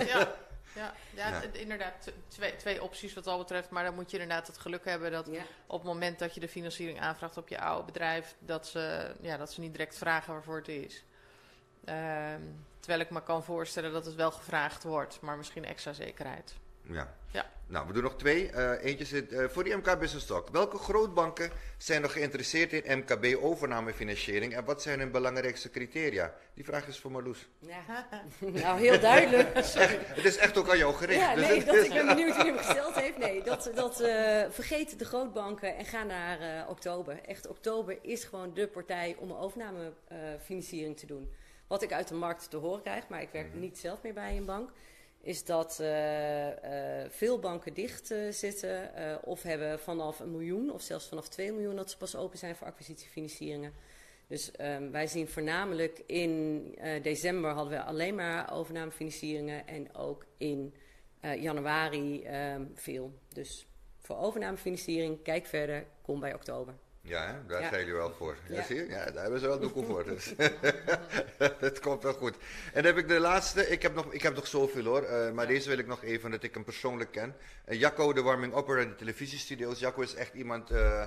ja, 0.74 0.94
ja, 1.14 1.42
inderdaad, 1.52 2.12
twee, 2.28 2.56
twee 2.56 2.82
opties 2.82 3.14
wat 3.14 3.24
dat 3.24 3.38
betreft. 3.38 3.70
Maar 3.70 3.84
dan 3.84 3.94
moet 3.94 4.10
je 4.10 4.18
inderdaad 4.18 4.46
het 4.46 4.58
geluk 4.58 4.84
hebben 4.84 5.10
dat 5.10 5.26
Ja. 5.30 5.42
op 5.66 5.78
het 5.78 5.88
moment 5.88 6.18
dat 6.18 6.34
je 6.34 6.40
de 6.40 6.48
financiering 6.48 7.00
aanvraagt 7.00 7.36
op 7.36 7.48
je 7.48 7.60
oude 7.60 7.84
bedrijf, 7.84 8.34
dat 8.38 8.66
ze, 8.66 9.12
ja, 9.20 9.36
dat 9.36 9.52
ze 9.52 9.60
niet 9.60 9.72
direct 9.72 9.98
vragen 9.98 10.32
waarvoor 10.32 10.56
het 10.56 10.68
is. 10.68 11.04
Ehm, 11.84 12.40
terwijl 12.80 13.00
ik 13.00 13.10
me 13.10 13.22
kan 13.22 13.44
voorstellen 13.44 13.92
dat 13.92 14.04
het 14.04 14.14
wel 14.14 14.30
gevraagd 14.30 14.82
wordt, 14.82 15.20
maar 15.20 15.36
misschien 15.36 15.64
extra 15.64 15.92
zekerheid. 15.92 16.54
Ja. 16.88 17.16
Ja. 17.30 17.46
Nou, 17.66 17.86
we 17.86 17.92
doen 17.92 18.02
nog 18.02 18.16
twee. 18.16 18.50
Eh, 18.50 18.84
eentje 18.84 19.04
zit 19.04 19.32
eh, 19.32 19.48
voor 19.48 19.64
die 19.64 19.76
MK 19.76 19.98
Business 19.98 20.26
Talk. 20.26 20.48
Welke 20.48 20.78
grootbanken 20.78 21.50
zijn 21.76 22.02
nog 22.02 22.12
geïnteresseerd 22.12 22.72
in 22.72 22.98
MKB-overnamefinanciering 22.98 24.54
en 24.54 24.64
wat 24.64 24.82
zijn 24.82 24.98
hun 24.98 25.10
belangrijkste 25.10 25.70
criteria? 25.70 26.34
Die 26.54 26.64
vraag 26.64 26.86
is 26.86 26.98
voor 26.98 27.10
Marloes. 27.10 27.48
Ja. 27.58 28.06
nou, 28.62 28.78
heel 28.80 29.00
duidelijk. 29.00 29.54
Het 30.14 30.24
is 30.24 30.36
echt 30.36 30.58
ook 30.58 30.70
aan 30.70 30.78
jou 30.78 30.94
gericht. 30.94 31.20
Ja, 31.20 31.34
dus 31.34 31.46
nee, 31.48 31.64
dat, 31.64 31.74
is- 31.74 31.84
ik 31.86 31.92
ben 31.92 32.06
benieuwd 32.06 32.36
wie 32.36 32.44
hem 32.44 32.56
gesteld 32.58 32.94
heeft. 32.94 33.18
Nee, 33.18 33.42
dat, 33.42 33.70
dat, 33.74 34.00
eh, 34.00 34.44
vergeet 34.50 34.98
de 34.98 35.04
grootbanken 35.04 35.76
en 35.76 35.84
ga 35.84 36.02
naar 36.04 36.40
eh, 36.40 36.68
oktober. 36.68 37.20
Echt, 37.26 37.46
oktober 37.48 37.98
is 38.02 38.24
gewoon 38.24 38.54
de 38.54 38.66
partij 38.68 39.16
om 39.18 39.32
overnamefinanciering 39.32 40.96
te 40.98 41.06
doen. 41.06 41.32
Wat 41.66 41.82
ik 41.82 41.92
uit 41.92 42.08
de 42.08 42.14
markt 42.14 42.50
te 42.50 42.56
horen 42.56 42.82
krijg, 42.82 43.08
maar 43.08 43.22
ik 43.22 43.28
werk 43.32 43.54
niet 43.54 43.78
zelf 43.78 44.02
meer 44.02 44.14
bij 44.14 44.36
een 44.36 44.44
bank, 44.44 44.70
is 45.20 45.44
dat 45.44 45.80
eh, 45.80 47.02
eh, 47.02 47.10
veel 47.10 47.38
banken 47.38 47.74
dicht 47.74 48.10
eh, 48.10 48.30
zitten 48.30 48.90
of 49.24 49.42
hebben 49.42 49.80
vanaf 49.80 50.20
een 50.20 50.30
miljoen 50.30 50.72
of 50.72 50.82
zelfs 50.82 51.08
vanaf 51.08 51.28
2 51.28 51.52
miljoen 51.52 51.76
dat 51.76 51.90
ze 51.90 51.96
pas 51.96 52.16
open 52.16 52.38
zijn 52.38 52.56
voor 52.56 52.66
acquisitiefinancieringen. 52.66 53.72
Dus 54.26 54.50
ehm, 54.50 54.90
wij 54.90 55.06
zien 55.06 55.28
voornamelijk 55.28 56.02
in 56.06 56.62
december 57.02 57.50
hadden 57.50 57.72
we 57.72 57.84
alleen 57.84 58.14
maar 58.14 58.52
overnamefinancieringen 58.52 59.66
en 59.66 59.94
ook 59.94 60.26
in 60.36 60.74
januari 61.20 62.22
ehm, 62.22 62.64
veel. 62.74 63.12
Dus 63.28 63.66
voor 63.98 64.16
overnamefinanciering, 64.16 65.22
kijk 65.22 65.46
verder, 65.46 65.86
kom 66.02 66.20
bij 66.20 66.34
oktober. 66.34 66.74
Ja, 67.08 67.26
hè? 67.26 67.46
daar 67.46 67.62
zijn 67.62 67.78
jullie 67.78 67.94
wel 67.94 68.12
voor. 68.12 68.36
Ja, 68.48 68.62
zie 68.64 68.76
je? 68.76 68.86
Ja, 68.88 69.04
daar 69.10 69.22
hebben 69.22 69.40
ze 69.40 69.46
wel 69.46 69.58
doekoe 69.60 69.84
voor. 69.84 70.04
Dus. 70.14 70.32
Het 71.58 71.80
komt 71.80 72.02
wel 72.02 72.12
goed. 72.12 72.36
En 72.72 72.82
dan 72.82 72.84
heb 72.84 72.96
ik 72.96 73.08
de 73.08 73.18
laatste. 73.20 73.68
Ik 73.68 73.82
heb 73.82 73.94
nog, 73.94 74.12
ik 74.12 74.22
heb 74.22 74.34
nog 74.34 74.46
zoveel 74.46 74.84
hoor. 74.84 75.02
eh, 75.02 75.32
maar 75.32 75.46
deze 75.46 75.68
wil 75.68 75.78
ik 75.78 75.86
nog 75.86 76.02
even, 76.04 76.30
dat 76.30 76.42
ik 76.42 76.54
hem 76.54 76.64
persoonlijk 76.64 77.10
ken. 77.12 77.36
Eh, 77.64 77.78
Jacco, 77.80 78.12
de 78.12 78.22
warming 78.22 78.56
upper 78.56 78.78
uit 78.78 78.88
de 78.88 78.94
televisiestudio's. 78.94 79.78
Jacco 79.78 80.00
is 80.02 80.14
echt 80.14 80.34
iemand... 80.34 80.70
eh, 80.70 81.04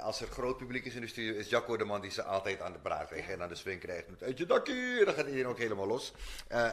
als 0.00 0.20
er 0.20 0.26
groot 0.26 0.56
publiek 0.56 0.84
is 0.84 0.94
in 0.94 1.00
de 1.00 1.06
studio, 1.06 1.34
is 1.34 1.48
Jacco 1.48 1.76
de 1.76 1.84
man 1.84 2.00
die 2.00 2.10
ze 2.10 2.22
altijd 2.22 2.60
aan 2.60 2.72
de 2.72 2.78
praat 2.78 3.06
krijgt 3.08 3.28
en 3.30 3.42
aan 3.42 3.48
de 3.48 3.54
swing 3.54 3.80
krijgt. 3.80 4.10
Met 4.10 4.22
uit 4.22 4.38
je 4.38 4.46
dakkie, 4.46 5.04
dan 5.04 5.14
gaat 5.14 5.26
iedereen 5.26 5.46
ook 5.46 5.58
helemaal 5.58 5.86
los. 5.86 6.12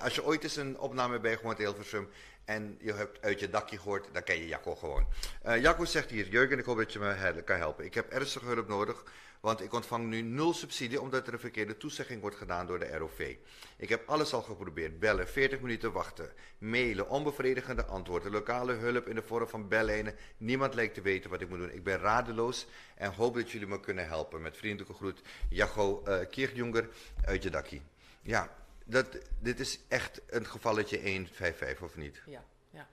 Als 0.02 0.16
je 0.16 0.26
ooit 0.26 0.44
eens 0.44 0.56
een 0.56 0.80
opname 0.80 1.20
bij 1.20 1.36
gewoon 1.36 1.56
Hilversum 1.58 2.10
en 2.50 2.78
je 2.82 2.94
hebt 2.94 3.22
uit 3.22 3.40
je 3.40 3.50
dakje 3.50 3.78
gehoord, 3.78 4.08
dan 4.12 4.24
ken 4.24 4.38
je 4.38 4.48
Jacco 4.48 4.76
gewoon. 4.76 5.06
Uh, 5.46 5.62
Jacco 5.62 5.86
zegt 5.86 6.10
hier, 6.10 6.28
Jurgen, 6.28 6.60
ik 6.60 6.66
hoop 6.66 6.78
dat 6.78 6.94
je 6.94 7.00
me 7.00 7.42
kan 7.46 7.58
helpen. 7.58 7.86
Ik 7.86 7.94
heb 7.94 8.10
ernstige 8.10 8.46
hulp 8.46 8.68
nodig, 8.68 9.04
want 9.40 9.62
ik 9.62 9.74
ontvang 9.74 10.08
nu 10.08 10.22
nul 10.22 10.54
subsidie 10.54 11.02
omdat 11.02 11.28
er 11.28 11.34
een 11.34 11.40
verkeerde 11.40 11.78
toezegging 11.78 12.22
wordt 12.22 12.36
gedaan 12.36 12.68
door 12.68 12.80
de 12.80 12.98
ROV. 12.98 13.36
Ik 13.78 13.90
heb 13.90 14.08
alles 14.08 14.34
al 14.34 14.42
geprobeerd, 14.42 15.00
bellen, 15.00 15.28
40 15.28 15.60
minuten 15.60 15.92
wachten, 15.92 16.30
mailen, 16.58 17.10
onbevredigende 17.10 17.86
antwoorden, 17.86 18.32
lokale 18.32 18.74
hulp 18.74 19.08
in 19.08 19.16
de 19.16 19.24
vorm 19.24 19.48
van 19.48 19.68
bellijnen. 19.68 20.16
Niemand 20.38 20.74
lijkt 20.74 20.94
te 20.94 21.02
weten 21.02 21.30
wat 21.30 21.42
ik 21.42 21.50
moet 21.50 21.60
doen. 21.60 21.74
Ik 21.74 21.84
ben 21.84 22.00
radeloos 22.00 22.68
en 22.96 23.14
hoop 23.14 23.36
dat 23.36 23.52
jullie 23.52 23.68
me 23.68 23.80
kunnen 23.80 24.08
helpen. 24.08 24.42
Met 24.42 24.58
vriendelijke 24.58 24.94
groet, 24.94 25.22
Jacco 25.50 26.04
uh, 26.08 26.84
uit 27.26 27.44
je 27.44 27.50
dakkie. 27.50 27.82
Ja, 28.22 28.58
dat, 28.90 29.18
dit 29.40 29.60
is 29.60 29.80
echt 29.88 30.22
een 30.30 30.46
gevalletje 30.46 31.02
155, 31.02 31.86
of 31.86 31.96
niet? 31.96 32.22
Ja, 32.26 32.44
ja. 32.70 32.88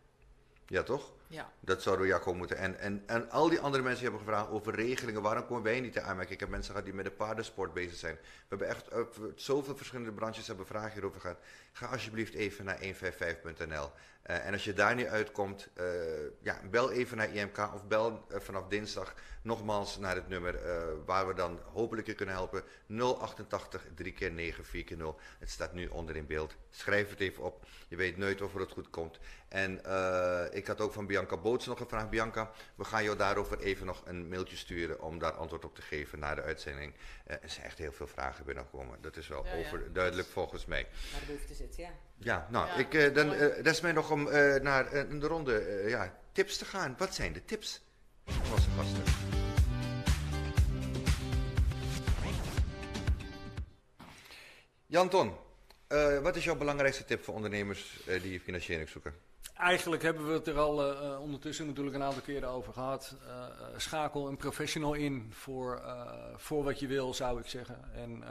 Ja, 0.66 0.82
toch? 0.82 1.12
Ja. 1.28 1.52
Dat 1.60 1.82
zou 1.82 2.06
Jacco 2.06 2.34
moeten. 2.34 2.56
En, 2.56 2.78
en, 2.78 3.02
en 3.06 3.30
al 3.30 3.48
die 3.48 3.60
andere 3.60 3.82
mensen 3.82 4.02
hebben 4.02 4.20
gevraagd 4.20 4.50
over 4.50 4.74
regelingen. 4.74 5.22
Waarom 5.22 5.46
komen 5.46 5.62
wij 5.62 5.80
niet 5.80 5.92
te 5.92 6.00
aanmerken? 6.00 6.34
Ik 6.34 6.40
heb 6.40 6.48
mensen 6.48 6.70
gehad 6.70 6.84
die 6.84 6.94
met 6.94 7.04
de 7.04 7.10
paardensport 7.10 7.74
bezig 7.74 7.96
zijn. 7.96 8.14
We 8.14 8.46
hebben 8.48 8.68
echt 8.68 8.92
uh, 8.92 9.00
zoveel 9.34 9.76
verschillende 9.76 10.12
branches 10.12 10.46
hebben 10.46 10.66
vragen 10.66 10.92
hierover 10.92 11.20
gehad. 11.20 11.38
Ga 11.72 11.86
alsjeblieft 11.86 12.34
even 12.34 12.64
naar 12.64 12.78
155.nl. 12.82 13.90
Uh, 14.30 14.46
en 14.46 14.52
als 14.52 14.64
je 14.64 14.72
daar 14.72 14.94
niet 14.94 15.06
uitkomt, 15.06 15.68
uh, 15.78 15.84
ja, 16.42 16.60
bel 16.70 16.92
even 16.92 17.16
naar 17.16 17.34
IMK 17.34 17.58
of 17.74 17.86
bel 17.86 18.26
vanaf 18.28 18.68
dinsdag 18.68 19.14
nogmaals 19.42 19.98
naar 19.98 20.14
het 20.14 20.28
nummer 20.28 20.58
waar 21.04 21.26
we 21.26 21.34
dan 21.34 21.60
hopelijk 21.72 22.06
je 22.06 22.14
kunnen 22.14 22.34
helpen. 22.34 22.62
088 22.86 23.86
3 23.94 24.12
keer 24.12 24.32
9 24.32 24.64
4 24.64 24.84
keer 24.84 24.96
0. 24.96 25.18
Het 25.38 25.50
staat 25.50 25.72
nu 25.72 25.86
onder 25.86 26.16
in 26.16 26.26
beeld. 26.26 26.56
Schrijf 26.70 27.10
het 27.10 27.20
even 27.20 27.42
op. 27.42 27.66
Je 27.88 27.96
weet 27.96 28.16
nooit 28.16 28.42
of 28.42 28.54
het 28.54 28.72
goed 28.72 28.90
komt. 28.90 29.18
En 29.48 29.72
ik 30.52 30.66
had 30.66 30.80
ook 30.80 30.92
van 30.92 31.06
Bianca 31.06 31.36
Boots 31.36 31.66
nog 31.66 31.78
gevraagd. 31.78 32.10
Bianca, 32.10 32.50
we 32.74 32.84
gaan 32.84 33.04
jou 33.04 33.16
daarover 33.16 33.58
even 33.58 33.86
nog 33.86 34.02
een 34.04 34.28
mailtje 34.28 34.56
sturen 34.56 35.02
om 35.02 35.18
daar 35.18 35.32
antwoord 35.32 35.64
op 35.64 35.74
te 35.74 35.82
geven 35.82 36.18
na 36.18 36.34
de 36.34 36.42
uitzending. 36.42 36.94
er 37.26 37.40
zijn 37.44 37.66
echt 37.66 37.78
heel 37.78 37.92
veel 37.92 38.06
vragen 38.06 38.44
binnengekomen. 38.44 38.98
Dat 39.00 39.16
is 39.16 39.28
wel 39.28 39.46
ja, 39.46 39.56
overduidelijk 39.56 40.28
volgens 40.28 40.66
mij. 40.66 40.86
Maar 41.12 41.20
de 41.20 41.26
behoefte 41.26 41.54
zit, 41.54 41.76
ja. 41.76 41.90
Ja, 42.18 42.46
nou, 42.50 42.78
ik, 42.78 42.94
uh, 42.94 43.14
dan, 43.14 43.32
uh, 43.32 43.40
dat 43.40 43.66
is 43.66 43.80
mij 43.80 43.92
nog 43.92 44.10
om 44.10 44.26
uh, 44.26 44.54
naar 44.54 44.90
de 44.90 45.26
ronde 45.26 45.84
ja, 45.86 46.18
tips 46.32 46.58
te 46.58 46.64
gaan. 46.64 46.94
Wat 46.98 47.14
zijn 47.14 47.32
de 47.32 47.44
tips 47.44 47.82
van 48.24 48.52
onze 48.52 48.70
gasten? 48.70 49.02
Jan 54.86 55.08
Ton, 55.08 55.32
wat 56.22 56.36
is 56.36 56.44
jouw 56.44 56.56
belangrijkste 56.56 57.04
tip 57.04 57.24
voor 57.24 57.34
ondernemers 57.34 58.00
die 58.22 58.40
financiering 58.40 58.88
zoeken? 58.88 59.14
Eigenlijk 59.56 60.02
hebben 60.02 60.26
we 60.26 60.32
het 60.32 60.46
er 60.46 60.58
al 60.58 60.90
uh, 60.92 61.20
ondertussen 61.20 61.66
natuurlijk 61.66 61.96
een 61.96 62.02
aantal 62.02 62.22
keren 62.22 62.48
over 62.48 62.72
gehad. 62.72 63.16
Uh, 63.26 63.44
schakel 63.76 64.28
een 64.28 64.36
professional 64.36 64.94
in 64.94 65.28
voor, 65.32 65.80
uh, 65.84 66.12
voor 66.36 66.64
wat 66.64 66.80
je 66.80 66.86
wil, 66.86 67.14
zou 67.14 67.40
ik 67.40 67.46
zeggen. 67.46 67.92
En 67.94 68.24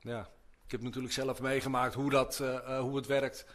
ja, 0.00 0.28
ik 0.68 0.74
heb 0.74 0.82
natuurlijk 0.82 1.14
zelf 1.14 1.40
meegemaakt 1.40 1.94
hoe, 1.94 2.10
dat, 2.10 2.38
uh, 2.42 2.80
hoe 2.80 2.96
het 2.96 3.06
werkt. 3.06 3.46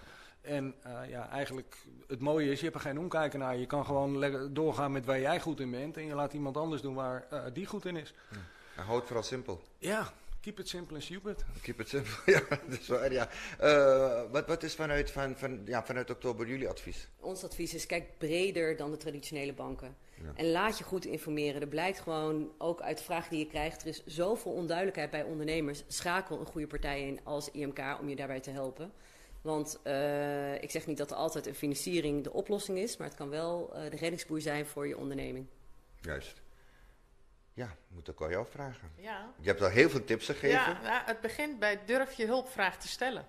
En 0.42 0.76
uh, 0.88 1.10
ja, 1.10 1.30
eigenlijk 1.30 1.78
het 2.08 2.20
mooie 2.20 2.52
is, 2.52 2.58
je 2.58 2.64
hebt 2.64 2.76
er 2.76 2.82
geen 2.82 3.00
omkijken 3.00 3.40
naar. 3.40 3.58
Je 3.58 3.66
kan 3.66 3.86
gewoon 3.86 4.54
doorgaan 4.54 4.92
met 4.92 5.06
waar 5.06 5.20
jij 5.20 5.40
goed 5.40 5.60
in 5.60 5.72
bent. 5.72 5.98
En 5.98 6.06
je 6.06 6.16
laat 6.16 6.34
iemand 6.34 6.58
anders 6.58 6.82
doen 6.82 6.94
waar 6.94 7.26
uh, 7.34 7.44
die 7.54 7.66
goed 7.66 7.86
in 7.86 7.96
is. 7.96 8.14
Ja. 8.30 8.38
En 8.76 8.84
houd 8.84 9.06
vooral 9.06 9.24
simpel. 9.24 9.62
Ja, 9.78 10.14
keep 10.44 10.60
it 10.60 10.68
simple 10.68 10.96
and 10.96 11.04
stupid. 11.04 11.44
Keep 11.62 11.80
it 11.80 11.90
simple, 11.90 12.12
ja, 12.34 12.42
dat 12.50 12.80
is 12.80 12.88
waar, 12.88 13.12
ja. 13.12 13.30
Uh, 13.62 14.32
wat, 14.32 14.48
wat 14.48 14.64
is 14.64 14.76
vanuit, 14.76 15.12
van, 15.12 15.38
van, 15.38 15.62
ja, 15.66 15.84
vanuit 15.84 16.10
oktober 16.10 16.48
jullie 16.48 16.70
advies? 16.70 17.08
Ons 17.20 17.44
advies 17.44 17.74
is, 17.74 17.86
kijk 17.86 18.18
breder 18.18 18.76
dan 18.76 18.92
de 18.92 18.98
traditionele 18.98 19.54
banken. 19.54 19.96
Ja. 20.22 20.32
En 20.36 20.52
laat 20.52 20.78
je 20.78 20.84
goed 20.84 21.06
informeren. 21.06 21.62
Er 21.62 21.68
blijkt 21.68 22.00
gewoon, 22.00 22.52
ook 22.58 22.82
uit 22.82 22.98
de 22.98 23.04
vragen 23.04 23.30
die 23.30 23.40
je 23.40 23.48
krijgt, 23.48 23.82
er 23.82 23.88
is 23.88 24.06
zoveel 24.06 24.52
onduidelijkheid 24.52 25.10
bij 25.10 25.24
ondernemers. 25.24 25.84
Schakel 25.88 26.40
een 26.40 26.46
goede 26.46 26.68
partij 26.68 27.08
in 27.08 27.20
als 27.24 27.52
IMK 27.52 27.98
om 28.00 28.10
je 28.10 28.16
daarbij 28.16 28.40
te 28.40 28.52
helpen. 28.52 28.92
Want 29.42 29.80
uh, 29.84 30.62
ik 30.62 30.72
zeg 30.72 30.88
niet 30.88 30.98
dat 30.98 31.12
er 31.12 31.18
altijd 31.18 31.48
een 31.48 31.56
financiering 31.56 32.24
de 32.24 32.34
oplossing 32.34 32.78
is, 32.78 32.98
maar 32.98 33.08
het 33.08 33.18
kan 33.18 33.30
wel 33.30 33.72
uh, 33.74 33.90
de 33.90 33.98
reddingsboei 33.98 34.42
zijn 34.42 34.66
voor 34.66 34.88
je 34.88 34.98
onderneming. 34.98 35.46
Juist. 36.02 36.43
Ja, 37.54 37.76
moet 37.88 38.08
ik 38.08 38.22
al 38.22 38.30
jou 38.30 38.46
vragen. 38.50 38.92
Ja. 38.96 39.34
Je 39.40 39.48
hebt 39.48 39.62
al 39.62 39.70
heel 39.70 39.90
veel 39.90 40.04
tips 40.04 40.26
gegeven. 40.26 40.50
Ja, 40.50 40.82
nou, 40.82 41.02
het 41.06 41.22
begint 41.22 41.60
bij 41.60 41.80
durf 41.86 42.14
je 42.14 42.26
hulpvraag 42.26 42.78
te 42.78 42.88
stellen. 42.88 43.26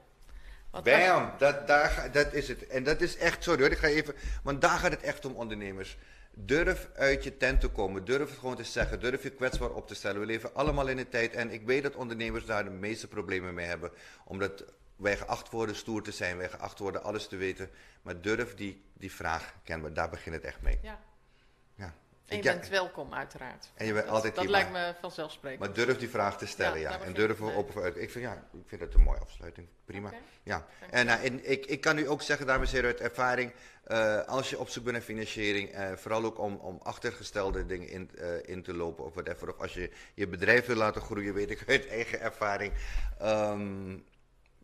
Want 0.70 0.84
Bam, 0.84 1.32
dat, 1.38 1.66
daar, 1.66 2.08
dat 2.12 2.32
is 2.32 2.48
het. 2.48 2.66
En 2.66 2.84
dat 2.84 3.00
is 3.00 3.16
echt, 3.16 3.42
sorry 3.42 3.60
hoor, 3.60 3.70
ik 3.70 3.78
ga 3.78 3.86
even, 3.86 4.14
want 4.42 4.60
daar 4.60 4.78
gaat 4.78 4.90
het 4.90 5.02
echt 5.02 5.24
om 5.24 5.34
ondernemers. 5.34 5.96
Durf 6.36 6.88
uit 6.94 7.24
je 7.24 7.36
tent 7.36 7.60
te 7.60 7.68
komen. 7.68 8.04
Durf 8.04 8.28
het 8.28 8.38
gewoon 8.38 8.56
te 8.56 8.64
zeggen. 8.64 9.00
Durf 9.00 9.22
je 9.22 9.30
kwetsbaar 9.30 9.70
op 9.70 9.88
te 9.88 9.94
stellen. 9.94 10.20
We 10.20 10.26
leven 10.26 10.54
allemaal 10.54 10.88
in 10.88 10.98
een 10.98 11.08
tijd. 11.08 11.34
En 11.34 11.50
ik 11.50 11.62
weet 11.66 11.82
dat 11.82 11.94
ondernemers 11.94 12.46
daar 12.46 12.64
de 12.64 12.70
meeste 12.70 13.08
problemen 13.08 13.54
mee 13.54 13.66
hebben. 13.66 13.90
Omdat 14.24 14.64
wij 14.96 15.16
geacht 15.16 15.50
worden 15.50 15.76
stoer 15.76 16.02
te 16.02 16.12
zijn. 16.12 16.36
Wij 16.36 16.48
geacht 16.48 16.78
worden 16.78 17.02
alles 17.02 17.28
te 17.28 17.36
weten. 17.36 17.70
Maar 18.02 18.20
durf 18.20 18.54
die, 18.54 18.84
die 18.92 19.12
vraag 19.12 19.54
kennen. 19.64 19.94
Daar 19.94 20.10
begint 20.10 20.34
het 20.34 20.44
echt 20.44 20.62
mee. 20.62 20.78
Ja. 20.82 21.00
En 22.26 22.36
je 22.36 22.42
bent 22.42 22.68
welkom, 22.68 23.14
uiteraard. 23.14 23.70
En 23.74 23.86
je 23.86 23.92
bent 23.92 24.04
dat, 24.04 24.14
altijd 24.14 24.34
dat 24.34 24.48
lijkt 24.48 24.72
me 24.72 24.94
vanzelfsprekend. 25.00 25.60
Maar 25.60 25.86
durf 25.86 25.98
die 25.98 26.08
vraag 26.08 26.38
te 26.38 26.46
stellen, 26.46 26.80
ja. 26.80 26.90
ja. 26.90 27.00
En 27.00 27.12
durf 27.12 27.40
open 27.40 27.72
voor 27.72 27.82
uit. 27.82 27.96
Ik 27.96 28.10
vind, 28.10 28.24
ja, 28.24 28.32
ik 28.52 28.64
vind 28.66 28.80
dat 28.80 28.94
een 28.94 29.00
mooie 29.00 29.18
afsluiting. 29.18 29.68
Prima. 29.84 30.08
Okay. 30.08 30.20
Ja. 30.42 30.66
En, 30.90 31.06
uh, 31.06 31.24
en 31.24 31.50
ik, 31.50 31.66
ik 31.66 31.80
kan 31.80 31.98
u 31.98 32.08
ook 32.08 32.22
zeggen, 32.22 32.46
dames 32.46 32.68
en 32.68 32.74
heren, 32.74 32.90
uit 32.90 33.00
ervaring. 33.00 33.52
Uh, 33.86 34.20
als 34.24 34.50
je 34.50 34.58
op 34.58 34.68
zoek 34.68 34.84
bent 34.84 34.96
naar 34.96 35.04
financiering, 35.04 35.78
uh, 35.78 35.92
vooral 35.92 36.24
ook 36.24 36.38
om, 36.38 36.54
om 36.54 36.80
achtergestelde 36.82 37.66
dingen 37.66 37.88
in, 37.88 38.10
in 38.44 38.62
te 38.62 38.74
lopen 38.74 39.04
of 39.04 39.14
whatever. 39.14 39.48
Of 39.48 39.60
als 39.60 39.74
je 39.74 39.90
je 40.14 40.28
bedrijf 40.28 40.66
wil 40.66 40.76
laten 40.76 41.02
groeien, 41.02 41.34
weet 41.34 41.50
ik 41.50 41.62
uit 41.66 41.88
eigen 41.88 42.20
ervaring. 42.20 42.72
Um, 43.22 44.04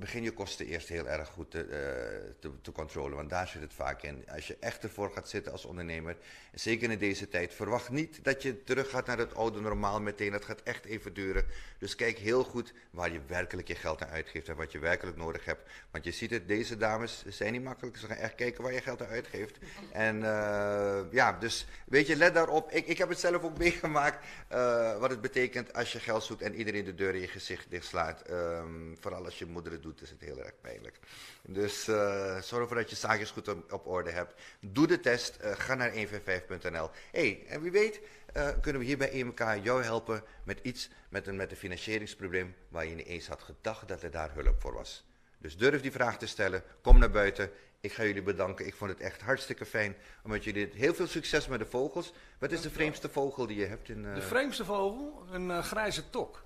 begin 0.00 0.22
je 0.22 0.32
kosten 0.32 0.66
eerst 0.66 0.88
heel 0.88 1.08
erg 1.08 1.28
goed 1.28 1.50
te, 1.50 1.64
uh, 1.64 2.32
te, 2.38 2.50
te 2.62 2.72
controleren, 2.72 3.16
want 3.16 3.30
daar 3.30 3.48
zit 3.48 3.62
het 3.62 3.74
vaak 3.74 4.02
in. 4.02 4.24
Als 4.34 4.46
je 4.46 4.56
echt 4.60 4.82
ervoor 4.82 5.10
gaat 5.10 5.28
zitten 5.28 5.52
als 5.52 5.64
ondernemer, 5.64 6.16
zeker 6.54 6.90
in 6.90 6.98
deze 6.98 7.28
tijd, 7.28 7.54
verwacht 7.54 7.90
niet 7.90 8.24
dat 8.24 8.42
je 8.42 8.64
terug 8.64 8.90
gaat 8.90 9.06
naar 9.06 9.18
het 9.18 9.34
oude 9.34 9.60
normaal 9.60 10.00
meteen. 10.00 10.32
Dat 10.32 10.44
gaat 10.44 10.62
echt 10.62 10.84
even 10.84 11.14
duren. 11.14 11.44
Dus 11.78 11.94
kijk 11.94 12.18
heel 12.18 12.44
goed 12.44 12.72
waar 12.90 13.12
je 13.12 13.20
werkelijk 13.26 13.68
je 13.68 13.74
geld 13.74 14.02
aan 14.02 14.08
uitgeeft 14.08 14.48
en 14.48 14.56
wat 14.56 14.72
je 14.72 14.78
werkelijk 14.78 15.16
nodig 15.16 15.44
hebt. 15.44 15.70
Want 15.90 16.04
je 16.04 16.10
ziet 16.10 16.30
het, 16.30 16.48
deze 16.48 16.76
dames 16.76 17.24
zijn 17.26 17.52
niet 17.52 17.62
makkelijk. 17.62 17.96
Ze 17.96 18.06
gaan 18.06 18.16
echt 18.16 18.34
kijken 18.34 18.62
waar 18.62 18.72
je 18.72 18.80
geld 18.80 19.02
aan 19.02 19.08
uitgeeft. 19.08 19.58
En 19.92 20.16
uh, 20.16 21.00
ja, 21.10 21.32
dus 21.32 21.66
weet 21.86 22.06
je, 22.06 22.16
let 22.16 22.34
daarop. 22.34 22.70
Ik, 22.70 22.86
ik 22.86 22.98
heb 22.98 23.08
het 23.08 23.18
zelf 23.20 23.42
ook 23.42 23.58
meegemaakt 23.66 24.26
uh, 24.52 24.98
wat 24.98 25.10
het 25.10 25.20
betekent 25.20 25.72
als 25.72 25.92
je 25.92 26.00
geld 26.00 26.24
zoekt 26.24 26.42
en 26.42 26.54
iedereen 26.54 26.84
de 26.84 26.94
deur 26.94 27.14
in 27.14 27.20
je 27.20 27.28
gezicht 27.28 27.70
dichtslaat. 27.70 28.30
Um, 28.30 28.96
vooral 29.00 29.24
als 29.24 29.38
je 29.38 29.46
moeder 29.46 29.72
het 29.72 29.82
doet 29.82 29.89
is 29.98 30.10
het 30.10 30.20
heel 30.20 30.38
erg 30.38 30.60
pijnlijk. 30.60 30.98
Dus 31.42 31.88
uh, 31.88 32.40
zorg 32.40 32.62
ervoor 32.62 32.76
dat 32.76 32.90
je 32.90 32.96
zaakjes 32.96 33.30
goed 33.30 33.48
op, 33.48 33.72
op, 33.72 33.86
orde 33.86 34.10
hebt. 34.10 34.34
Doe 34.60 34.86
de 34.86 35.00
test. 35.00 35.38
Uh, 35.44 35.52
ga 35.52 35.74
naar 35.74 35.92
155.nl. 35.92 36.90
hey, 37.10 37.44
en 37.48 37.62
wie 37.62 37.70
weet 37.70 38.00
uh, 38.36 38.48
kunnen 38.60 38.80
we 38.80 38.86
hier 38.86 38.98
bij 38.98 39.10
EMK 39.10 39.38
jou 39.62 39.82
helpen 39.82 40.22
met 40.44 40.58
iets, 40.62 40.90
met 41.08 41.26
een, 41.26 41.36
met 41.36 41.50
een 41.50 41.56
financieringsprobleem 41.56 42.54
waar 42.68 42.86
je 42.86 42.94
niet 42.94 43.06
eens 43.06 43.28
had 43.28 43.42
gedacht 43.42 43.88
dat 43.88 44.02
er 44.02 44.10
daar 44.10 44.34
hulp 44.34 44.60
voor 44.60 44.72
was. 44.72 45.04
Dus 45.38 45.56
durf 45.56 45.80
die 45.80 45.92
vraag 45.92 46.18
te 46.18 46.26
stellen. 46.26 46.62
Kom 46.80 46.98
naar 46.98 47.10
buiten. 47.10 47.50
Ik 47.80 47.92
ga 47.92 48.04
jullie 48.04 48.22
bedanken. 48.22 48.66
Ik 48.66 48.74
vond 48.74 48.90
het 48.90 49.00
echt 49.00 49.20
hartstikke 49.20 49.66
fijn. 49.66 49.96
Omdat 50.22 50.44
jullie 50.44 50.70
heel 50.74 50.94
veel 50.94 51.06
succes 51.06 51.46
met 51.46 51.58
de 51.58 51.66
vogels. 51.66 52.12
Wat 52.38 52.52
is 52.52 52.60
de 52.60 52.70
vreemdste 52.70 53.08
vogel 53.08 53.46
die 53.46 53.56
je 53.56 53.66
hebt? 53.66 53.88
In, 53.88 54.14
de 54.14 54.22
vreemdste 54.22 54.64
vogel? 54.64 55.24
Een 55.30 55.62
grijze 55.62 56.10
tok. 56.10 56.42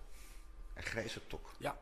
Een 0.74 0.82
grijze 0.82 1.20
tok? 1.26 1.51
Ja. 1.59 1.78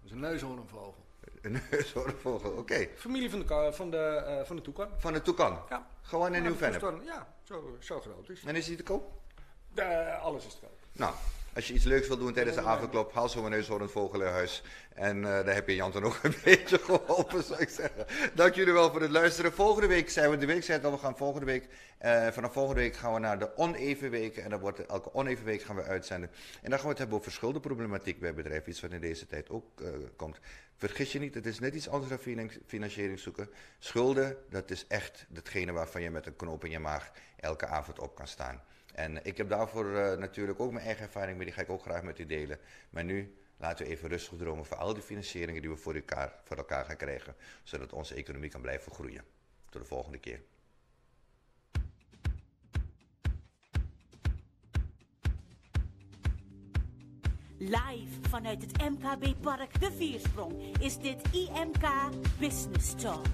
Dat 0.00 0.04
is 0.04 0.10
een 0.10 0.20
neushoornvogel. 0.20 1.08
Een 1.42 1.60
neushoornvogel, 1.70 2.50
oké. 2.50 2.58
Okay. 2.58 2.90
Familie 2.96 3.30
van 3.30 3.38
de, 3.38 3.72
van, 3.72 3.90
de, 3.90 4.24
uh, 4.26 4.46
van 4.46 4.56
de 4.56 4.62
toekan. 4.62 4.88
Van 4.98 5.12
de 5.12 5.22
toekan? 5.22 5.62
Ja. 5.68 5.86
Gewoon 6.02 6.34
in 6.34 6.42
Nieuw-Vennep? 6.42 7.00
Ja, 7.04 7.34
zo, 7.42 7.76
zo 7.80 8.00
groot 8.00 8.28
is 8.28 8.44
En 8.44 8.56
is 8.56 8.66
die 8.66 8.76
te 8.76 8.82
koop? 8.82 9.12
De, 9.74 10.14
alles 10.14 10.46
is 10.46 10.54
te 10.54 10.60
koop. 10.60 10.78
Nou, 10.92 11.14
als 11.54 11.68
je 11.68 11.74
iets 11.74 11.84
leuks 11.84 12.08
wil 12.08 12.18
doen 12.18 12.32
tijdens 12.32 12.56
de 12.56 12.62
avondklop, 12.62 13.12
haal 13.12 13.28
zo'n 13.28 13.50
neushoornvogel 13.50 14.20
in 14.20 14.32
huis. 14.32 14.62
En 14.94 15.16
uh, 15.16 15.22
daar 15.22 15.54
heb 15.54 15.68
je 15.68 15.74
Jan 15.74 16.02
ook 16.02 16.18
een 16.22 16.34
beetje 16.44 16.78
geholpen, 16.78 17.42
zou 17.42 17.60
ik 17.60 17.68
zeggen. 17.68 18.06
Dank 18.34 18.54
jullie 18.54 18.72
wel 18.72 18.90
voor 18.90 19.00
het 19.00 19.10
luisteren. 19.10 19.52
Volgende 19.52 19.88
week 19.88 20.10
zijn 20.10 20.30
we, 20.30 20.36
de 20.36 20.46
week 20.46 20.64
het 20.64 20.84
al, 20.84 20.90
we 20.90 20.98
gaan 20.98 21.16
volgende 21.16 21.46
week, 21.46 21.68
uh, 22.04 22.26
vanaf 22.26 22.52
volgende 22.52 22.80
week 22.80 22.96
gaan 22.96 23.12
we 23.12 23.18
naar 23.18 23.38
de 23.38 23.56
oneven 23.56 24.10
weken. 24.10 24.42
En 24.42 24.50
dan 24.50 24.60
wordt 24.60 24.86
elke 24.86 25.14
oneven 25.14 25.44
week 25.44 25.62
gaan 25.62 25.76
we 25.76 25.82
uitzenden. 25.82 26.30
En 26.62 26.70
dan 26.70 26.78
gaan 26.78 26.82
we 26.82 26.88
het 26.88 26.98
hebben 26.98 27.18
over 27.18 27.32
schuldenproblematiek 27.32 28.20
bij 28.20 28.34
bedrijven. 28.34 28.70
Iets 28.70 28.80
wat 28.80 28.92
in 28.92 29.00
deze 29.00 29.26
tijd 29.26 29.50
ook 29.50 29.80
uh, 29.80 29.88
komt. 30.16 30.40
Vergis 30.76 31.12
je 31.12 31.18
niet, 31.18 31.34
het 31.34 31.46
is 31.46 31.58
net 31.58 31.74
iets 31.74 31.88
anders 31.88 32.24
dan 32.24 32.50
financiering 32.66 33.18
zoeken. 33.18 33.48
Schulden, 33.78 34.36
dat 34.50 34.70
is 34.70 34.86
echt 34.86 35.26
datgene 35.28 35.72
waarvan 35.72 36.02
je 36.02 36.10
met 36.10 36.26
een 36.26 36.36
knoop 36.36 36.64
in 36.64 36.70
je 36.70 36.78
maag 36.78 37.10
elke 37.36 37.66
avond 37.66 37.98
op 37.98 38.14
kan 38.14 38.26
staan. 38.26 38.62
En 38.94 39.24
ik 39.24 39.36
heb 39.36 39.48
daarvoor 39.48 39.96
eh, 39.96 40.18
natuurlijk 40.18 40.60
ook 40.60 40.72
mijn 40.72 40.84
eigen 40.84 41.04
ervaring 41.04 41.36
mee, 41.36 41.46
die 41.46 41.54
ga 41.54 41.62
ik 41.62 41.70
ook 41.70 41.82
graag 41.82 42.02
met 42.02 42.18
u 42.18 42.26
delen. 42.26 42.58
Maar 42.90 43.04
nu 43.04 43.34
laten 43.56 43.86
we 43.86 43.90
even 43.90 44.08
rustig 44.08 44.38
dromen 44.38 44.64
voor 44.64 44.76
al 44.76 44.94
die 44.94 45.02
financieringen 45.02 45.62
die 45.62 45.70
we 45.70 45.76
voor 45.76 45.94
elkaar, 45.94 46.32
voor 46.44 46.56
elkaar 46.56 46.84
gaan 46.84 46.96
krijgen, 46.96 47.34
zodat 47.62 47.92
onze 47.92 48.14
economie 48.14 48.50
kan 48.50 48.60
blijven 48.60 48.92
groeien. 48.92 49.24
Tot 49.70 49.82
de 49.82 49.88
volgende 49.88 50.18
keer. 50.18 50.40
Live 57.58 58.28
vanuit 58.28 58.62
het 58.62 58.90
MKB-park 58.90 59.80
De 59.80 59.92
Viersprong 59.92 60.78
is 60.78 60.98
dit 60.98 61.22
IMK 61.32 62.10
Business 62.38 62.94
Talk. 62.94 63.26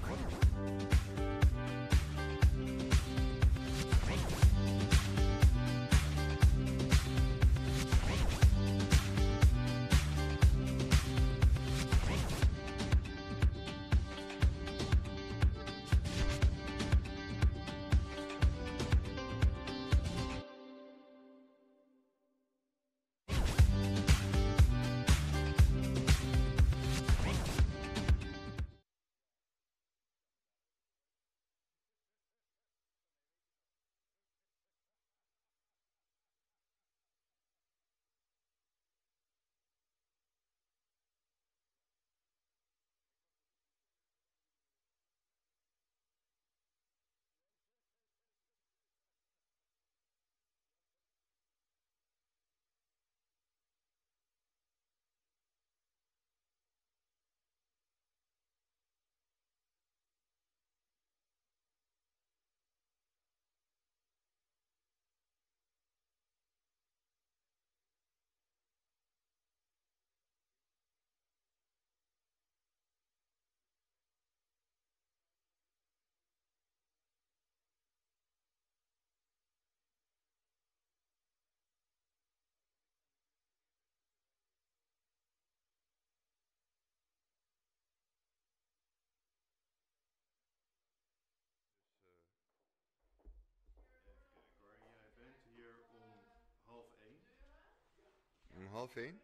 Halfeyn 98.77 99.19